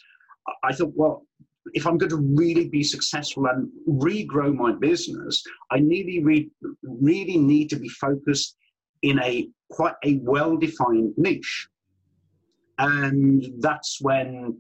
I 0.64 0.74
thought, 0.74 0.94
well, 0.96 1.26
if 1.74 1.88
I'm 1.88 1.98
going 1.98 2.10
to 2.10 2.18
really 2.18 2.68
be 2.68 2.84
successful 2.84 3.46
and 3.46 3.70
regrow 3.88 4.54
my 4.54 4.74
business, 4.74 5.42
I 5.72 5.78
really, 5.78 6.22
re- 6.22 6.52
really 6.84 7.38
need 7.38 7.70
to 7.70 7.78
be 7.78 7.88
focused 7.90 8.58
in 9.04 9.20
a 9.20 9.48
quite 9.70 9.96
a 10.04 10.20
well-defined 10.24 11.14
niche. 11.18 11.68
And 12.80 13.46
that's 13.60 14.00
when, 14.02 14.58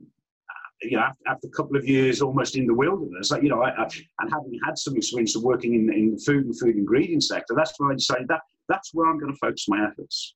you 0.84 0.98
know, 0.98 1.04
after, 1.04 1.24
after, 1.28 1.48
a 1.48 1.52
couple 1.52 1.78
of 1.78 1.88
years 1.88 2.22
almost 2.22 2.56
in 2.56 2.66
the 2.66 2.74
wilderness, 2.74 3.32
you 3.42 3.50
know, 3.50 3.62
I, 3.62 3.70
I, 3.70 3.84
and 4.20 4.32
having 4.32 4.60
had 4.66 4.78
some 4.78 4.96
experience 4.96 5.36
of 5.36 5.44
working 5.44 5.76
in, 5.76 5.92
in 5.94 6.12
the 6.12 6.18
food 6.18 6.46
and 6.46 6.58
food 6.60 6.76
ingredient 6.76 7.24
sector, 7.24 7.54
that's 7.56 7.74
when 7.78 7.92
I 7.92 7.96
decided 7.96 8.28
that 8.30 8.42
that's 8.70 8.94
where 8.94 9.10
I'm 9.10 9.20
going 9.20 9.32
to 9.32 9.38
focus 9.38 9.66
my 9.68 9.86
efforts. 9.86 10.36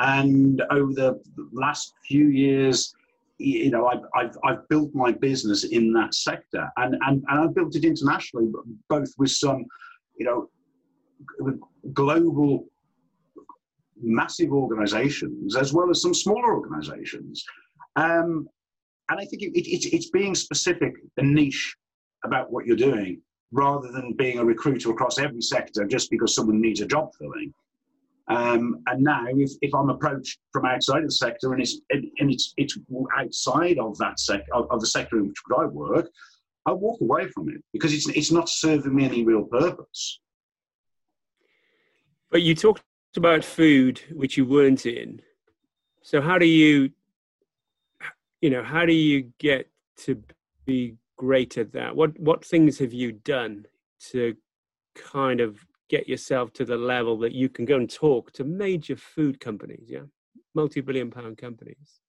And 0.00 0.62
over 0.70 0.92
the 0.92 1.20
last 1.52 1.92
few 2.06 2.28
years, 2.28 2.94
you 3.38 3.70
know, 3.70 3.86
I've, 3.86 4.02
I've, 4.14 4.36
I've 4.44 4.68
built 4.68 4.94
my 4.94 5.12
business 5.12 5.64
in 5.64 5.92
that 5.94 6.14
sector 6.14 6.70
and, 6.76 6.96
and, 7.06 7.24
and 7.28 7.40
I've 7.40 7.54
built 7.54 7.74
it 7.76 7.84
internationally, 7.84 8.50
both 8.88 9.12
with 9.18 9.30
some, 9.30 9.64
you 10.18 10.26
know, 10.26 10.50
global 11.92 12.66
massive 14.02 14.52
organizations 14.52 15.56
as 15.56 15.72
well 15.72 15.90
as 15.90 16.00
some 16.02 16.14
smaller 16.14 16.54
organizations. 16.54 17.44
Um, 17.96 18.48
and 19.10 19.20
I 19.20 19.24
think 19.24 19.42
it, 19.42 19.50
it, 19.54 19.94
it's, 19.94 20.10
being 20.10 20.34
specific 20.34 20.94
and 21.16 21.34
niche 21.34 21.76
about 22.24 22.50
what 22.52 22.64
you're 22.64 22.76
doing 22.76 23.20
rather 23.52 23.90
than 23.90 24.14
being 24.14 24.38
a 24.38 24.44
recruiter 24.44 24.90
across 24.90 25.18
every 25.18 25.42
sector 25.42 25.84
just 25.84 26.10
because 26.10 26.34
someone 26.34 26.60
needs 26.60 26.80
a 26.80 26.86
job 26.86 27.10
filling. 27.18 27.52
Um, 28.28 28.82
and 28.86 29.02
now, 29.02 29.24
if, 29.28 29.50
if 29.60 29.74
I'm 29.74 29.90
approached 29.90 30.38
from 30.52 30.64
outside 30.64 31.02
of 31.02 31.08
the 31.08 31.12
sector 31.12 31.52
and 31.52 31.60
it's 31.60 31.80
and 31.90 32.30
it's 32.30 32.54
it's 32.56 32.78
outside 33.18 33.78
of 33.78 33.98
that 33.98 34.20
sec 34.20 34.42
of, 34.52 34.70
of 34.70 34.80
the 34.80 34.86
sector 34.86 35.18
in 35.18 35.26
which 35.28 35.36
I 35.58 35.64
work, 35.64 36.08
I 36.64 36.72
walk 36.72 37.00
away 37.00 37.26
from 37.28 37.48
it 37.48 37.60
because 37.72 37.92
it's 37.92 38.08
it's 38.10 38.30
not 38.30 38.48
serving 38.48 38.94
me 38.94 39.04
any 39.04 39.24
real 39.24 39.42
purpose. 39.44 40.20
But 42.30 42.42
you 42.42 42.54
talked 42.54 42.84
about 43.16 43.42
food, 43.42 44.00
which 44.12 44.36
you 44.36 44.44
weren't 44.44 44.86
in. 44.86 45.20
So 46.02 46.20
how 46.20 46.38
do 46.38 46.46
you, 46.46 46.90
you 48.40 48.50
know, 48.50 48.62
how 48.62 48.86
do 48.86 48.92
you 48.92 49.30
get 49.38 49.68
to 50.04 50.22
be 50.64 50.96
great 51.16 51.58
at 51.58 51.72
that? 51.72 51.94
What 51.94 52.18
what 52.18 52.44
things 52.44 52.78
have 52.78 52.92
you 52.92 53.12
done 53.12 53.66
to 54.10 54.34
kind 54.96 55.40
of 55.40 55.64
get 55.88 56.08
yourself 56.08 56.52
to 56.54 56.64
the 56.64 56.76
level 56.76 57.18
that 57.18 57.32
you 57.32 57.48
can 57.48 57.64
go 57.64 57.76
and 57.76 57.90
talk 57.90 58.32
to 58.32 58.44
major 58.44 58.96
food 58.96 59.40
companies, 59.40 59.86
yeah, 59.88 60.06
multi-billion 60.54 61.10
pound 61.10 61.36
companies? 61.38 62.00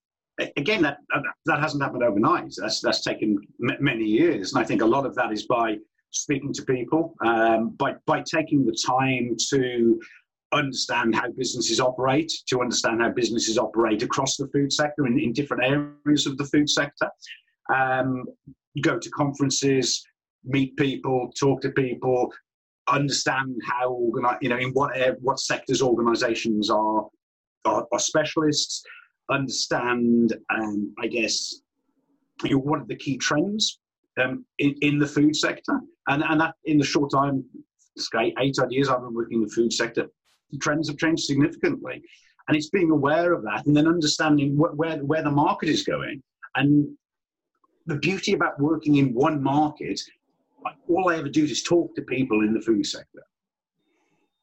Again, 0.58 0.82
that 0.82 0.98
that 1.46 1.60
hasn't 1.60 1.84
happened 1.84 2.04
overnight. 2.04 2.54
That's 2.58 2.80
that's 2.80 3.02
taken 3.02 3.38
many 3.60 4.06
years, 4.06 4.54
and 4.54 4.64
I 4.64 4.66
think 4.66 4.82
a 4.82 4.86
lot 4.86 5.06
of 5.06 5.14
that 5.16 5.32
is 5.32 5.46
by 5.46 5.78
speaking 6.12 6.54
to 6.54 6.64
people, 6.64 7.16
um, 7.26 7.70
by 7.72 7.96
by 8.06 8.22
taking 8.22 8.66
the 8.66 8.78
time 8.86 9.36
to 9.50 10.00
understand 10.54 11.16
how 11.16 11.30
businesses 11.32 11.80
operate, 11.80 12.32
to 12.48 12.62
understand 12.62 13.02
how 13.02 13.10
businesses 13.10 13.58
operate 13.58 14.04
across 14.04 14.38
the 14.38 14.48
food 14.48 14.72
sector 14.72 15.08
in, 15.08 15.20
in 15.20 15.34
different 15.34 15.64
areas 15.64 16.26
of 16.26 16.38
the 16.38 16.46
food 16.46 16.70
sector. 16.70 17.10
Um, 17.74 18.26
go 18.82 19.00
to 19.00 19.10
conferences, 19.12 20.06
meet 20.44 20.76
people, 20.78 21.32
talk 21.40 21.62
to 21.62 21.72
people, 21.72 22.32
understand 22.88 23.60
how 23.66 23.90
organize, 23.92 24.38
you 24.42 24.50
know, 24.50 24.58
in 24.58 24.72
what 24.72 24.92
what 25.22 25.40
sectors 25.40 25.82
organisations 25.82 26.70
are, 26.70 27.08
are, 27.66 27.86
are 27.92 28.00
specialists. 28.00 28.84
Understand, 29.30 30.36
um, 30.50 30.94
I 31.00 31.08
guess, 31.08 31.62
you 32.44 32.52
know, 32.52 32.58
what 32.58 32.80
are 32.80 32.88
the 32.88 32.98
key 32.98 33.18
trends 33.18 33.80
um, 34.20 34.46
in, 34.60 34.76
in 34.82 35.00
the 35.00 35.08
food 35.08 35.36
sector, 35.36 35.80
and 36.08 36.24
and 36.24 36.42
that 36.42 36.56
in 36.66 36.78
the 36.78 36.84
short 36.84 37.12
time, 37.12 37.44
eight 38.40 38.58
odd 38.60 38.72
years 38.72 38.90
I've 38.90 39.02
been 39.02 39.14
working 39.14 39.38
in 39.38 39.48
the 39.48 39.54
food 39.54 39.72
sector, 39.72 40.08
trends 40.60 40.88
have 40.90 40.98
changed 40.98 41.24
significantly. 41.24 42.02
And 42.48 42.58
it's 42.58 42.70
being 42.70 42.92
aware 42.92 43.34
of 43.34 43.44
that 43.44 43.66
and 43.66 43.76
then 43.76 43.88
understanding 43.88 44.56
wh- 44.56 44.78
where, 44.78 44.98
where 44.98 45.24
the 45.24 45.32
market 45.32 45.70
is 45.70 45.84
going. 45.84 46.22
And 46.56 46.98
the 47.86 47.96
beauty 47.96 48.34
about 48.34 48.60
working 48.60 48.96
in 48.96 49.14
one 49.14 49.42
market, 49.42 50.00
all 50.88 51.10
I 51.10 51.18
ever 51.18 51.30
do 51.30 51.44
is 51.44 51.64
talk 51.64 51.96
to 51.96 52.02
people 52.02 52.42
in 52.42 52.54
the 52.54 52.62
food 52.62 52.86
sector. 52.86 53.24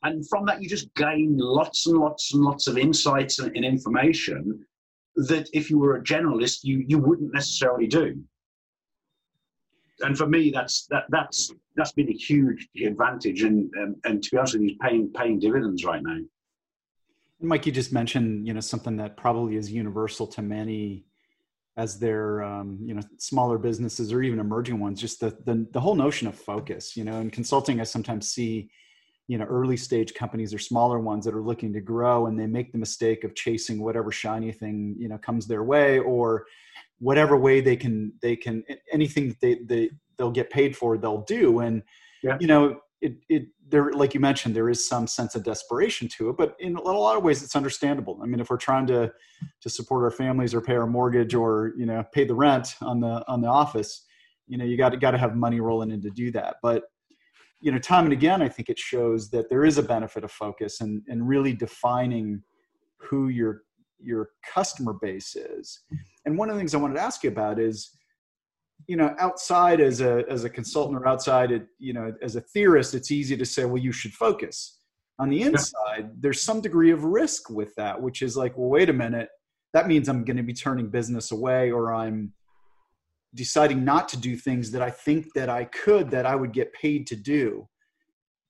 And 0.03 0.27
from 0.29 0.47
that, 0.47 0.63
you 0.63 0.69
just 0.69 0.95
gain 0.95 1.37
lots 1.37 1.87
and 1.87 1.99
lots 1.99 2.33
and 2.33 2.43
lots 2.43 2.69
of 2.69 2.79
insights 2.79 3.41
and, 3.41 3.55
and 3.57 3.65
information 3.65 4.65
that 5.17 5.49
if 5.53 5.69
you 5.69 5.79
were 5.79 5.97
a 5.97 6.03
generalist, 6.03 6.61
you, 6.63 6.85
you 6.87 6.99
wouldn't 6.99 7.35
necessarily 7.35 7.89
do 7.89 8.23
and 10.01 10.17
for 10.17 10.27
me, 10.27 10.51
that's 10.51 10.87
that 10.87 11.05
that's 11.11 11.53
that's 11.77 11.93
been 11.93 12.09
a 12.09 12.13
huge 12.13 12.69
advantage, 12.85 13.43
and 13.43 13.71
and, 13.75 13.97
and 14.05 14.23
to 14.23 14.31
be 14.31 14.39
honest 14.39 14.55
with 14.55 14.63
you, 14.63 14.77
paying 14.81 15.11
paying 15.13 15.39
dividends 15.39 15.85
right 15.85 16.03
now. 16.03 16.19
Mike, 17.41 17.67
you 17.67 17.73
just 17.73 17.93
mentioned 17.93 18.47
you 18.47 18.55
know 18.55 18.61
something 18.61 18.97
that 18.97 19.17
probably 19.17 19.57
is 19.57 19.71
universal 19.71 20.27
to 20.27 20.43
many 20.43 21.05
as 21.77 21.99
their 21.99 22.43
um, 22.43 22.79
you 22.83 22.95
know 22.95 23.03
smaller 23.19 23.59
businesses 23.59 24.13
or 24.13 24.23
even 24.23 24.39
emerging 24.39 24.79
ones. 24.81 25.01
Just 25.01 25.21
the, 25.21 25.37
the 25.45 25.67
the 25.73 25.81
whole 25.81 25.95
notion 25.95 26.29
of 26.29 26.35
focus. 26.35 26.97
You 26.97 27.05
know, 27.05 27.21
in 27.21 27.31
consulting, 27.31 27.81
I 27.81 27.85
sometimes 27.85 28.29
see 28.29 28.71
you 29.29 29.39
know 29.39 29.45
early 29.45 29.77
stage 29.77 30.15
companies 30.15 30.53
or 30.53 30.59
smaller 30.59 30.99
ones 30.99 31.25
that 31.25 31.35
are 31.35 31.43
looking 31.43 31.73
to 31.75 31.81
grow 31.81 32.27
and 32.27 32.41
they 32.41 32.47
make 32.47 32.73
the 32.73 32.79
mistake 32.79 33.25
of 33.25 33.35
chasing 33.35 33.81
whatever 33.81 34.11
shiny 34.11 34.51
thing 34.51 34.97
you 34.99 35.07
know 35.07 35.19
comes 35.19 35.47
their 35.47 35.63
way 35.63 35.99
or 35.99 36.47
whatever 37.01 37.37
way 37.37 37.61
they 37.61 37.77
can 37.77 38.13
they 38.21 38.37
can 38.37 38.65
anything 38.93 39.29
that 39.29 39.41
they, 39.41 39.55
they 39.65 39.91
they'll 40.17 40.31
get 40.31 40.51
paid 40.51 40.77
for 40.77 40.99
they'll 40.99 41.23
do. 41.23 41.61
And 41.61 41.83
yeah. 42.23 42.37
you 42.41 42.47
know 42.47 42.81
it 43.01 43.15
it 43.29 43.47
there 43.69 43.93
like 43.93 44.15
you 44.15 44.21
mentioned 44.21 44.57
there 44.57 44.69
is 44.69 44.89
some 44.89 45.07
sense 45.07 45.35
of 45.35 45.45
desperation 45.45 46.09
to 46.09 46.31
it 46.31 46.37
but 46.37 46.57
in 46.59 46.75
a 46.75 46.81
lot 46.81 47.17
of 47.17 47.23
ways 47.23 47.43
it's 47.43 47.57
understandable. 47.57 48.19
I 48.23 48.27
mean 48.27 48.41
if 48.41 48.51
we're 48.51 48.57
trying 48.57 48.87
to 48.89 49.13
to 49.61 49.71
support 49.71 50.05
our 50.05 50.11
families 50.11 50.55
or 50.55 50.61
pay 50.61 50.75
our 50.75 50.87
mortgage 50.87 51.35
or 51.35 51.73
you 51.77 51.87
know 51.87 52.05
pay 52.13 52.25
the 52.25 52.35
rent 52.35 52.75
on 52.81 53.01
the 53.01 53.25
on 53.29 53.41
the 53.41 53.49
office 53.49 54.05
you 54.47 54.59
know 54.59 54.65
you 54.65 54.77
got 54.77 54.91
to 54.91 54.97
got 54.97 55.13
to 55.13 55.19
have 55.19 55.37
money 55.37 55.61
rolling 55.61 55.91
in 55.91 56.01
to 56.03 56.11
do 56.11 56.31
that. 56.33 56.57
But 56.63 56.85
you 57.61 57.73
know 57.73 57.79
time 57.79 58.05
and 58.05 58.13
again 58.13 58.41
i 58.41 58.49
think 58.49 58.69
it 58.69 58.79
shows 58.79 59.31
that 59.31 59.51
there 59.51 59.65
is 59.65 59.79
a 59.79 59.83
benefit 59.83 60.23
of 60.25 60.31
focus 60.31 60.81
and 60.81 61.03
and 61.09 61.29
really 61.29 61.53
defining 61.53 62.41
who 62.99 63.29
your 63.29 63.63
your 64.01 64.31
customer 64.55 64.93
base 64.93 65.35
is 65.37 65.81
and 66.29 66.37
one 66.37 66.51
of 66.51 66.57
the 66.57 66.61
things 66.61 66.75
I 66.75 66.79
wanted 66.79 66.97
to 66.97 67.01
ask 67.01 67.25
you 67.25 67.31
about 67.31 67.59
is, 67.59 67.97
you 68.87 68.97
know, 68.97 69.15
outside 69.19 69.81
as 69.81 70.03
a 70.03 70.25
as 70.29 70.45
a 70.45 70.51
consultant 70.51 70.99
or 70.99 71.09
outside, 71.09 71.51
it, 71.51 71.67
you 71.79 71.95
know, 71.95 72.13
as 72.21 72.37
a 72.37 72.43
theorist, 72.43 72.95
it's 72.95 73.11
easy 73.11 73.35
to 73.35 73.47
say, 73.47 73.65
well, 73.65 73.79
you 73.79 73.93
should 73.93 74.13
focus. 74.13 74.79
On 75.19 75.31
the 75.31 75.41
inside, 75.41 76.11
there's 76.21 76.43
some 76.43 76.61
degree 76.61 76.91
of 76.91 77.05
risk 77.05 77.49
with 77.49 77.75
that, 77.77 77.99
which 77.99 78.21
is 78.21 78.37
like, 78.37 78.59
well, 78.59 78.69
wait 78.69 78.91
a 78.91 78.93
minute, 78.93 79.31
that 79.73 79.89
means 79.89 80.07
I'm 80.07 80.23
going 80.23 80.37
to 80.37 80.43
be 80.43 80.53
turning 80.53 80.91
business 80.91 81.33
away, 81.33 81.73
or 81.73 81.95
I'm 81.95 82.35
deciding 83.35 83.83
not 83.83 84.07
to 84.11 84.19
do 84.19 84.37
things 84.37 84.71
that 84.73 84.83
I 84.83 84.91
think 84.91 85.33
that 85.33 85.49
I 85.49 85.65
could, 85.65 86.11
that 86.11 86.27
I 86.27 86.35
would 86.37 86.53
get 86.53 86.75
paid 86.75 87.07
to 87.07 87.17
do. 87.17 87.67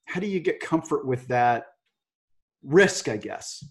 How 0.07 0.19
do 0.19 0.27
you 0.27 0.41
get 0.41 0.59
comfort 0.59 1.07
with 1.07 1.29
that 1.29 1.67
risk? 2.65 3.09
I 3.09 3.19
guess. 3.19 3.65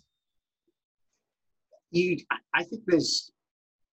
You, 1.97 2.17
I 2.53 2.63
think 2.63 2.83
there's 2.85 3.31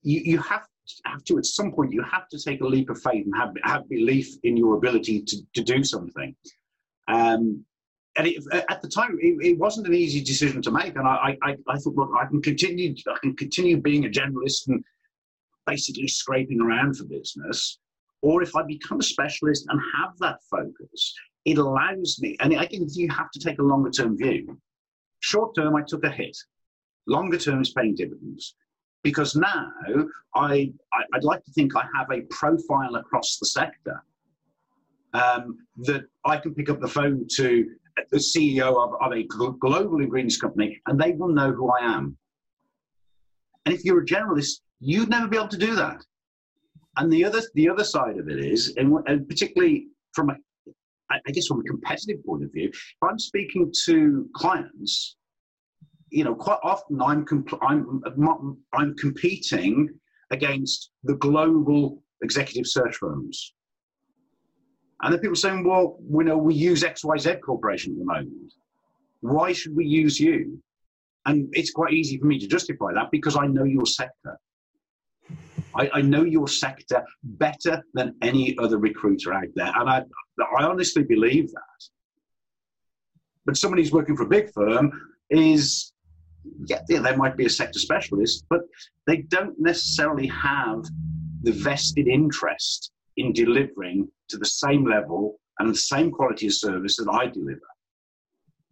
you, 0.02 0.20
you 0.24 0.38
have 0.38 0.66
have 1.06 1.24
to 1.24 1.38
at 1.38 1.46
some 1.46 1.72
point 1.72 1.92
you 1.92 2.02
have 2.02 2.28
to 2.28 2.38
take 2.38 2.60
a 2.60 2.66
leap 2.66 2.90
of 2.90 3.00
faith 3.00 3.24
and 3.24 3.34
have 3.36 3.54
have 3.62 3.88
belief 3.88 4.28
in 4.42 4.56
your 4.56 4.76
ability 4.76 5.22
to, 5.22 5.36
to 5.54 5.62
do 5.62 5.82
something. 5.82 6.34
Um, 7.08 7.64
and 8.16 8.28
it, 8.28 8.44
at 8.68 8.80
the 8.80 8.88
time, 8.88 9.18
it, 9.20 9.44
it, 9.44 9.58
wasn't 9.58 9.88
an 9.88 9.94
easy 9.94 10.22
decision 10.22 10.62
to 10.62 10.70
make. 10.70 10.94
And 10.94 11.06
I, 11.06 11.36
I, 11.42 11.56
I 11.68 11.78
thought, 11.78 11.96
look, 11.96 12.10
I 12.16 12.26
can 12.26 12.40
continue, 12.40 12.94
I 13.08 13.18
can 13.18 13.34
continue 13.34 13.80
being 13.80 14.04
a 14.04 14.08
generalist 14.08 14.68
and 14.68 14.84
basically 15.66 16.06
scraping 16.06 16.60
around 16.60 16.96
for 16.96 17.04
business, 17.06 17.78
or 18.22 18.42
if 18.42 18.54
I 18.54 18.62
become 18.62 19.00
a 19.00 19.02
specialist 19.02 19.66
and 19.68 19.80
have 19.96 20.16
that 20.20 20.38
focus, 20.48 21.14
it 21.44 21.58
allows 21.58 22.18
me. 22.20 22.36
And 22.40 22.56
I 22.56 22.66
think 22.66 22.90
you 22.94 23.10
have 23.10 23.30
to 23.32 23.40
take 23.40 23.58
a 23.58 23.62
longer 23.62 23.90
term 23.90 24.16
view. 24.16 24.58
Short 25.20 25.54
term, 25.54 25.74
I 25.74 25.82
took 25.86 26.04
a 26.04 26.10
hit. 26.10 26.36
Longer 27.06 27.38
term 27.38 27.60
is 27.60 27.72
paying 27.72 27.94
dividends 27.94 28.54
because 29.02 29.36
now 29.36 29.70
I, 30.34 30.72
I 30.92 31.02
would 31.12 31.24
like 31.24 31.44
to 31.44 31.52
think 31.52 31.76
I 31.76 31.84
have 31.94 32.10
a 32.10 32.22
profile 32.30 32.96
across 32.96 33.38
the 33.38 33.46
sector 33.46 34.02
um, 35.12 35.58
that 35.82 36.04
I 36.24 36.38
can 36.38 36.54
pick 36.54 36.70
up 36.70 36.80
the 36.80 36.88
phone 36.88 37.26
to 37.36 37.70
the 38.10 38.16
CEO 38.16 38.82
of, 38.82 38.94
of 39.00 39.12
a 39.12 39.22
global 39.24 40.00
ingredients 40.00 40.40
company 40.40 40.80
and 40.86 40.98
they 40.98 41.12
will 41.12 41.28
know 41.28 41.52
who 41.52 41.70
I 41.70 41.84
am. 41.84 42.16
And 43.66 43.74
if 43.74 43.84
you're 43.84 44.02
a 44.02 44.06
generalist, 44.06 44.60
you'd 44.80 45.10
never 45.10 45.28
be 45.28 45.36
able 45.36 45.48
to 45.48 45.56
do 45.56 45.74
that. 45.76 46.02
And 46.96 47.12
the 47.12 47.24
other 47.24 47.42
the 47.54 47.68
other 47.68 47.84
side 47.84 48.18
of 48.18 48.28
it 48.28 48.38
is, 48.38 48.74
and, 48.76 48.96
and 49.06 49.28
particularly 49.28 49.88
from 50.12 50.30
a, 50.30 50.36
I 51.10 51.30
guess 51.32 51.46
from 51.46 51.60
a 51.60 51.64
competitive 51.64 52.24
point 52.24 52.44
of 52.44 52.52
view, 52.52 52.68
if 52.72 52.96
I'm 53.02 53.18
speaking 53.18 53.72
to 53.84 54.28
clients 54.34 55.16
you 56.14 56.22
know, 56.22 56.34
quite 56.34 56.60
often 56.62 57.02
I'm, 57.02 57.26
I'm, 57.60 58.56
I'm 58.72 58.96
competing 58.96 59.88
against 60.30 60.90
the 61.02 61.16
global 61.16 62.04
executive 62.22 62.68
search 62.68 62.94
firms. 62.94 63.52
And 65.02 65.12
then 65.12 65.20
people 65.20 65.34
saying, 65.34 65.64
well, 65.68 65.98
we 66.08 66.22
know 66.22 66.38
we 66.38 66.54
use 66.54 66.84
XYZ 66.84 67.40
Corporation 67.40 67.94
at 67.94 67.98
the 67.98 68.04
moment. 68.04 68.52
Why 69.22 69.52
should 69.52 69.74
we 69.74 69.86
use 69.86 70.20
you? 70.20 70.62
And 71.26 71.48
it's 71.52 71.72
quite 71.72 71.92
easy 71.92 72.16
for 72.16 72.26
me 72.26 72.38
to 72.38 72.46
justify 72.46 72.92
that 72.94 73.10
because 73.10 73.36
I 73.36 73.48
know 73.48 73.64
your 73.64 73.86
sector. 73.86 74.38
I, 75.74 75.90
I, 75.94 76.00
know 76.02 76.22
your 76.22 76.46
sector 76.46 77.02
better 77.24 77.82
than 77.94 78.14
any 78.22 78.56
other 78.58 78.78
recruiter 78.78 79.32
out 79.32 79.48
there. 79.56 79.72
And 79.74 79.90
I, 79.90 80.02
I 80.56 80.62
honestly 80.62 81.02
believe 81.02 81.50
that. 81.50 81.88
But 83.44 83.56
somebody 83.56 83.82
who's 83.82 83.90
working 83.92 84.16
for 84.16 84.22
a 84.22 84.28
big 84.28 84.52
firm 84.52 84.92
is 85.30 85.93
yeah, 86.66 86.80
yeah, 86.88 87.00
they 87.00 87.16
might 87.16 87.36
be 87.36 87.46
a 87.46 87.50
sector 87.50 87.78
specialist, 87.78 88.44
but 88.50 88.60
they 89.06 89.18
don't 89.18 89.58
necessarily 89.58 90.26
have 90.28 90.84
the 91.42 91.52
vested 91.52 92.08
interest 92.08 92.92
in 93.16 93.32
delivering 93.32 94.08
to 94.28 94.36
the 94.36 94.46
same 94.46 94.84
level 94.84 95.38
and 95.58 95.70
the 95.70 95.78
same 95.78 96.10
quality 96.10 96.46
of 96.46 96.54
service 96.54 96.96
that 96.96 97.08
I 97.10 97.26
deliver. 97.26 97.60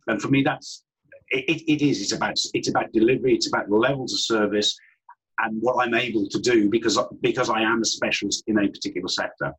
And 0.08 0.20
for 0.20 0.28
me, 0.28 0.42
that's 0.42 0.84
it, 1.28 1.62
it 1.66 1.82
is. 1.82 2.00
It's 2.00 2.12
about 2.12 2.34
it's 2.54 2.68
about 2.68 2.92
delivery. 2.92 3.34
It's 3.34 3.48
about 3.48 3.68
the 3.68 3.76
levels 3.76 4.12
of 4.12 4.20
service 4.20 4.76
and 5.38 5.60
what 5.60 5.84
I'm 5.84 5.94
able 5.94 6.28
to 6.28 6.40
do 6.40 6.68
because 6.68 6.98
because 7.20 7.48
I 7.48 7.62
am 7.62 7.82
a 7.82 7.84
specialist 7.84 8.44
in 8.46 8.58
a 8.58 8.68
particular 8.68 9.08
sector. 9.08 9.52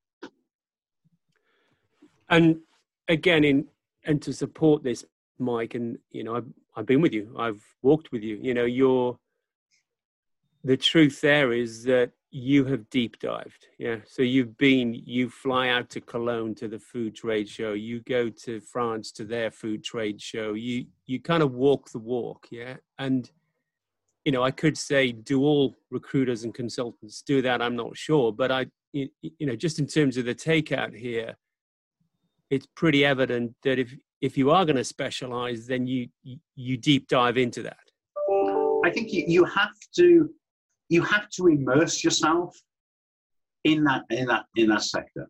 And 2.29 2.57
again, 3.07 3.43
in 3.43 3.65
and 4.05 4.21
to 4.23 4.33
support 4.33 4.83
this, 4.83 5.05
Mike, 5.39 5.75
and 5.75 5.97
you 6.11 6.23
know, 6.23 6.35
I've 6.35 6.47
I've 6.75 6.85
been 6.85 7.01
with 7.01 7.13
you. 7.13 7.35
I've 7.37 7.63
walked 7.81 8.11
with 8.11 8.23
you. 8.23 8.39
You 8.41 8.53
know, 8.53 8.65
you're 8.65 9.17
the 10.63 10.77
truth 10.77 11.21
there 11.21 11.51
is 11.51 11.83
that 11.83 12.11
you 12.31 12.65
have 12.65 12.89
deep 12.89 13.19
dived. 13.19 13.67
Yeah. 13.77 13.97
So 14.07 14.23
you've 14.23 14.57
been 14.57 14.93
you 14.93 15.29
fly 15.29 15.69
out 15.69 15.89
to 15.91 16.01
cologne 16.01 16.55
to 16.55 16.67
the 16.67 16.79
food 16.79 17.15
trade 17.15 17.47
show. 17.47 17.73
You 17.73 17.99
go 18.01 18.29
to 18.29 18.59
france 18.59 19.11
to 19.13 19.23
their 19.23 19.51
food 19.51 19.83
trade 19.83 20.19
show. 20.19 20.53
You 20.53 20.85
you 21.05 21.21
kind 21.21 21.43
of 21.43 21.53
walk 21.53 21.91
the 21.91 21.99
walk. 21.99 22.47
Yeah. 22.49 22.77
And 22.97 23.29
you 24.25 24.31
know 24.31 24.41
i 24.41 24.51
could 24.51 24.77
say 24.77 25.11
do 25.11 25.43
all 25.43 25.75
recruiters 25.91 26.43
and 26.43 26.53
consultants 26.53 27.21
do 27.21 27.41
that? 27.43 27.61
I'm 27.61 27.75
not 27.75 27.95
sure. 27.95 28.31
But 28.31 28.51
i 28.51 28.65
you, 28.93 29.09
you 29.21 29.45
know 29.45 29.55
just 29.55 29.77
in 29.77 29.85
terms 29.85 30.17
of 30.17 30.25
the 30.25 30.35
takeout 30.35 30.95
here 30.95 31.35
it's 32.49 32.67
pretty 32.75 33.03
evident 33.05 33.53
that 33.63 33.79
if 33.79 33.95
if 34.23 34.37
you 34.37 34.49
are 34.49 34.65
going 34.65 34.75
to 34.75 34.83
specialize 34.83 35.67
then 35.67 35.85
you 35.85 36.07
you 36.55 36.77
deep 36.77 37.07
dive 37.07 37.37
into 37.37 37.61
that 37.61 37.85
i 38.85 38.89
think 38.89 39.09
you, 39.11 39.43
have 39.45 39.75
to 39.95 40.29
you 40.89 41.01
have 41.03 41.29
to 41.29 41.47
immerse 41.47 42.03
yourself 42.03 42.55
in 43.63 43.83
that 43.85 44.03
in 44.09 44.27
that 44.27 44.45
in 44.55 44.69
that 44.69 44.83
sector. 44.83 45.27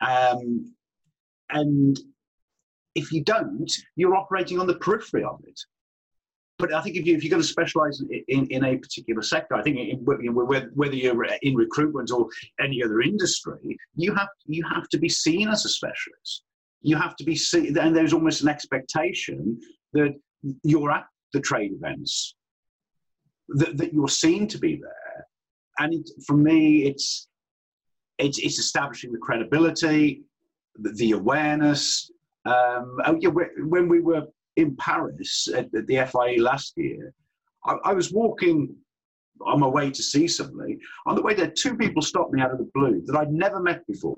Um, 0.00 0.74
and 1.50 1.98
if 2.94 3.12
you 3.12 3.22
don't, 3.22 3.70
you're 3.96 4.16
operating 4.16 4.58
on 4.58 4.66
the 4.66 4.76
periphery 4.76 5.24
of 5.24 5.40
it. 5.46 5.58
But 6.58 6.74
I 6.74 6.82
think 6.82 6.96
if, 6.96 7.06
you, 7.06 7.16
if 7.16 7.24
you're 7.24 7.30
going 7.30 7.42
to 7.42 7.48
specialize 7.48 8.00
in, 8.00 8.22
in, 8.28 8.46
in 8.48 8.64
a 8.64 8.76
particular 8.76 9.22
sector, 9.22 9.54
I 9.54 9.62
think 9.62 9.78
in, 9.78 10.04
whether 10.04 10.22
you're 10.94 11.24
in 11.42 11.54
recruitment 11.54 12.10
or 12.10 12.28
any 12.60 12.82
other 12.82 13.00
industry, 13.00 13.78
you 13.94 14.14
have 14.14 14.28
you 14.46 14.64
have 14.74 14.88
to 14.90 14.98
be 14.98 15.08
seen 15.08 15.48
as 15.48 15.64
a 15.64 15.68
specialist. 15.68 16.42
You 16.82 16.96
have 16.96 17.16
to 17.16 17.24
be 17.24 17.36
seen, 17.36 17.76
and 17.78 17.94
there's 17.94 18.12
almost 18.12 18.42
an 18.42 18.48
expectation 18.48 19.60
that 19.92 20.14
you're 20.62 20.90
at 20.90 21.06
the 21.32 21.40
trade 21.40 21.72
events, 21.72 22.34
that, 23.48 23.76
that 23.76 23.92
you're 23.92 24.08
seen 24.08 24.46
to 24.48 24.58
be 24.58 24.76
there. 24.76 25.26
And 25.78 25.94
it, 25.94 26.10
for 26.26 26.36
me, 26.36 26.84
it's, 26.84 27.28
it's, 28.18 28.38
it's 28.38 28.58
establishing 28.58 29.12
the 29.12 29.18
credibility, 29.18 30.22
the, 30.76 30.92
the 30.92 31.12
awareness. 31.12 32.10
Um, 32.44 32.96
oh 33.04 33.18
yeah, 33.20 33.30
when 33.58 33.88
we 33.88 34.00
were 34.00 34.24
in 34.56 34.76
Paris 34.76 35.48
at, 35.54 35.74
at 35.74 35.86
the 35.86 36.06
FIE 36.06 36.36
last 36.38 36.74
year, 36.76 37.12
I, 37.64 37.76
I, 37.84 37.92
was 37.92 38.12
walking 38.12 38.74
on 39.46 39.60
my 39.60 39.66
way 39.66 39.90
to 39.90 40.02
see 40.02 40.26
somebody. 40.26 40.78
On 41.06 41.14
the 41.14 41.22
way 41.22 41.34
there, 41.34 41.50
two 41.50 41.76
people 41.76 42.02
stopped 42.02 42.32
me 42.32 42.40
out 42.40 42.50
of 42.50 42.58
the 42.58 42.70
blue 42.74 43.02
that 43.06 43.16
I'd 43.16 43.32
never 43.32 43.60
met 43.60 43.86
before. 43.86 44.16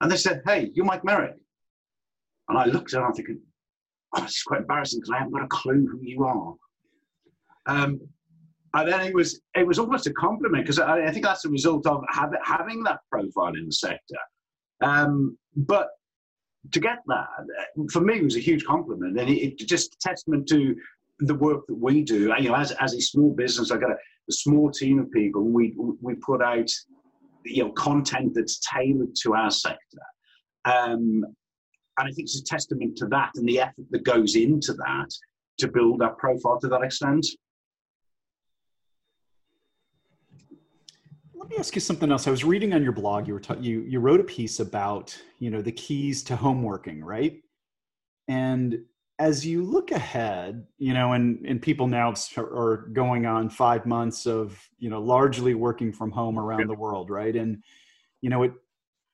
And 0.00 0.10
they 0.10 0.16
said, 0.16 0.42
Hey, 0.46 0.70
you're 0.74 0.84
Mike 0.84 1.04
Merrick. 1.04 1.36
And 2.48 2.58
I 2.58 2.66
looked 2.66 2.94
at 2.94 3.02
I'm 3.02 3.12
thinking, 3.12 3.40
oh, 4.14 4.24
it's 4.24 4.42
quite 4.42 4.60
embarrassing 4.60 5.00
because 5.00 5.10
I 5.10 5.18
haven't 5.18 5.32
got 5.32 5.44
a 5.44 5.48
clue 5.48 5.86
who 5.86 6.00
you 6.02 6.24
are. 6.24 6.54
Um, 7.66 8.00
and 8.74 8.92
then 8.92 9.00
it 9.00 9.14
was 9.14 9.40
it 9.54 9.66
was 9.66 9.78
almost 9.78 10.06
a 10.06 10.12
compliment 10.12 10.64
because 10.64 10.78
I, 10.78 11.06
I, 11.06 11.10
think 11.10 11.24
that's 11.24 11.44
a 11.44 11.48
result 11.48 11.86
of 11.86 12.04
have, 12.10 12.32
having 12.44 12.82
that 12.84 13.00
profile 13.10 13.54
in 13.54 13.66
the 13.66 13.72
sector. 13.72 14.18
Um, 14.82 15.36
but 15.56 15.88
to 16.72 16.80
get 16.80 16.98
that 17.06 17.26
for 17.90 18.00
me 18.00 18.22
was 18.22 18.36
a 18.36 18.40
huge 18.40 18.64
compliment, 18.64 19.18
and 19.18 19.30
it, 19.30 19.60
it 19.62 19.68
just 19.68 19.98
testament 20.00 20.46
to 20.48 20.76
the 21.20 21.34
work 21.34 21.66
that 21.68 21.74
we 21.74 22.02
do. 22.02 22.34
You 22.38 22.50
know, 22.50 22.56
as 22.56 22.72
as 22.72 22.94
a 22.94 23.00
small 23.00 23.34
business, 23.34 23.70
I 23.70 23.78
got 23.78 23.90
a, 23.90 23.94
a 23.94 24.32
small 24.32 24.70
team 24.70 24.98
of 24.98 25.10
people. 25.10 25.44
We 25.44 25.74
we 26.00 26.14
put 26.16 26.42
out 26.42 26.70
you 27.44 27.64
know 27.64 27.72
content 27.72 28.32
that's 28.34 28.60
tailored 28.60 29.14
to 29.22 29.34
our 29.34 29.50
sector. 29.50 30.02
Um, 30.64 31.24
and 31.98 32.08
I 32.08 32.12
think 32.12 32.26
it's 32.26 32.40
a 32.40 32.44
testament 32.44 32.96
to 32.98 33.06
that 33.06 33.30
and 33.36 33.48
the 33.48 33.60
effort 33.60 33.86
that 33.90 34.04
goes 34.04 34.36
into 34.36 34.72
that 34.74 35.08
to 35.58 35.68
build 35.68 36.02
our 36.02 36.14
profile 36.14 36.58
to 36.60 36.68
that 36.68 36.82
extent. 36.82 37.26
Let 41.34 41.50
me 41.50 41.56
ask 41.58 41.74
you 41.74 41.80
something 41.80 42.10
else. 42.10 42.26
I 42.26 42.30
was 42.30 42.44
reading 42.44 42.74
on 42.74 42.82
your 42.82 42.92
blog. 42.92 43.28
You 43.28 43.34
were 43.34 43.40
ta- 43.40 43.56
you 43.60 43.82
you 43.82 44.00
wrote 44.00 44.20
a 44.20 44.24
piece 44.24 44.58
about 44.58 45.16
you 45.38 45.50
know 45.50 45.62
the 45.62 45.72
keys 45.72 46.22
to 46.24 46.36
home 46.36 46.62
working, 46.62 47.04
right? 47.04 47.40
And 48.26 48.80
as 49.18 49.46
you 49.46 49.62
look 49.62 49.92
ahead, 49.92 50.66
you 50.78 50.92
know, 50.92 51.12
and 51.12 51.44
and 51.46 51.62
people 51.62 51.86
now 51.86 52.14
are 52.36 52.88
going 52.92 53.26
on 53.26 53.48
five 53.48 53.86
months 53.86 54.26
of 54.26 54.60
you 54.78 54.90
know 54.90 55.00
largely 55.00 55.54
working 55.54 55.92
from 55.92 56.10
home 56.10 56.38
around 56.38 56.68
the 56.68 56.74
world, 56.74 57.10
right? 57.10 57.34
And 57.34 57.62
you 58.20 58.30
know, 58.30 58.42
it. 58.42 58.52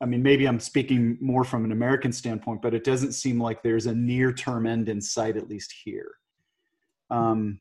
I 0.02 0.06
mean, 0.06 0.22
maybe 0.22 0.46
I'm 0.46 0.58
speaking 0.58 1.16
more 1.20 1.44
from 1.44 1.64
an 1.64 1.72
American 1.72 2.12
standpoint, 2.12 2.60
but 2.60 2.74
it 2.74 2.82
doesn't 2.82 3.12
seem 3.12 3.40
like 3.40 3.62
there's 3.62 3.86
a 3.86 3.94
near-term 3.94 4.66
end 4.66 4.88
in 4.88 5.00
sight, 5.00 5.36
at 5.36 5.48
least 5.48 5.72
here. 5.84 6.10
Um, 7.08 7.60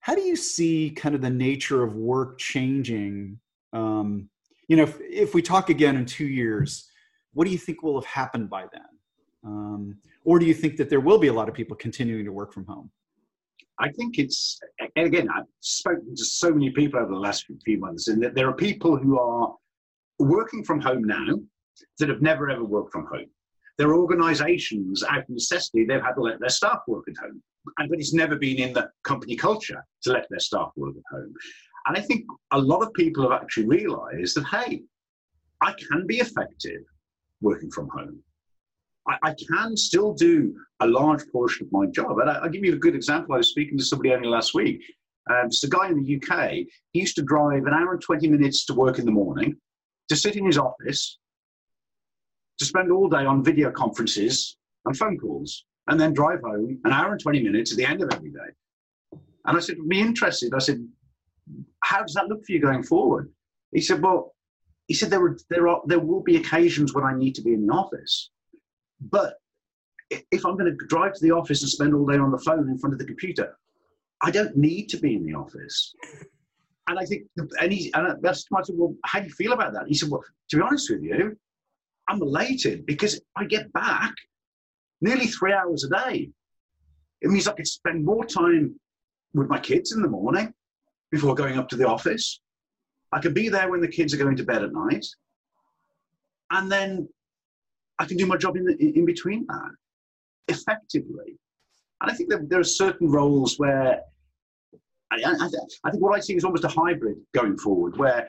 how 0.00 0.14
do 0.14 0.22
you 0.22 0.36
see 0.36 0.90
kind 0.90 1.14
of 1.14 1.20
the 1.20 1.30
nature 1.30 1.82
of 1.82 1.94
work 1.94 2.38
changing 2.38 3.38
um, 3.72 4.30
you 4.68 4.76
know, 4.76 4.82
if, 4.82 4.98
if, 5.00 5.34
we 5.34 5.42
talk 5.42 5.70
again 5.70 5.96
in 5.96 6.06
two 6.06 6.26
years, 6.26 6.88
what 7.34 7.44
do 7.44 7.50
you 7.50 7.58
think 7.58 7.82
will 7.82 8.00
have 8.00 8.08
happened 8.10 8.50
by 8.50 8.64
then? 8.72 8.82
Um, 9.44 9.98
or 10.24 10.38
do 10.38 10.46
you 10.46 10.54
think 10.54 10.76
that 10.78 10.90
there 10.90 11.00
will 11.00 11.18
be 11.18 11.28
a 11.28 11.32
lot 11.32 11.48
of 11.48 11.54
people 11.54 11.76
continuing 11.76 12.24
to 12.24 12.32
work 12.32 12.52
from 12.52 12.64
home? 12.66 12.90
I 13.78 13.90
think 13.92 14.18
it's, 14.18 14.58
and 14.96 15.06
again, 15.06 15.28
I've 15.28 15.44
spoken 15.60 16.16
to 16.16 16.24
so 16.24 16.50
many 16.50 16.70
people 16.70 16.98
over 16.98 17.12
the 17.12 17.18
last 17.18 17.44
few 17.64 17.78
months, 17.78 18.08
and 18.08 18.22
that 18.22 18.34
there 18.34 18.48
are 18.48 18.54
people 18.54 18.96
who 18.96 19.18
are 19.18 19.54
working 20.18 20.64
from 20.64 20.80
home 20.80 21.04
now 21.04 21.38
that 21.98 22.08
have 22.08 22.22
never 22.22 22.50
ever 22.50 22.64
worked 22.64 22.92
from 22.92 23.06
home. 23.06 23.26
There 23.78 23.88
are 23.88 23.96
organizations 23.96 25.04
out 25.04 25.18
of 25.18 25.28
necessity, 25.28 25.84
they've 25.84 26.02
had 26.02 26.14
to 26.14 26.22
let 26.22 26.40
their 26.40 26.48
staff 26.48 26.80
work 26.86 27.04
at 27.08 27.16
home. 27.16 27.42
And, 27.78 27.90
but 27.90 27.98
it's 27.98 28.14
never 28.14 28.36
been 28.36 28.58
in 28.58 28.72
the 28.72 28.90
company 29.04 29.36
culture 29.36 29.84
to 30.02 30.12
let 30.12 30.26
their 30.30 30.38
staff 30.38 30.70
work 30.76 30.94
at 30.96 31.16
home. 31.16 31.32
And 31.86 31.96
I 31.96 32.00
think 32.00 32.24
a 32.52 32.58
lot 32.58 32.82
of 32.82 32.92
people 32.94 33.22
have 33.22 33.40
actually 33.40 33.66
realized 33.66 34.36
that, 34.36 34.46
hey, 34.46 34.82
I 35.60 35.72
can 35.72 36.06
be 36.06 36.18
effective 36.18 36.82
working 37.40 37.70
from 37.70 37.88
home. 37.88 38.18
I, 39.08 39.16
I 39.22 39.34
can 39.48 39.76
still 39.76 40.14
do 40.14 40.54
a 40.80 40.86
large 40.86 41.22
portion 41.30 41.66
of 41.66 41.72
my 41.72 41.86
job. 41.86 42.18
And 42.18 42.30
I, 42.30 42.42
will 42.42 42.48
give 42.48 42.64
you 42.64 42.74
a 42.74 42.78
good 42.78 42.94
example. 42.94 43.34
I 43.34 43.38
was 43.38 43.50
speaking 43.50 43.78
to 43.78 43.84
somebody 43.84 44.12
only 44.12 44.28
last 44.28 44.54
week. 44.54 44.82
Um, 45.30 45.46
it's 45.46 45.64
a 45.64 45.68
guy 45.68 45.88
in 45.88 46.02
the 46.02 46.16
UK. 46.16 46.50
He 46.92 47.00
used 47.00 47.16
to 47.16 47.22
drive 47.22 47.66
an 47.66 47.74
hour 47.74 47.92
and 47.92 48.00
20 48.00 48.28
minutes 48.28 48.64
to 48.66 48.74
work 48.74 48.98
in 48.98 49.04
the 49.04 49.12
morning, 49.12 49.56
to 50.08 50.16
sit 50.16 50.36
in 50.36 50.46
his 50.46 50.58
office, 50.58 51.18
to 52.58 52.64
spend 52.64 52.90
all 52.90 53.08
day 53.08 53.24
on 53.24 53.44
video 53.44 53.70
conferences 53.70 54.56
and 54.84 54.96
phone 54.96 55.18
calls, 55.18 55.64
and 55.88 56.00
then 56.00 56.12
drive 56.12 56.40
home 56.40 56.80
an 56.84 56.92
hour 56.92 57.12
and 57.12 57.20
20 57.20 57.42
minutes 57.42 57.72
at 57.72 57.76
the 57.76 57.84
end 57.84 58.02
of 58.02 58.12
every 58.12 58.30
day. 58.30 59.18
And 59.44 59.56
I 59.56 59.60
said, 59.60 59.76
be 59.88 60.00
interested. 60.00 60.52
I 60.54 60.58
said, 60.58 60.86
how 61.82 62.02
does 62.02 62.14
that 62.14 62.26
look 62.26 62.44
for 62.44 62.52
you 62.52 62.60
going 62.60 62.82
forward? 62.82 63.30
He 63.72 63.80
said, 63.80 64.02
well, 64.02 64.34
he 64.86 64.94
said 64.94 65.10
there 65.10 65.20
were 65.20 65.36
there 65.50 65.68
are 65.68 65.82
there 65.86 65.98
will 65.98 66.22
be 66.22 66.36
occasions 66.36 66.94
when 66.94 67.04
I 67.04 67.14
need 67.14 67.34
to 67.36 67.42
be 67.42 67.52
in 67.52 67.66
the 67.66 67.72
office, 67.72 68.30
but 69.00 69.34
if 70.10 70.46
I'm 70.46 70.56
going 70.56 70.70
to 70.70 70.86
drive 70.86 71.12
to 71.14 71.20
the 71.20 71.32
office 71.32 71.62
and 71.62 71.70
spend 71.70 71.94
all 71.94 72.06
day 72.06 72.16
on 72.16 72.30
the 72.30 72.38
phone 72.38 72.68
in 72.68 72.78
front 72.78 72.92
of 72.92 73.00
the 73.00 73.04
computer, 73.04 73.58
I 74.22 74.30
don't 74.30 74.56
need 74.56 74.88
to 74.90 74.96
be 74.98 75.14
in 75.14 75.26
the 75.26 75.34
office. 75.34 75.94
And 76.88 76.98
I 76.98 77.04
think, 77.04 77.24
and 77.60 77.72
he, 77.72 77.92
and 77.94 78.06
I 78.24 78.32
said, 78.32 78.46
well, 78.76 78.94
how 79.04 79.18
do 79.18 79.26
you 79.26 79.32
feel 79.32 79.52
about 79.52 79.72
that? 79.72 79.88
He 79.88 79.94
said, 79.94 80.08
well, 80.08 80.22
to 80.50 80.56
be 80.56 80.62
honest 80.62 80.88
with 80.88 81.02
you, 81.02 81.36
I'm 82.08 82.22
elated 82.22 82.86
because 82.86 83.20
I 83.34 83.44
get 83.44 83.72
back 83.72 84.14
nearly 85.00 85.26
three 85.26 85.52
hours 85.52 85.84
a 85.84 85.88
day. 85.88 86.30
It 87.20 87.30
means 87.30 87.48
I 87.48 87.52
could 87.52 87.66
spend 87.66 88.04
more 88.04 88.24
time 88.24 88.78
with 89.34 89.48
my 89.48 89.58
kids 89.58 89.92
in 89.92 90.02
the 90.02 90.08
morning 90.08 90.52
before 91.10 91.34
going 91.34 91.58
up 91.58 91.68
to 91.70 91.76
the 91.76 91.86
office. 91.86 92.40
I 93.12 93.20
can 93.20 93.32
be 93.32 93.48
there 93.48 93.70
when 93.70 93.80
the 93.80 93.88
kids 93.88 94.12
are 94.14 94.18
going 94.18 94.36
to 94.36 94.44
bed 94.44 94.62
at 94.62 94.72
night. 94.72 95.06
And 96.50 96.70
then 96.70 97.08
I 97.98 98.04
can 98.04 98.16
do 98.16 98.26
my 98.26 98.36
job 98.36 98.56
in, 98.56 98.64
the, 98.64 98.76
in 98.78 99.04
between 99.04 99.46
that 99.46 99.70
effectively. 100.48 101.38
And 102.00 102.10
I 102.10 102.14
think 102.14 102.30
that 102.30 102.48
there 102.48 102.60
are 102.60 102.64
certain 102.64 103.10
roles 103.10 103.58
where 103.58 104.00
I, 105.10 105.16
I, 105.24 105.48
I, 105.84 105.90
think 105.90 106.02
what 106.02 106.16
I 106.16 106.20
see 106.20 106.36
is 106.36 106.44
almost 106.44 106.64
a 106.64 106.68
hybrid 106.68 107.16
going 107.34 107.56
forward, 107.56 107.96
where, 107.96 108.28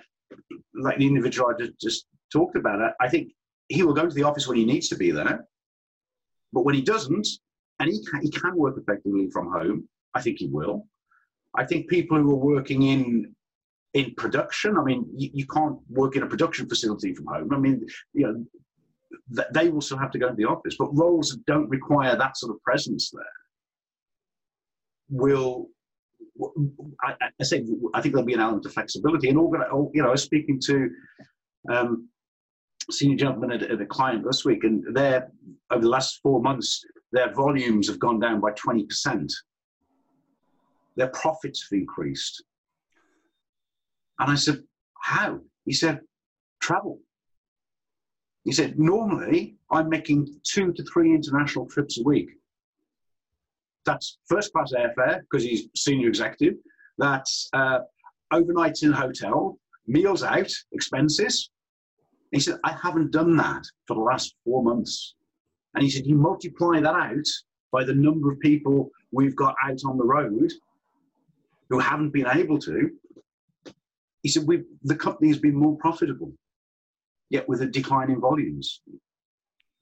like 0.73 0.97
the 0.97 1.07
individual 1.07 1.49
I 1.49 1.57
just, 1.57 1.79
just 1.79 2.05
talked 2.31 2.55
about, 2.55 2.79
it, 2.79 2.93
I 3.01 3.09
think 3.09 3.31
he 3.69 3.83
will 3.83 3.93
go 3.93 4.07
to 4.07 4.13
the 4.13 4.23
office 4.23 4.47
when 4.47 4.57
he 4.57 4.65
needs 4.65 4.89
to 4.89 4.95
be 4.95 5.11
there. 5.11 5.45
But 6.53 6.63
when 6.65 6.75
he 6.75 6.81
doesn't, 6.81 7.27
and 7.79 7.89
he 7.89 8.03
can, 8.05 8.21
he 8.21 8.31
can 8.31 8.55
work 8.55 8.77
effectively 8.77 9.29
from 9.31 9.51
home, 9.51 9.87
I 10.13 10.21
think 10.21 10.39
he 10.39 10.47
will. 10.47 10.87
I 11.55 11.65
think 11.65 11.89
people 11.89 12.17
who 12.17 12.31
are 12.31 12.35
working 12.35 12.83
in 12.83 13.35
in 13.93 14.13
production, 14.15 14.77
I 14.77 14.83
mean, 14.83 15.05
you, 15.15 15.29
you 15.33 15.47
can't 15.47 15.77
work 15.89 16.15
in 16.15 16.23
a 16.23 16.27
production 16.27 16.67
facility 16.69 17.15
from 17.15 17.25
home. 17.25 17.53
I 17.53 17.57
mean, 17.57 17.85
you 18.13 18.27
know, 18.27 18.45
th- 19.35 19.47
they 19.53 19.69
will 19.69 19.81
still 19.81 19.97
have 19.97 20.11
to 20.11 20.19
go 20.19 20.29
to 20.29 20.35
the 20.35 20.45
office, 20.45 20.75
but 20.77 20.95
roles 20.95 21.29
that 21.29 21.45
don't 21.45 21.69
require 21.69 22.15
that 22.15 22.37
sort 22.37 22.53
of 22.53 22.61
presence 22.63 23.11
there 23.11 23.23
will 25.09 25.69
I, 27.03 27.15
I, 27.21 27.43
say 27.43 27.65
I 27.93 28.01
think 28.01 28.13
there'll 28.13 28.25
be 28.25 28.33
an 28.33 28.39
element 28.39 28.65
of 28.65 28.73
flexibility. 28.73 29.29
And 29.29 29.37
all, 29.37 29.91
you 29.93 30.03
know, 30.03 30.15
speaking 30.15 30.59
to 30.65 30.89
um, 31.71 32.09
senior 32.91 33.17
gentleman 33.17 33.51
at, 33.51 33.63
at, 33.63 33.81
a 33.81 33.85
client 33.85 34.23
this 34.23 34.45
week, 34.45 34.63
and 34.63 34.95
their 34.95 35.31
over 35.71 35.81
the 35.81 35.89
last 35.89 36.19
four 36.21 36.41
months, 36.41 36.83
their 37.11 37.33
volumes 37.33 37.87
have 37.87 37.99
gone 37.99 38.19
down 38.19 38.39
by 38.39 38.51
twenty 38.51 38.85
percent. 38.85 39.33
Their 40.95 41.09
profits 41.09 41.67
have 41.69 41.77
increased. 41.77 42.43
And 44.19 44.31
I 44.31 44.35
said, 44.35 44.63
"How?" 45.01 45.39
He 45.65 45.73
said, 45.73 46.01
"Travel." 46.59 46.99
He 48.43 48.51
said, 48.51 48.79
"Normally, 48.79 49.57
I'm 49.71 49.89
making 49.89 50.39
two 50.43 50.71
to 50.73 50.83
three 50.83 51.13
international 51.13 51.67
trips 51.67 51.99
a 51.99 52.03
week." 52.03 52.29
That's 53.85 54.17
first 54.27 54.51
class 54.53 54.73
airfare 54.73 55.21
because 55.21 55.43
he's 55.43 55.67
senior 55.75 56.09
executive. 56.09 56.55
That's 56.97 57.49
uh, 57.53 57.79
overnights 58.33 58.83
in 58.83 58.91
hotel, 58.91 59.57
meals 59.87 60.23
out, 60.23 60.51
expenses. 60.71 61.49
He 62.31 62.39
said, 62.39 62.59
I 62.63 62.73
haven't 62.73 63.11
done 63.11 63.37
that 63.37 63.63
for 63.87 63.95
the 63.95 64.01
last 64.01 64.35
four 64.43 64.63
months. 64.63 65.15
And 65.75 65.83
he 65.83 65.89
said, 65.89 66.05
You 66.05 66.15
multiply 66.15 66.79
that 66.79 66.93
out 66.93 67.27
by 67.71 67.83
the 67.83 67.93
number 67.93 68.31
of 68.31 68.39
people 68.39 68.89
we've 69.11 69.35
got 69.35 69.55
out 69.63 69.79
on 69.85 69.97
the 69.97 70.03
road 70.03 70.51
who 71.69 71.79
haven't 71.79 72.11
been 72.11 72.27
able 72.27 72.59
to. 72.59 72.89
He 74.23 74.29
said, 74.29 74.47
we 74.47 74.63
The 74.83 74.95
company 74.95 75.29
has 75.29 75.39
been 75.39 75.55
more 75.55 75.77
profitable, 75.77 76.33
yet 77.29 77.47
with 77.47 77.61
a 77.61 77.67
decline 77.67 78.09
in 78.11 78.19
volumes. 78.19 78.81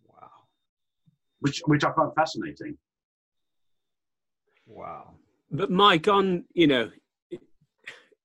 Wow. 0.06 0.30
Which, 1.40 1.62
which 1.66 1.84
I 1.84 1.94
find 1.94 2.12
fascinating. 2.16 2.78
Wow. 4.68 5.16
But 5.52 5.72
Mike, 5.72 6.08
on 6.08 6.46
you 6.54 6.68
know, 6.68 6.90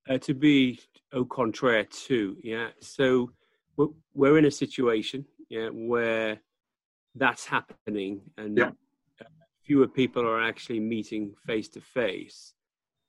uh, 0.09 0.18
to 0.18 0.35
be 0.35 0.81
au 1.12 1.25
contraire 1.25 1.85
too, 1.85 2.37
yeah. 2.43 2.68
So 2.81 3.31
we're, 4.14 4.39
in 4.39 4.45
a 4.45 4.51
situation, 4.51 5.24
yeah, 5.49 5.68
where 5.68 6.41
that's 7.14 7.47
happening, 7.47 8.20
and 8.37 8.57
yeah. 8.59 8.70
fewer 9.62 9.89
people 9.89 10.26
are 10.26 10.43
actually 10.43 10.81
meeting 10.81 11.35
face 11.47 11.68
to 11.70 11.81
face. 11.81 12.55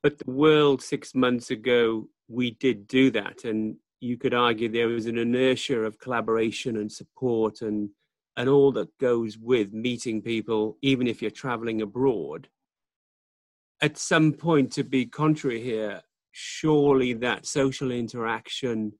But 0.04 0.18
the 0.18 0.32
world 0.32 0.82
six 0.82 1.14
months 1.14 1.52
ago, 1.52 2.08
we 2.28 2.52
did 2.52 2.88
do 2.88 3.12
that, 3.12 3.44
and 3.44 3.76
you 4.00 4.18
could 4.18 4.34
argue 4.34 4.70
there 4.70 4.88
was 4.88 5.06
an 5.06 5.18
inertia 5.18 5.82
of 5.82 6.00
collaboration 6.00 6.78
and 6.78 6.92
support 6.92 7.62
and 7.62 7.90
and 8.38 8.48
all 8.48 8.72
that 8.72 8.98
goes 8.98 9.38
with 9.38 9.74
meeting 9.74 10.22
people, 10.22 10.78
even 10.82 11.06
if 11.06 11.22
you're 11.22 11.30
traveling 11.30 11.82
abroad 11.82 12.48
at 13.82 13.98
some 13.98 14.32
point, 14.34 14.72
to 14.74 14.84
be 14.84 15.06
contrary 15.06 15.62
here, 15.62 16.02
surely 16.32 17.14
that 17.14 17.46
social 17.46 17.92
interaction, 17.92 18.94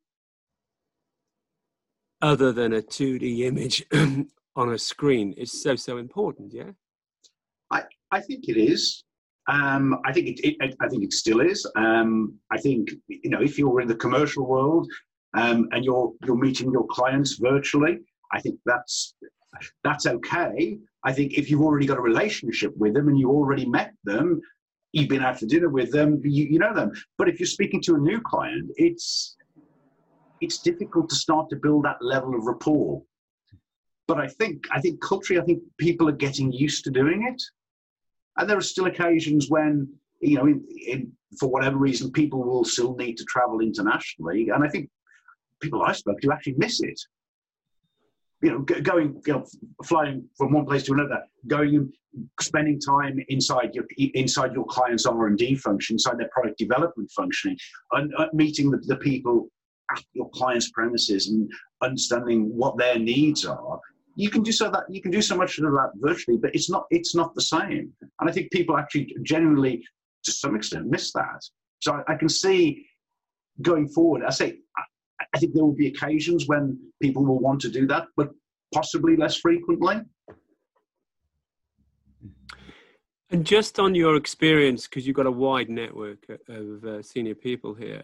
other 2.22 2.52
than 2.52 2.74
a 2.74 2.82
2D 2.82 3.40
image 3.40 3.86
on 4.56 4.74
a 4.74 4.78
screen, 4.78 5.34
is 5.34 5.62
so, 5.62 5.76
so 5.76 5.98
important, 5.98 6.54
yeah? 6.54 6.72
I, 7.72 7.84
I 8.12 8.20
think 8.20 8.48
it 8.48 8.58
is. 8.58 9.04
Um, 9.48 10.00
I 10.06 10.14
think 10.14 10.28
it, 10.28 10.40
it, 10.62 10.76
I 10.80 10.88
think 10.88 11.04
it 11.04 11.14
still 11.14 11.42
is. 11.42 11.70
Um, 11.76 12.36
I 12.52 12.58
think 12.58 12.92
you 13.08 13.30
know 13.30 13.42
if 13.42 13.58
you're 13.58 13.82
in 13.82 13.88
the 13.88 13.96
commercial 13.96 14.46
world 14.46 14.88
um, 15.36 15.68
and 15.72 15.84
you're 15.84 16.12
you're 16.26 16.38
meeting 16.38 16.72
your 16.72 16.86
clients 16.88 17.40
virtually, 17.42 18.00
I 18.32 18.40
think 18.40 18.60
that's 18.66 19.16
that's 19.84 20.06
okay. 20.06 20.78
I 21.04 21.14
think 21.14 21.34
if 21.34 21.50
you've 21.50 21.62
already 21.62 21.88
got 21.88 21.98
a 21.98 22.02
relationship 22.02 22.76
with 22.78 22.94
them 22.94 23.08
and 23.08 23.18
you 23.20 23.30
already 23.30 23.66
met 23.66 23.94
them, 24.04 24.40
you've 24.94 25.10
been 25.10 25.24
out 25.24 25.40
for 25.40 25.48
dinner 25.48 25.70
with 25.70 25.92
them, 25.92 26.22
you, 26.24 26.46
you 26.46 26.60
know 26.60 26.74
them. 26.74 26.92
But 27.18 27.28
if 27.28 27.40
you're 27.40 27.48
speaking 27.48 27.82
to 27.84 27.96
a 27.96 28.00
new 28.00 28.22
client, 28.22 28.70
it's 28.76 29.36
it's 30.42 30.60
difficult 30.60 31.10
to 31.10 31.16
start 31.16 31.50
to 31.50 31.56
build 31.56 31.86
that 31.86 32.02
level 32.02 32.36
of 32.36 32.46
rapport. 32.46 33.02
But 34.08 34.20
I 34.20 34.28
think 34.28 34.66
I 34.72 34.82
think 34.82 35.02
culturally, 35.02 35.42
I 35.42 35.46
think 35.46 35.62
people 35.78 36.10
are 36.10 36.24
getting 36.28 36.52
used 36.52 36.84
to 36.84 36.92
doing 36.92 37.28
it, 37.32 37.42
and 38.38 38.50
there 38.50 38.58
are 38.58 38.62
still 38.62 38.88
occasions 38.88 39.50
when 39.50 39.88
you 40.22 40.38
know, 40.38 40.46
in, 40.46 40.64
in, 40.88 41.12
for 41.40 41.50
whatever 41.50 41.78
reason, 41.78 42.12
people 42.12 42.44
will 42.44 42.64
still 42.64 42.96
need 42.96 43.18
to 43.18 43.26
travel 43.26 43.60
internationally, 43.60 44.50
and 44.50 44.64
I 44.64 44.70
think 44.70 44.90
people 45.62 45.82
I 45.82 45.94
spoke 45.94 46.20
to 46.22 46.32
actually 46.32 46.56
miss 46.58 46.82
it. 46.82 47.00
You 48.42 48.52
know, 48.52 48.60
going, 48.60 49.22
you 49.26 49.34
know, 49.34 49.46
flying 49.86 50.28
from 50.36 50.54
one 50.54 50.66
place 50.66 50.84
to 50.84 50.94
another, 50.94 51.24
going 51.48 51.92
spending 52.40 52.80
time 52.80 53.20
inside 53.30 53.74
your 53.74 53.86
inside 53.98 54.54
your 54.54 54.66
client's 54.66 55.06
R 55.06 55.28
and 55.28 55.38
D 55.38 55.56
function, 55.56 55.96
inside 55.96 56.18
their 56.18 56.30
product 56.32 56.58
development 56.58 57.12
functioning, 57.16 57.58
and 57.92 58.12
uh, 58.18 58.28
meeting 58.34 58.72
the, 58.72 58.78
the 58.78 58.98
people 58.98 59.50
at 59.96 60.04
your 60.14 60.30
client's 60.32 60.72
premises 60.72 61.28
and 61.28 61.50
understanding 61.82 62.50
what 62.56 62.78
their 62.78 62.98
needs 62.98 63.46
are. 63.46 63.80
You 64.16 64.30
can 64.30 64.44
do 64.44 64.52
so 64.52 64.70
that 64.70 64.84
you 64.90 65.02
can 65.02 65.12
do 65.12 65.22
so 65.22 65.38
much 65.38 65.58
of 65.58 65.66
that 65.66 65.92
virtually, 65.96 66.38
but 66.38 66.54
it's 66.54 66.70
not 66.70 66.86
it's 66.90 67.16
not 67.16 67.34
the 67.34 67.42
same. 67.42 67.94
And 68.20 68.30
I 68.30 68.32
think 68.32 68.52
people 68.52 68.78
actually 68.78 69.16
genuinely, 69.24 69.84
to 70.26 70.32
some 70.32 70.56
extent, 70.56 70.88
miss 70.88 71.14
that. 71.14 71.42
So 71.80 71.94
I, 71.94 72.14
I 72.14 72.16
can 72.16 72.30
see 72.30 72.86
going 73.62 73.88
forward. 73.88 74.24
I 74.24 74.32
say 74.32 74.58
I 75.34 75.38
think 75.40 75.54
there 75.54 75.64
will 75.64 75.76
be 75.76 75.88
occasions 75.88 76.48
when 76.48 76.78
people 77.02 77.26
will 77.26 77.40
want 77.40 77.62
to 77.62 77.70
do 77.70 77.88
that, 77.88 78.08
but 78.18 78.30
possibly 78.74 79.16
less 79.16 79.38
frequently. 79.38 80.02
And 83.30 83.46
just 83.46 83.80
on 83.80 83.96
your 83.96 84.18
experience, 84.18 84.88
because 84.88 85.08
you've 85.08 85.16
got 85.16 85.26
a 85.26 85.32
wide 85.32 85.70
network 85.70 86.26
of 86.50 86.84
uh, 86.84 87.02
senior 87.02 87.36
people 87.36 87.74
here, 87.74 88.04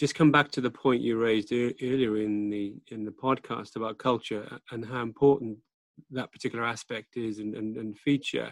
just 0.00 0.14
come 0.14 0.32
back 0.32 0.50
to 0.50 0.62
the 0.62 0.70
point 0.70 1.02
you 1.02 1.18
raised 1.18 1.52
earlier 1.52 2.16
in 2.16 2.48
the 2.48 2.74
in 2.88 3.04
the 3.04 3.10
podcast 3.10 3.76
about 3.76 3.98
culture 3.98 4.58
and 4.70 4.82
how 4.82 5.02
important 5.02 5.58
that 6.10 6.32
particular 6.32 6.64
aspect 6.64 7.18
is 7.18 7.38
and, 7.38 7.54
and, 7.54 7.76
and 7.76 7.98
feature. 7.98 8.50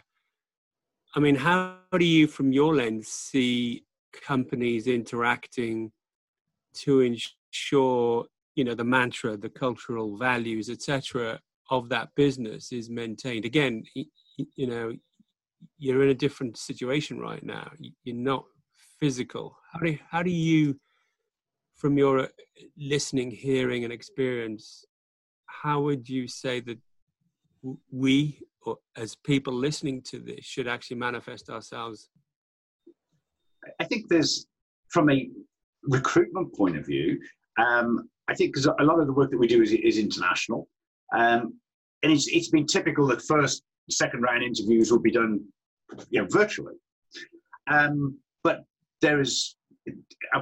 I 1.17 1.21
mean, 1.21 1.35
how 1.35 1.79
do 1.99 2.05
you, 2.05 2.27
from 2.27 2.53
your 2.53 2.75
lens, 2.75 3.09
see 3.09 3.87
companies 4.13 4.87
interacting 4.87 5.91
to 6.75 7.01
ensure 7.01 8.27
you 8.55 8.65
know 8.65 8.75
the 8.75 8.85
mantra 8.85 9.37
the 9.39 9.49
cultural 9.49 10.19
values 10.19 10.69
etc 10.69 11.41
of 11.71 11.89
that 11.89 12.11
business 12.15 12.73
is 12.73 12.91
maintained? 12.91 13.47
Again 13.47 13.85
you 13.95 14.67
know 14.67 14.93
you're 15.79 16.03
in 16.03 16.11
a 16.11 16.15
different 16.25 16.59
situation 16.59 17.19
right 17.19 17.43
now. 17.43 17.71
You're 18.05 18.17
not 18.17 18.45
physical. 19.01 19.57
How 19.73 19.81
do 19.81 19.99
how 20.11 20.23
do 20.23 20.31
you 20.31 20.79
from 21.79 21.97
your 21.97 22.21
uh, 22.21 22.27
listening 22.77 23.31
hearing 23.31 23.85
and 23.85 23.93
experience 23.93 24.85
how 25.47 25.81
would 25.81 26.09
you 26.09 26.29
say 26.29 26.61
that 26.61 26.79
we 27.91 28.41
or 28.67 28.77
as 28.97 29.17
people 29.17 29.53
listening 29.53 30.03
to 30.03 30.19
this 30.19 30.45
should 30.45 30.69
actually 30.69 30.97
manifest 30.97 31.49
ourselves 31.51 32.11
i 33.81 33.85
think 33.85 34.09
there's 34.09 34.47
from 34.91 35.11
a 35.11 35.29
recruitment 35.85 36.55
point 36.55 36.77
of 36.77 36.87
view, 36.87 37.21
um, 37.59 38.09
I 38.29 38.35
think 38.35 38.53
because 38.53 38.67
a 38.67 38.85
lot 38.85 39.01
of 39.01 39.07
the 39.07 39.13
work 39.13 39.31
that 39.31 39.39
we 39.39 39.47
do 39.47 39.63
is, 39.63 39.73
is 39.73 39.99
international, 39.99 40.69
um, 41.15 41.55
and 42.03 42.13
it's, 42.13 42.29
it's 42.29 42.51
been 42.51 42.67
typical 42.67 43.07
that 43.09 43.23
first, 43.23 43.63
second 43.91 44.21
round 44.21 44.43
interviews 44.43 44.91
will 44.91 45.01
be 45.01 45.11
done, 45.11 45.41
you 46.11 46.21
know, 46.21 46.29
virtually. 46.31 46.75
Um, 47.71 48.19
but 48.45 48.65
there 49.01 49.21
is, 49.21 49.57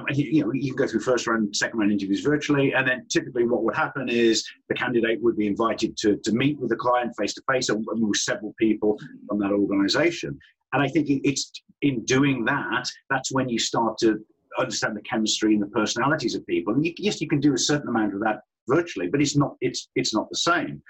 you 0.09 0.43
know, 0.43 0.51
you 0.53 0.75
go 0.75 0.87
through 0.87 0.99
first 0.99 1.27
round, 1.27 1.55
second 1.55 1.79
round 1.79 1.91
interviews 1.91 2.21
virtually, 2.21 2.73
and 2.73 2.87
then 2.87 3.05
typically 3.09 3.45
what 3.45 3.63
would 3.63 3.75
happen 3.75 4.09
is 4.09 4.45
the 4.69 4.75
candidate 4.75 5.21
would 5.21 5.37
be 5.37 5.47
invited 5.47 5.97
to, 5.97 6.17
to 6.23 6.31
meet 6.31 6.59
with 6.59 6.69
the 6.69 6.75
client 6.75 7.13
face 7.17 7.33
to 7.33 7.41
face, 7.51 7.69
and 7.69 7.85
with 7.87 8.17
several 8.17 8.53
people 8.59 8.99
from 9.27 9.39
that 9.39 9.51
organisation. 9.51 10.37
And 10.73 10.81
I 10.81 10.87
think 10.87 11.07
it's 11.09 11.51
in 11.81 12.03
doing 12.05 12.45
that, 12.45 12.89
that's 13.09 13.31
when 13.31 13.47
you 13.47 13.59
start 13.59 13.97
to 13.99 14.19
understand 14.59 14.95
the 14.95 15.01
chemistry 15.01 15.53
and 15.53 15.61
the 15.61 15.67
personalities 15.67 16.35
of 16.35 16.45
people. 16.47 16.73
And 16.73 16.85
you, 16.85 16.93
yes, 16.97 17.21
you 17.21 17.27
can 17.27 17.39
do 17.39 17.53
a 17.53 17.57
certain 17.57 17.89
amount 17.89 18.13
of 18.13 18.19
that 18.21 18.41
virtually, 18.67 19.07
but 19.07 19.21
it's 19.21 19.35
not 19.35 19.55
it's 19.61 19.89
it's 19.95 20.13
not 20.13 20.29
the 20.29 20.37
same. 20.37 20.81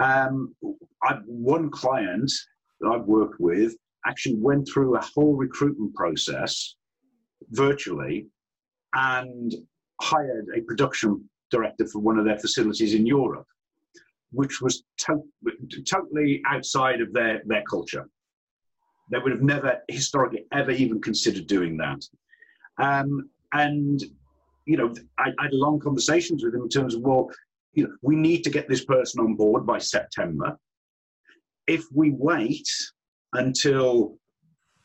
Um, 0.00 0.54
I, 1.02 1.14
one 1.26 1.70
client 1.70 2.30
that 2.80 2.88
I've 2.88 3.06
worked 3.06 3.40
with 3.40 3.74
actually 4.06 4.36
went 4.36 4.68
through 4.72 4.96
a 4.96 5.00
whole 5.00 5.34
recruitment 5.34 5.94
process 5.94 6.76
virtually 7.50 8.26
and 8.94 9.54
hired 10.00 10.46
a 10.56 10.60
production 10.62 11.28
director 11.50 11.86
for 11.86 12.00
one 12.00 12.18
of 12.18 12.24
their 12.24 12.38
facilities 12.38 12.94
in 12.94 13.06
Europe, 13.06 13.46
which 14.32 14.60
was 14.60 14.84
to- 14.98 15.24
totally 15.88 16.42
outside 16.46 17.00
of 17.00 17.12
their, 17.12 17.42
their 17.46 17.62
culture. 17.68 18.08
They 19.10 19.18
would 19.18 19.32
have 19.32 19.42
never 19.42 19.78
historically 19.88 20.44
ever 20.52 20.70
even 20.70 21.00
considered 21.00 21.46
doing 21.46 21.76
that. 21.78 22.04
Um, 22.78 23.30
and 23.52 24.02
you 24.66 24.76
know, 24.76 24.92
I, 25.18 25.30
I, 25.38 25.44
had 25.44 25.54
long 25.54 25.80
conversations 25.80 26.44
with 26.44 26.52
them 26.52 26.62
in 26.62 26.68
terms 26.68 26.94
of 26.94 27.00
well, 27.00 27.30
you 27.72 27.84
know, 27.84 27.96
we 28.02 28.16
need 28.16 28.44
to 28.44 28.50
get 28.50 28.68
this 28.68 28.84
person 28.84 29.20
on 29.20 29.34
board 29.34 29.66
by 29.66 29.78
September. 29.78 30.58
If 31.66 31.84
we 31.94 32.10
wait 32.10 32.68
until 33.32 34.18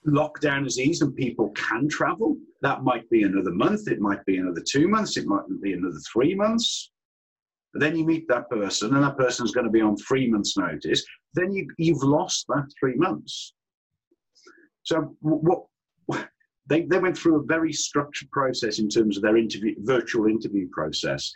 lockdown 0.07 0.65
is 0.65 0.79
eased 0.79 1.01
and 1.01 1.15
people 1.15 1.49
can 1.51 1.87
travel, 1.87 2.37
that 2.61 2.83
might 2.83 3.09
be 3.09 3.23
another 3.23 3.51
month, 3.53 3.87
it 3.87 3.99
might 3.99 4.23
be 4.25 4.37
another 4.37 4.63
two 4.67 4.87
months, 4.87 5.17
it 5.17 5.25
might 5.25 5.43
be 5.61 5.73
another 5.73 5.99
three 6.11 6.35
months. 6.35 6.91
But 7.73 7.81
then 7.81 7.95
you 7.95 8.05
meet 8.05 8.27
that 8.27 8.49
person, 8.49 8.93
and 8.93 9.03
that 9.03 9.17
person 9.17 9.45
is 9.45 9.51
going 9.51 9.65
to 9.65 9.71
be 9.71 9.81
on 9.81 9.97
three 9.97 10.29
months' 10.29 10.57
notice. 10.57 11.03
Then 11.33 11.51
you, 11.51 11.67
you've 11.77 12.03
lost 12.03 12.45
that 12.49 12.67
three 12.79 12.95
months. 12.95 13.53
So 14.83 15.15
what 15.21 15.63
they, 16.67 16.81
they 16.83 16.99
went 16.99 17.17
through 17.17 17.41
a 17.41 17.45
very 17.45 17.73
structured 17.73 18.29
process 18.31 18.79
in 18.79 18.89
terms 18.89 19.17
of 19.17 19.23
their 19.23 19.37
interview, 19.37 19.75
virtual 19.79 20.27
interview 20.27 20.67
process. 20.71 21.31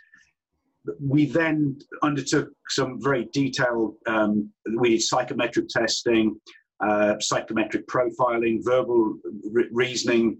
We 1.00 1.26
then 1.26 1.78
undertook 2.02 2.48
some 2.68 2.98
very 3.02 3.28
detailed, 3.32 3.96
um, 4.06 4.50
we 4.78 4.90
did 4.90 5.02
psychometric 5.02 5.68
testing, 5.68 6.40
uh, 6.80 7.18
psychometric 7.20 7.86
profiling, 7.86 8.62
verbal 8.62 9.18
re- 9.50 9.68
reasoning, 9.72 10.38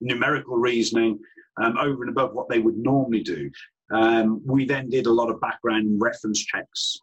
numerical 0.00 0.56
reasoning, 0.56 1.18
um, 1.62 1.76
over 1.78 2.02
and 2.02 2.10
above 2.10 2.34
what 2.34 2.48
they 2.48 2.58
would 2.58 2.76
normally 2.76 3.22
do. 3.22 3.50
Um, 3.92 4.40
we 4.44 4.64
then 4.64 4.88
did 4.88 5.06
a 5.06 5.12
lot 5.12 5.30
of 5.30 5.40
background 5.40 6.00
reference 6.00 6.40
checks 6.44 6.98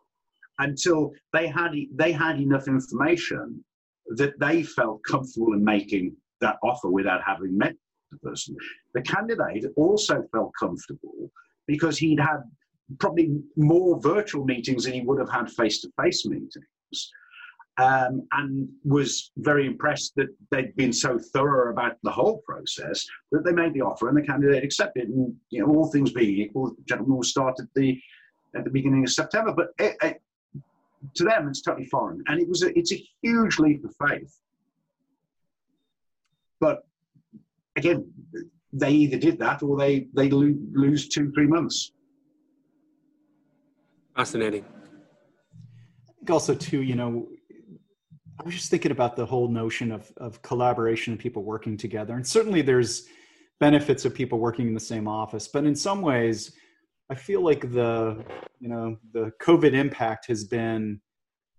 until 0.57 1.14
they 1.34 1.47
had 1.47 1.72
they 1.93 2.12
had 2.12 2.39
enough 2.39 2.68
information 2.68 3.64
that 4.16 4.38
they 4.39 4.64
felt 4.64 5.01
comfortable 5.03 5.53
in 5.53 5.64
making 5.64 6.16
that 6.41 6.57
offer 6.64 6.89
without 6.89 7.22
having 7.24 7.57
met 7.57 7.76
the 8.12 8.18
person. 8.18 8.55
The 8.93 9.01
candidate 9.01 9.66
also 9.76 10.24
felt 10.32 10.51
comfortable 10.60 11.32
because 11.68 11.97
he'd 11.97 12.20
had 12.20 12.41
probably 12.97 13.39
more 13.55 14.01
virtual 14.01 14.45
meetings 14.45 14.86
than 14.86 14.93
he 14.93 15.01
would 15.01 15.20
have 15.20 15.30
had 15.30 15.51
face 15.51 15.82
to 15.82 15.91
face 16.01 16.26
meetings. 16.26 17.12
Um, 17.78 18.28
and 18.34 18.67
was 18.84 19.32
very 19.38 19.65
impressed 19.65 20.13
that 20.17 20.28
they'd 20.51 20.76
been 20.76 20.91
so 20.91 21.17
thorough 21.17 21.72
about 21.72 21.95
the 22.03 22.11
whole 22.11 22.39
process 22.39 23.05
that 23.32 23.45
they 23.45 23.53
made 23.53 23.74
the 23.74 23.80
offer 23.80 24.09
and 24.09 24.17
the 24.17 24.22
candidate 24.22 24.65
accepted. 24.65 25.07
And 25.07 25.34
you 25.49 25.61
know, 25.61 25.74
all 25.74 25.89
things 25.89 26.11
being 26.11 26.39
equal, 26.39 26.72
the 26.72 26.84
gentleman 26.84 27.15
will 27.15 27.24
start 27.24 27.55
at 27.57 27.67
the 27.76 27.97
at 28.53 28.65
the 28.65 28.70
beginning 28.70 29.05
of 29.05 29.11
September. 29.11 29.53
But 29.53 29.70
it, 29.80 29.95
it, 30.01 30.22
to 31.15 31.24
them, 31.24 31.47
it's 31.47 31.61
totally 31.61 31.86
foreign, 31.86 32.22
and 32.28 32.41
it 32.41 32.49
was 32.49 32.63
a, 32.63 32.78
it's 32.78 32.91
a 32.91 33.01
huge 33.22 33.59
leap 33.59 33.86
of 33.86 33.95
faith. 34.09 34.38
But 36.59 36.86
again, 37.78 38.11
they 38.74 38.91
either 38.91 39.17
did 39.17 39.39
that 39.39 39.63
or 39.63 39.78
they 39.78 40.07
they 40.13 40.30
lose 40.30 41.07
two 41.07 41.32
three 41.32 41.47
months. 41.47 41.93
Fascinating. 44.15 44.65
I 45.55 46.11
think 46.17 46.30
also 46.30 46.53
too, 46.53 46.82
you 46.82 46.95
know, 46.95 47.30
I 48.39 48.43
was 48.43 48.55
just 48.55 48.71
thinking 48.71 48.91
about 48.91 49.17
the 49.17 49.25
whole 49.25 49.49
notion 49.49 49.91
of 49.91 50.11
of 50.17 50.41
collaboration 50.41 51.13
and 51.13 51.19
people 51.19 51.43
working 51.43 51.75
together, 51.75 52.15
and 52.15 52.25
certainly 52.25 52.61
there's 52.61 53.07
benefits 53.59 54.05
of 54.05 54.15
people 54.15 54.39
working 54.39 54.67
in 54.67 54.73
the 54.73 54.79
same 54.79 55.07
office, 55.07 55.47
but 55.47 55.65
in 55.65 55.75
some 55.75 56.01
ways, 56.01 56.53
I 57.09 57.15
feel 57.15 57.41
like 57.41 57.71
the 57.73 58.23
you 58.59 58.69
know 58.69 58.97
the 59.11 59.31
COVID 59.41 59.73
impact 59.73 60.27
has 60.27 60.45
been 60.45 61.01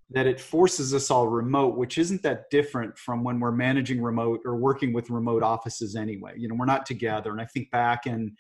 that 0.09 0.27
it 0.27 0.41
forces 0.41 0.95
us 0.95 1.11
all 1.11 1.29
remote, 1.29 1.77
which 1.77 1.99
isn't 1.99 2.23
that 2.23 2.51
different 2.51 2.99
from 2.99 3.23
when 3.23 3.39
we're 3.39 3.53
managing 3.53 4.03
remote 4.03 4.41
or 4.45 4.57
working 4.57 4.93
with 4.93 5.09
remote 5.11 5.43
offices 5.43 5.95
anyway. 5.95 6.33
You 6.37 6.49
know, 6.49 6.57
we're 6.57 6.67
not 6.67 6.85
together. 6.85 7.31
And 7.31 7.41
I 7.41 7.45
think 7.45 7.71
back 7.71 8.07
in, 8.07 8.35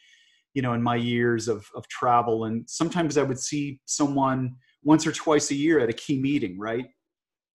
you 0.52 0.62
know, 0.62 0.72
in 0.72 0.82
my 0.82 0.96
years 0.96 1.46
of, 1.46 1.64
of 1.76 1.86
travel, 1.86 2.46
and 2.46 2.68
sometimes 2.68 3.16
I 3.16 3.22
would 3.22 3.38
see 3.38 3.80
someone 3.84 4.56
once 4.82 5.06
or 5.06 5.12
twice 5.12 5.52
a 5.52 5.54
year 5.54 5.78
at 5.78 5.88
a 5.88 5.92
key 5.92 6.20
meeting, 6.20 6.58
right? 6.58 6.86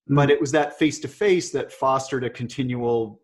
But 0.08 0.30
it 0.30 0.40
was 0.40 0.52
that 0.52 0.78
face 0.78 1.00
to 1.00 1.08
face 1.08 1.50
that 1.50 1.72
fostered 1.72 2.24
a 2.24 2.30
continual, 2.30 3.20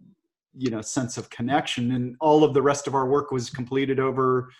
you 0.57 0.71
know, 0.71 0.81
sense 0.81 1.17
of 1.17 1.31
connection. 1.31 1.93
And 1.93 2.17
all 2.21 2.43
of 2.43 2.55
the 2.55 2.63
rest 2.63 2.87
of 2.87 2.95
our 2.95 3.07
work 3.07 3.31
was 3.31 3.51
completed 3.51 4.01
over, 4.01 4.51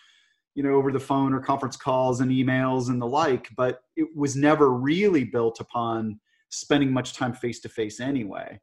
you 0.55 0.63
know, 0.63 0.75
over 0.75 0.93
the 0.93 1.01
phone 1.01 1.35
or 1.35 1.41
conference 1.41 1.77
calls 1.77 2.21
and 2.21 2.31
emails 2.31 2.91
and 2.91 3.03
the 3.03 3.07
like, 3.07 3.49
but 3.57 3.83
it 3.97 4.09
was 4.15 4.37
never 4.37 4.71
really 4.71 5.25
built 5.25 5.59
upon 5.61 6.21
spending 6.51 6.93
much 6.93 7.15
time 7.15 7.33
face 7.33 7.59
to 7.61 7.69
face 7.69 7.99
anyway. 7.99 8.61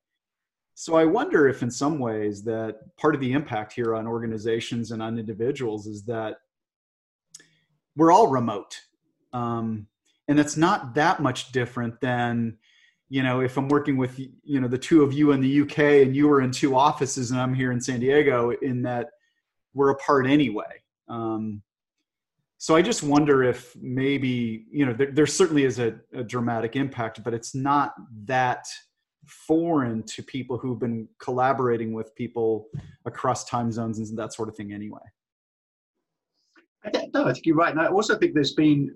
So 0.76 0.96
I 0.96 1.04
wonder 1.04 1.50
if 1.50 1.62
in 1.62 1.70
some 1.70 2.00
ways 2.00 2.42
that 2.44 2.78
part 2.96 3.14
of 3.14 3.20
the 3.20 3.34
impact 3.34 3.74
here 3.74 3.96
on 3.96 4.08
organizations 4.08 4.92
and 4.92 5.02
on 5.02 5.20
individuals 5.20 5.88
is 5.88 6.04
that 6.06 6.38
we're 7.98 8.14
all 8.14 8.28
remote. 8.28 8.80
Um, 9.34 9.88
and 10.30 10.40
it's 10.40 10.56
not 10.56 10.96
that 10.96 11.20
much 11.20 11.52
different 11.52 12.00
than, 12.00 12.58
you 13.10 13.24
know, 13.24 13.42
if 13.42 13.58
I'm 13.58 13.68
working 13.68 13.98
with, 13.98 14.20
you 14.20 14.62
know, 14.62 14.68
the 14.68 14.78
two 14.78 15.04
of 15.04 15.14
you 15.14 15.32
in 15.32 15.42
the 15.42 15.62
UK 15.62 15.80
and 16.06 16.16
you 16.16 16.30
are 16.30 16.42
in 16.42 16.52
two 16.52 16.76
offices 16.76 17.32
and 17.32 17.40
I'm 17.40 17.54
here 17.54 17.72
in 17.72 17.82
San 17.82 18.00
Diego 18.00 18.52
in 18.62 18.84
that 18.84 19.10
we're 19.74 19.90
apart 19.90 20.28
anyway. 20.28 20.84
Um, 21.08 21.64
so 22.60 22.76
I 22.76 22.82
just 22.82 23.04
wonder 23.04 23.42
if 23.42 23.74
maybe 23.82 24.66
you 24.70 24.86
know 24.86 24.94
there, 24.94 25.12
there 25.12 25.26
certainly 25.26 25.64
is 25.64 25.80
a, 25.80 25.96
a, 26.14 26.24
dramatic 26.24 26.76
impact, 26.76 27.24
but 27.24 27.34
it's 27.34 27.56
not 27.56 27.94
that 28.26 28.66
foreign 29.26 30.04
to 30.04 30.22
people 30.24 30.58
who've 30.58 30.78
been 30.78 31.08
collaborating 31.20 31.94
with 31.94 32.14
people 32.16 32.68
across 33.06 33.46
time 33.46 33.72
zones 33.72 33.98
and 33.98 34.20
that 34.20 34.34
sort 34.34 34.50
of 34.50 34.58
thing 34.58 34.74
anyway. 34.74 35.00
I 36.84 36.92
no, 37.14 37.26
I 37.26 37.34
think 37.34 37.46
you're 37.46 37.56
right, 37.56 37.72
and 37.72 37.80
I 37.80 37.88
also 37.88 38.18
think 38.18 38.34
there's 38.34 38.54
been 38.54 38.94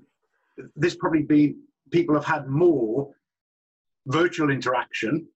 there's 0.76 0.96
probably 0.98 1.24
been 1.24 1.56
people 1.90 2.16
have 2.16 2.26
had 2.26 2.50
more 2.50 3.14
virtual 4.08 4.50
interaction 4.50 5.28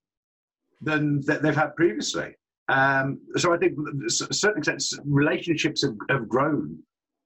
than 0.82 1.22
they've 1.22 1.56
had 1.56 1.76
previously. 1.76 2.36
Um, 2.70 3.20
so 3.36 3.54
I 3.54 3.58
think, 3.58 3.76
to 3.76 4.28
a 4.30 4.34
certain 4.34 4.60
extent, 4.60 4.84
relationships 5.06 5.84
have, 5.84 5.96
have 6.10 6.28
grown 6.28 6.78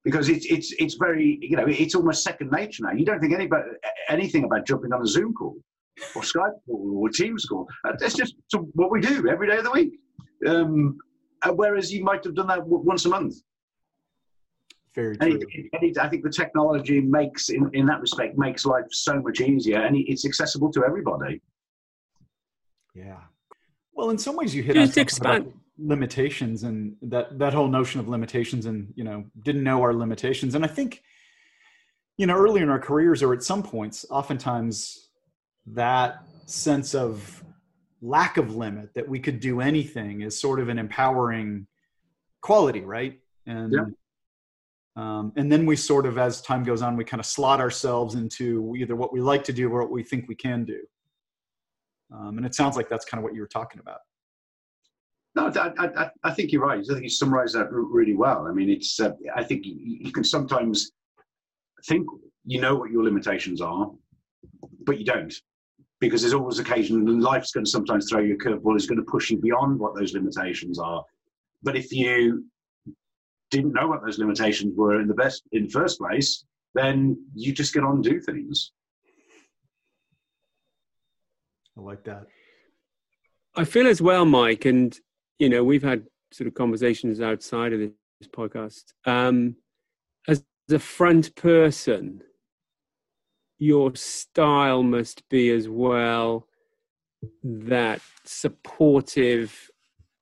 because 0.04 0.28
it's 0.28 0.46
it's 0.46 0.72
it's 0.78 0.94
very 0.94 1.38
you 1.40 1.56
know 1.56 1.64
it's 1.66 1.94
almost 1.94 2.22
second 2.22 2.50
nature 2.50 2.84
now. 2.84 2.92
You 2.92 3.04
don't 3.04 3.20
think 3.20 3.34
anybody 3.34 3.64
anything 4.08 4.44
about 4.44 4.66
jumping 4.66 4.92
on 4.92 5.02
a 5.02 5.06
Zoom 5.06 5.32
call 5.34 5.56
or 6.14 6.22
Skype 6.22 6.54
call 6.66 6.98
or 6.98 7.08
Teams 7.08 7.44
call. 7.44 7.66
That's 7.98 8.14
just 8.14 8.34
what 8.74 8.90
we 8.90 9.00
do 9.00 9.28
every 9.28 9.48
day 9.48 9.58
of 9.58 9.64
the 9.64 9.70
week. 9.70 9.98
Um, 10.46 10.98
uh, 11.42 11.52
whereas 11.52 11.92
you 11.92 12.04
might 12.04 12.24
have 12.24 12.34
done 12.34 12.46
that 12.48 12.64
once 12.64 13.04
a 13.04 13.08
month. 13.08 13.34
Very 14.94 15.16
true. 15.16 15.40
I 15.98 16.08
think 16.08 16.22
the 16.22 16.30
technology 16.30 17.00
makes, 17.00 17.48
in, 17.48 17.70
in 17.72 17.86
that 17.86 18.00
respect, 18.00 18.36
makes 18.36 18.66
life 18.66 18.84
so 18.90 19.20
much 19.20 19.40
easier, 19.40 19.80
and 19.80 19.96
it's 19.96 20.26
accessible 20.26 20.70
to 20.72 20.84
everybody. 20.84 21.40
Yeah. 22.94 23.20
Well, 23.94 24.10
in 24.10 24.18
some 24.18 24.36
ways, 24.36 24.54
you 24.54 24.62
hit 24.62 24.74
Just 24.74 24.98
on 24.98 25.02
expand. 25.02 25.42
About, 25.44 25.52
limitations 25.78 26.64
and 26.64 26.94
that 27.02 27.38
that 27.38 27.54
whole 27.54 27.66
notion 27.66 27.98
of 27.98 28.08
limitations 28.08 28.66
and 28.66 28.92
you 28.94 29.02
know 29.02 29.24
didn't 29.42 29.64
know 29.64 29.80
our 29.80 29.94
limitations 29.94 30.54
and 30.54 30.64
i 30.64 30.68
think 30.68 31.02
you 32.18 32.26
know 32.26 32.36
early 32.36 32.60
in 32.60 32.68
our 32.68 32.78
careers 32.78 33.22
or 33.22 33.32
at 33.32 33.42
some 33.42 33.62
points 33.62 34.04
oftentimes 34.10 35.08
that 35.66 36.22
sense 36.44 36.94
of 36.94 37.42
lack 38.02 38.36
of 38.36 38.54
limit 38.54 38.92
that 38.94 39.08
we 39.08 39.18
could 39.18 39.40
do 39.40 39.60
anything 39.60 40.20
is 40.20 40.38
sort 40.38 40.60
of 40.60 40.68
an 40.68 40.78
empowering 40.78 41.66
quality 42.42 42.82
right 42.82 43.18
and 43.46 43.72
yeah. 43.72 43.84
Um, 44.96 45.32
and 45.36 45.50
then 45.50 45.64
we 45.64 45.76
sort 45.76 46.06
of 46.06 46.18
as 46.18 46.42
time 46.42 46.62
goes 46.62 46.82
on 46.82 46.96
we 46.96 47.04
kind 47.04 47.20
of 47.20 47.26
slot 47.26 47.60
ourselves 47.60 48.14
into 48.14 48.74
either 48.76 48.96
what 48.96 49.12
we 49.12 49.20
like 49.20 49.44
to 49.44 49.52
do 49.52 49.68
or 49.70 49.80
what 49.80 49.90
we 49.90 50.02
think 50.02 50.28
we 50.28 50.34
can 50.34 50.64
do 50.64 50.80
um, 52.14 52.36
and 52.36 52.46
it 52.46 52.54
sounds 52.54 52.76
like 52.76 52.88
that's 52.88 53.04
kind 53.04 53.18
of 53.18 53.24
what 53.24 53.34
you 53.34 53.40
were 53.40 53.48
talking 53.48 53.80
about 53.80 53.98
no, 55.34 55.50
I, 55.56 55.72
I, 55.78 56.10
I, 56.24 56.30
think 56.32 56.52
you're 56.52 56.62
right. 56.62 56.78
I 56.78 56.92
think 56.92 57.04
you 57.04 57.08
summarised 57.08 57.54
that 57.54 57.68
really 57.72 58.14
well. 58.14 58.46
I 58.46 58.52
mean, 58.52 58.68
it's. 58.68 59.00
Uh, 59.00 59.12
I 59.34 59.42
think 59.42 59.62
you 59.64 60.12
can 60.12 60.24
sometimes 60.24 60.92
think 61.86 62.06
you 62.44 62.60
know 62.60 62.74
what 62.74 62.90
your 62.90 63.02
limitations 63.02 63.62
are, 63.62 63.90
but 64.84 64.98
you 64.98 65.06
don't, 65.06 65.32
because 66.00 66.20
there's 66.20 66.34
always 66.34 66.58
occasion, 66.58 67.08
and 67.08 67.22
life's 67.22 67.52
going 67.52 67.64
to 67.64 67.70
sometimes 67.70 68.10
throw 68.10 68.20
you 68.20 68.34
a 68.34 68.36
curveball. 68.36 68.74
It's 68.74 68.86
going 68.86 68.98
to 68.98 69.10
push 69.10 69.30
you 69.30 69.38
beyond 69.38 69.78
what 69.78 69.94
those 69.94 70.12
limitations 70.12 70.78
are. 70.78 71.02
But 71.62 71.76
if 71.76 71.92
you 71.92 72.44
didn't 73.52 73.74
know 73.74 73.86
what 73.86 74.02
those 74.04 74.18
limitations 74.18 74.74
were 74.76 75.00
in 75.00 75.06
the 75.06 75.14
best 75.14 75.44
in 75.52 75.64
the 75.64 75.70
first 75.70 75.98
place, 75.98 76.44
then 76.74 77.16
you 77.34 77.52
just 77.52 77.72
get 77.72 77.84
on 77.84 77.96
and 77.96 78.04
do 78.04 78.20
things. 78.20 78.72
I 81.76 81.80
like 81.80 82.02
that. 82.04 82.26
I 83.54 83.64
feel 83.64 83.86
as 83.86 84.02
well, 84.02 84.24
Mike, 84.24 84.64
and 84.64 84.98
you 85.38 85.48
know, 85.48 85.62
we've 85.62 85.82
had 85.82 86.06
sort 86.32 86.48
of 86.48 86.54
conversations 86.54 87.20
outside 87.20 87.72
of 87.72 87.80
this 87.80 87.92
podcast. 88.28 88.84
Um, 89.04 89.56
as 90.26 90.44
a 90.70 90.78
front 90.78 91.34
person, 91.36 92.22
your 93.58 93.94
style 93.94 94.82
must 94.82 95.28
be 95.28 95.50
as 95.50 95.68
well 95.68 96.48
that 97.42 98.00
supportive, 98.24 99.70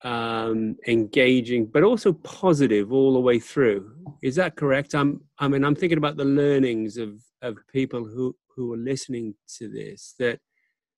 um, 0.03 0.77
engaging, 0.87 1.67
but 1.67 1.83
also 1.83 2.13
positive 2.13 2.93
all 2.93 3.13
the 3.13 3.21
way 3.21 3.39
through. 3.39 3.93
Is 4.23 4.37
that 4.37 4.57
correct? 4.57 4.95
I'm, 4.95 5.21
I 5.39 5.49
mean, 5.49 5.65
I'm 5.65 5.75
thinking 5.75 5.99
about 5.99 6.17
the 6.17 6.25
learnings 6.25 6.97
of, 6.97 7.21
of 7.43 7.57
people 7.73 8.05
who, 8.05 8.35
who 8.55 8.73
are 8.73 8.79
listening 8.79 9.35
to 9.59 9.69
this 9.69 10.15
that 10.19 10.39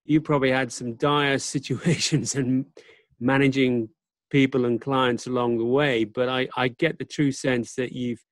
you 0.05 0.21
probably 0.21 0.51
had 0.51 0.73
some 0.73 0.95
dire 0.97 1.39
situations 1.57 2.35
and 2.35 2.67
managing 3.21 3.89
people 4.31 4.65
and 4.65 4.81
clients 4.81 5.27
along 5.27 5.59
the 5.59 5.65
way, 5.65 6.05
but 6.05 6.29
I, 6.29 6.49
I 6.57 6.69
get 6.69 6.99
the 6.99 7.05
true 7.05 7.33
sense 7.33 7.75
that 7.75 7.93
you've 7.93 8.25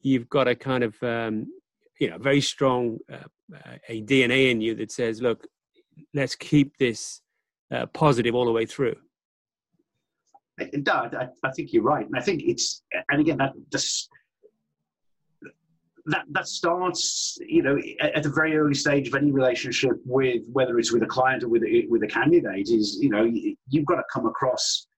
you've 0.00 0.28
got 0.28 0.48
a 0.48 0.54
kind 0.54 0.84
of 0.84 0.94
um, 1.02 1.46
you 2.00 2.08
know 2.08 2.18
very 2.18 2.40
strong 2.40 2.98
uh, 3.12 3.26
a 3.88 4.02
DNA 4.02 4.50
in 4.50 4.60
you 4.60 4.74
that 4.76 4.90
says, 4.90 5.20
look, 5.22 5.46
let's 6.14 6.34
keep 6.34 6.76
this 6.78 7.20
uh, 7.70 7.86
positive 7.86 8.34
all 8.34 8.44
the 8.44 8.52
way 8.52 8.66
through. 8.66 8.96
No, 10.58 10.92
I, 10.92 11.28
I, 11.44 11.50
think 11.52 11.72
you're 11.72 11.82
right, 11.82 12.06
and 12.06 12.16
I 12.16 12.20
think 12.20 12.42
it's 12.44 12.82
and 13.10 13.20
again 13.20 13.38
that 13.38 13.52
just 13.70 14.08
that 16.06 16.24
that 16.30 16.48
starts 16.48 17.38
you 17.46 17.62
know 17.62 17.78
at 18.00 18.26
a 18.26 18.28
very 18.30 18.56
early 18.56 18.74
stage 18.74 19.08
of 19.08 19.14
any 19.14 19.30
relationship 19.30 19.92
with 20.04 20.42
whether 20.50 20.78
it's 20.78 20.92
with 20.92 21.02
a 21.02 21.06
client 21.06 21.44
or 21.44 21.48
with 21.48 21.62
a, 21.62 21.86
with 21.88 22.02
a 22.02 22.06
candidate 22.06 22.68
is 22.70 22.98
you 23.00 23.10
know 23.10 23.24
you've 23.68 23.86
got 23.86 23.96
to 23.96 24.04
come 24.12 24.26
across 24.26 24.88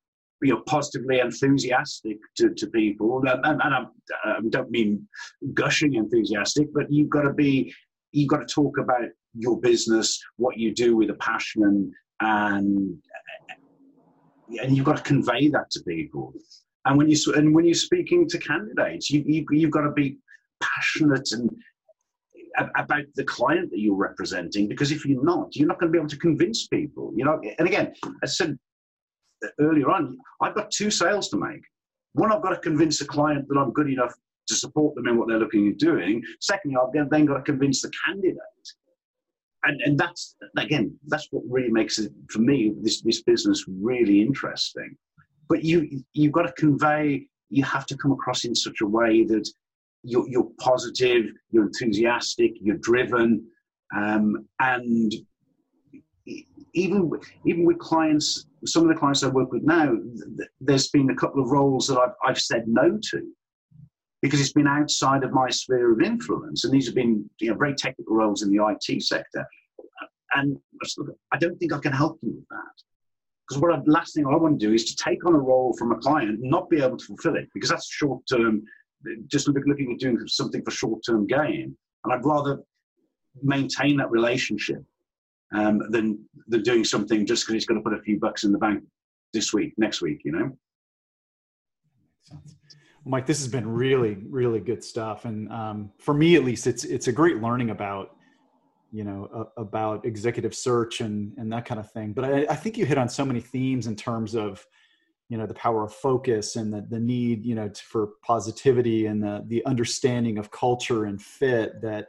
you 0.43 0.55
know, 0.55 0.63
positively 0.67 1.21
enthusiastic 1.21 2.19
to, 2.37 2.51
to 2.55 2.67
people. 2.69 3.23
And, 3.27 3.63
and 3.63 3.75
I, 3.75 3.85
I 4.25 4.41
don't 4.49 4.71
mean 4.71 5.07
gushing 5.53 5.95
enthusiastic, 5.95 6.73
but 6.73 6.91
you've 6.91 7.11
got 7.11 7.23
to 7.23 7.33
be, 7.33 7.75
you've 8.13 8.29
got 8.29 8.39
to 8.39 8.47
talk 8.47 8.79
about 8.79 9.03
your 9.35 9.61
business, 9.61 10.21
what 10.37 10.57
you 10.59 10.75
do 10.75 10.97
with 10.97 11.11
a 11.11 11.15
passion, 11.15 11.93
and 12.21 12.97
and, 14.63 14.77
you've 14.77 14.87
got 14.87 14.97
to 14.99 15.03
convey 15.03 15.49
that 15.49 15.71
to 15.71 15.83
people. 15.83 16.33
And 16.85 16.97
when 16.97 17.09
you 17.09 17.17
and 17.35 17.55
when 17.55 17.65
you're 17.65 17.75
speaking 17.75 18.29
to 18.29 18.39
candidates, 18.39 19.11
you, 19.11 19.23
you 19.27 19.47
you've 19.51 19.71
got 19.71 19.83
to 19.83 19.93
be 19.93 20.19
passionate 20.63 21.31
and 21.33 21.51
about 22.77 23.05
the 23.15 23.25
client 23.25 23.71
that 23.71 23.79
you're 23.79 23.95
representing 23.95 24.67
because 24.69 24.91
if 24.91 25.07
you're 25.07 25.25
not 25.25 25.55
you're 25.55 25.69
not 25.69 25.79
going 25.79 25.91
to 25.91 25.93
be 25.93 25.99
able 25.99 26.09
to 26.09 26.19
convince 26.19 26.67
people 26.67 27.13
you 27.17 27.25
know 27.25 27.41
and 27.59 27.67
again 27.67 27.95
i 28.25 28.27
said 28.27 28.59
uh, 29.45 29.49
earlier 29.61 29.91
on, 29.91 30.19
I've 30.41 30.55
got 30.55 30.71
two 30.71 30.91
sales 30.91 31.29
to 31.31 31.37
make. 31.37 31.63
One, 32.13 32.33
I've 32.33 32.43
got 32.43 32.51
to 32.51 32.57
convince 32.57 33.01
a 33.01 33.07
client 33.07 33.47
that 33.49 33.59
I'm 33.59 33.73
good 33.73 33.89
enough 33.89 34.15
to 34.49 34.55
support 34.55 34.95
them 34.95 35.07
in 35.07 35.17
what 35.17 35.29
they're 35.29 35.39
looking 35.39 35.69
at 35.69 35.79
doing. 35.79 36.23
Secondly, 36.41 36.77
I've 36.83 37.11
then 37.11 37.25
got 37.25 37.37
to 37.37 37.43
convince 37.43 37.83
the 37.83 37.91
candidate. 38.05 38.37
And, 39.65 39.81
and 39.83 39.99
that's, 39.99 40.37
again, 40.57 40.97
that's 41.07 41.29
what 41.31 41.43
really 41.49 41.71
makes 41.71 41.99
it, 41.99 42.13
for 42.31 42.39
me, 42.39 42.73
this, 42.81 43.03
this 43.03 43.23
business 43.23 43.65
really 43.69 44.21
interesting. 44.23 44.97
But 45.49 45.65
you, 45.65 46.03
you've 46.13 46.33
got 46.33 46.43
to 46.43 46.53
convey, 46.53 47.27
you 47.51 47.65
have 47.65 47.87
to 47.87 47.97
come 47.97 48.13
across 48.13 48.45
in 48.45 48.55
such 48.55 48.81
a 48.81 48.87
way 48.87 49.25
that 49.25 49.49
you're, 50.03 50.27
you're 50.29 50.49
positive, 50.61 51.27
you're 51.51 51.67
enthusiastic, 51.67 52.53
you're 52.61 52.79
driven, 52.79 53.47
um, 53.95 54.47
and 54.61 55.13
even 56.75 57.11
even 57.45 57.65
with 57.65 57.79
clients, 57.79 58.47
some 58.65 58.83
of 58.85 58.89
the 58.89 58.95
clients 58.95 59.23
I 59.23 59.29
work 59.29 59.51
with 59.53 59.65
now, 59.65 59.97
there's 60.61 60.89
been 60.89 61.11
a 61.11 61.17
couple 61.17 61.43
of 61.43 61.51
roles 61.51 61.89
that 61.89 61.99
I've, 61.99 62.15
I've 62.25 62.39
said 62.39 62.65
no 62.67 62.99
to 63.11 63.33
because 64.23 64.41
it's 64.41 64.53
been 64.53 64.67
outside 64.67 65.25
of 65.25 65.33
my 65.33 65.49
sphere 65.51 65.93
of 65.93 66.03
influence, 66.03 66.65
and 66.65 66.73
these 66.73 66.87
have 66.87 66.95
been 66.95 67.29
you 67.41 67.51
know 67.51 67.57
very 67.57 67.75
technical 67.75 68.17
roles 68.17 68.43
in 68.43 68.51
the 68.51 68.65
IT 68.65 69.03
sector. 69.03 69.47
And 70.35 70.57
I 71.33 71.39
don't 71.39 71.59
think 71.59 71.73
I 71.73 71.79
can 71.79 71.93
help 71.93 72.19
you 72.23 72.31
with 72.31 72.49
that 72.51 72.85
because 73.51 73.61
what 73.61 73.73
I, 73.73 73.81
last 73.87 74.15
thing 74.15 74.25
I 74.27 74.37
want 74.37 74.61
to 74.61 74.67
do 74.67 74.73
is 74.73 74.85
to 74.85 74.97
take 74.97 75.27
on 75.27 75.35
a 75.35 75.39
role 75.39 75.75
from 75.77 75.91
a 75.91 75.97
client 75.97 76.39
not 76.41 76.71
be 76.71 76.81
able 76.81 76.97
to 76.97 77.05
fulfill 77.05 77.35
it 77.35 77.49
because 77.53 77.69
that's 77.69 77.91
short 77.91 78.23
term, 78.31 78.63
just 79.27 79.49
looking 79.49 79.93
at 79.93 79.99
doing 79.99 80.19
something 80.29 80.63
for 80.63 80.71
short 80.71 81.03
term 81.05 81.27
gain. 81.27 81.77
And 82.05 82.13
I'd 82.13 82.25
rather 82.25 82.61
maintain 83.43 83.97
that 83.97 84.11
relationship 84.11 84.85
um, 85.53 85.83
than 85.91 86.25
than 86.47 86.63
doing 86.63 86.85
something 86.85 87.27
just 87.27 87.45
because 87.45 87.57
it's 87.57 87.67
going 87.67 87.83
to 87.83 87.85
put 87.89 87.99
a 87.99 88.03
few 88.03 88.21
bucks 88.21 88.45
in 88.45 88.53
the 88.53 88.59
bank 88.59 88.85
this 89.33 89.53
week, 89.53 89.75
next 89.79 90.01
week. 90.01 90.21
You 90.25 90.33
know. 90.33 90.57
Mike, 93.05 93.27
this 93.27 93.39
has 93.39 93.49
been 93.49 93.69
really, 93.69 94.19
really 94.29 94.61
good 94.61 94.85
stuff, 94.85 95.25
and 95.25 95.51
um, 95.51 95.91
for 95.99 96.15
me 96.15 96.37
at 96.37 96.45
least, 96.45 96.67
it's 96.67 96.85
it's 96.85 97.09
a 97.09 97.13
great 97.13 97.41
learning 97.41 97.71
about 97.71 98.17
you 98.93 99.05
know 99.05 99.29
uh, 99.35 99.61
about 99.61 100.05
executive 100.05 100.55
search 100.55 101.01
and 101.01 101.33
and 101.39 101.53
that 101.53 101.65
kind 101.65 101.81
of 101.81 101.91
thing. 101.91 102.13
But 102.13 102.25
I, 102.25 102.47
I 102.51 102.57
think 102.57 102.77
you 102.77 102.85
hit 102.85 102.99
on 102.99 103.09
so 103.09 103.25
many 103.25 103.41
themes 103.41 103.87
in 103.87 103.97
terms 103.97 104.35
of 104.35 104.65
you 105.29 105.39
know 105.39 105.47
the 105.47 105.55
power 105.55 105.85
of 105.85 105.95
focus 105.95 106.57
and 106.57 106.73
the, 106.73 106.87
the 106.91 107.01
need 107.01 107.45
you 107.45 107.55
know 107.55 107.69
to, 107.69 107.83
for 107.83 108.09
positivity 108.23 109.07
and 109.07 109.23
the 109.23 109.45
the 109.47 109.65
understanding 109.65 110.37
of 110.37 110.51
culture 110.51 111.07
and 111.07 111.23
fit 111.23 111.81
that 111.81 112.09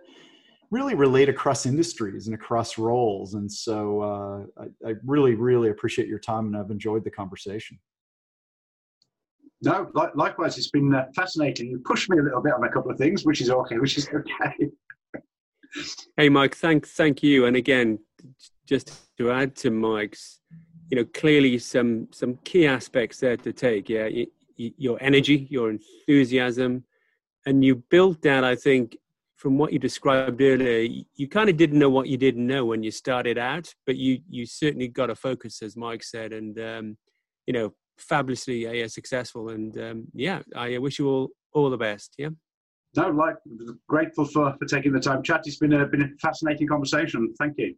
really 0.72 0.96
relate 0.96 1.30
across 1.30 1.66
industries 1.66 2.28
and 2.28 2.34
across 2.34 2.78
roles. 2.78 3.34
And 3.34 3.52
so 3.52 4.02
uh, 4.02 4.64
I, 4.64 4.90
I, 4.90 4.94
really, 5.06 5.36
really 5.36 5.70
appreciate 5.70 6.08
your 6.08 6.18
time 6.18 6.48
and 6.48 6.56
I've 6.56 6.72
enjoyed 6.72 7.04
the 7.04 7.12
conversation. 7.12 7.78
No, 9.64 9.92
li- 9.94 10.10
likewise, 10.16 10.58
it's 10.58 10.72
been 10.72 10.94
uh, 10.94 11.06
fascinating. 11.16 11.70
You 11.70 11.80
pushed 11.86 12.10
me 12.10 12.18
a 12.18 12.24
little 12.24 12.42
bit 12.42 12.54
on 12.54 12.64
a 12.64 12.70
couple 12.70 12.92
of 12.92 12.98
things, 12.98 13.26
which 13.26 13.42
is 13.42 13.50
okay, 13.50 13.78
which 13.80 13.98
is 13.98 14.08
okay. 14.08 14.70
hey, 16.18 16.30
Mike, 16.30 16.56
thank, 16.56 16.88
thank 16.88 17.22
you. 17.22 17.46
And 17.46 17.56
again, 17.56 18.00
just 18.66 18.92
to 19.18 19.32
add 19.32 19.56
to 19.58 19.70
Mike's, 19.70 20.40
you 20.90 20.98
know, 20.98 21.06
clearly 21.14 21.58
some, 21.60 22.08
some 22.12 22.36
key 22.44 22.66
aspects 22.68 23.20
there 23.20 23.38
to 23.38 23.54
take. 23.54 23.88
Yeah. 23.90 24.10
your 24.56 24.98
energy, 25.02 25.48
your 25.50 25.70
enthusiasm, 25.70 26.84
and 27.46 27.64
you 27.64 27.76
built 27.90 28.22
that, 28.24 28.44
I 28.44 28.56
think, 28.56 28.98
from 29.42 29.58
what 29.58 29.74
you 29.74 29.80
described 29.80 30.40
earlier, 30.40 30.88
you 31.16 31.28
kind 31.28 31.50
of 31.50 31.58
didn't 31.58 31.80
know 31.80 31.90
what 31.90 32.08
you 32.08 32.16
didn't 32.16 32.46
know 32.46 32.66
when 32.66 32.84
you 32.84 32.92
started 32.92 33.40
out, 33.40 33.74
but 33.88 33.96
you 33.96 34.20
you 34.30 34.46
certainly 34.46 34.88
got 34.88 35.10
a 35.10 35.16
focus, 35.16 35.64
as 35.64 35.76
Mike 35.76 36.04
said, 36.04 36.32
and 36.32 36.60
um, 36.60 36.98
you 37.48 37.54
know, 37.54 37.74
fabulously 38.02 38.84
uh, 38.84 38.88
successful. 38.88 39.50
And 39.50 39.78
um, 39.78 40.04
yeah, 40.14 40.42
I 40.56 40.78
wish 40.78 41.00
you 41.00 41.08
all 41.08 41.30
all 41.54 41.70
the 41.70 41.78
best. 41.78 42.16
Yeah. 42.18 42.30
No, 42.96 43.10
like 43.10 43.36
grateful 43.88 44.26
for 44.26 44.56
for 44.58 44.66
taking 44.66 44.92
the 44.92 45.00
time. 45.00 45.24
Chat. 45.24 45.42
It's 45.46 45.58
been 45.58 45.74
a 45.74 45.86
been 45.86 46.02
a 46.02 46.10
fascinating 46.22 46.68
conversation. 46.68 47.34
Thank 47.38 47.58
you. 47.58 47.76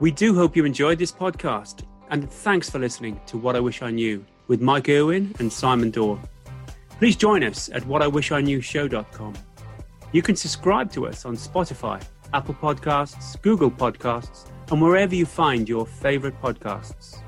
We 0.00 0.10
do 0.10 0.34
hope 0.34 0.56
you 0.56 0.64
enjoyed 0.64 0.98
this 0.98 1.12
podcast, 1.12 1.84
and 2.08 2.28
thanks 2.30 2.70
for 2.70 2.78
listening 2.78 3.20
to 3.26 3.36
What 3.36 3.54
I 3.54 3.60
Wish 3.60 3.82
I 3.82 3.90
Knew 3.90 4.24
with 4.48 4.62
Mike 4.62 4.88
Irwin 4.88 5.34
and 5.38 5.52
Simon 5.52 5.90
Dorr. 5.90 6.18
Please 6.98 7.16
join 7.16 7.44
us 7.44 7.68
at 7.68 7.82
whatiwishiknewshow.com. 7.82 9.34
You 10.12 10.22
can 10.22 10.36
subscribe 10.36 10.90
to 10.92 11.06
us 11.06 11.24
on 11.24 11.36
Spotify, 11.36 12.02
Apple 12.32 12.54
Podcasts, 12.54 13.40
Google 13.42 13.70
Podcasts, 13.70 14.50
and 14.70 14.80
wherever 14.80 15.14
you 15.14 15.26
find 15.26 15.68
your 15.68 15.86
favorite 15.86 16.40
podcasts. 16.40 17.18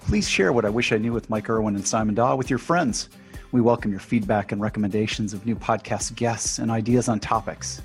Please 0.00 0.28
share 0.28 0.52
what 0.52 0.64
I 0.64 0.68
wish 0.68 0.92
I 0.92 0.98
knew 0.98 1.12
with 1.12 1.28
Mike 1.28 1.50
Irwin 1.50 1.74
and 1.74 1.86
Simon 1.86 2.14
Daw 2.14 2.36
with 2.36 2.48
your 2.48 2.58
friends. 2.58 3.08
We 3.52 3.60
welcome 3.60 3.90
your 3.90 4.00
feedback 4.00 4.52
and 4.52 4.60
recommendations 4.60 5.32
of 5.32 5.46
new 5.46 5.56
podcast 5.56 6.14
guests 6.14 6.58
and 6.58 6.70
ideas 6.70 7.08
on 7.08 7.20
topics. 7.20 7.82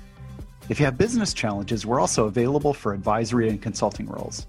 If 0.68 0.78
you 0.78 0.84
have 0.84 0.96
business 0.96 1.34
challenges, 1.34 1.84
we're 1.84 2.00
also 2.00 2.26
available 2.26 2.72
for 2.72 2.94
advisory 2.94 3.48
and 3.48 3.60
consulting 3.60 4.06
roles. 4.06 4.46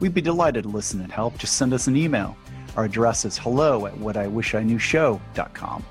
We'd 0.00 0.14
be 0.14 0.20
delighted 0.20 0.64
to 0.64 0.68
listen 0.68 1.00
and 1.00 1.12
help. 1.12 1.38
Just 1.38 1.56
send 1.56 1.72
us 1.72 1.86
an 1.86 1.96
email 1.96 2.36
our 2.76 2.84
address 2.84 3.24
is 3.24 3.38
hello 3.38 3.86
at 3.86 3.94
whatiwishiknewshow.com. 3.94 5.84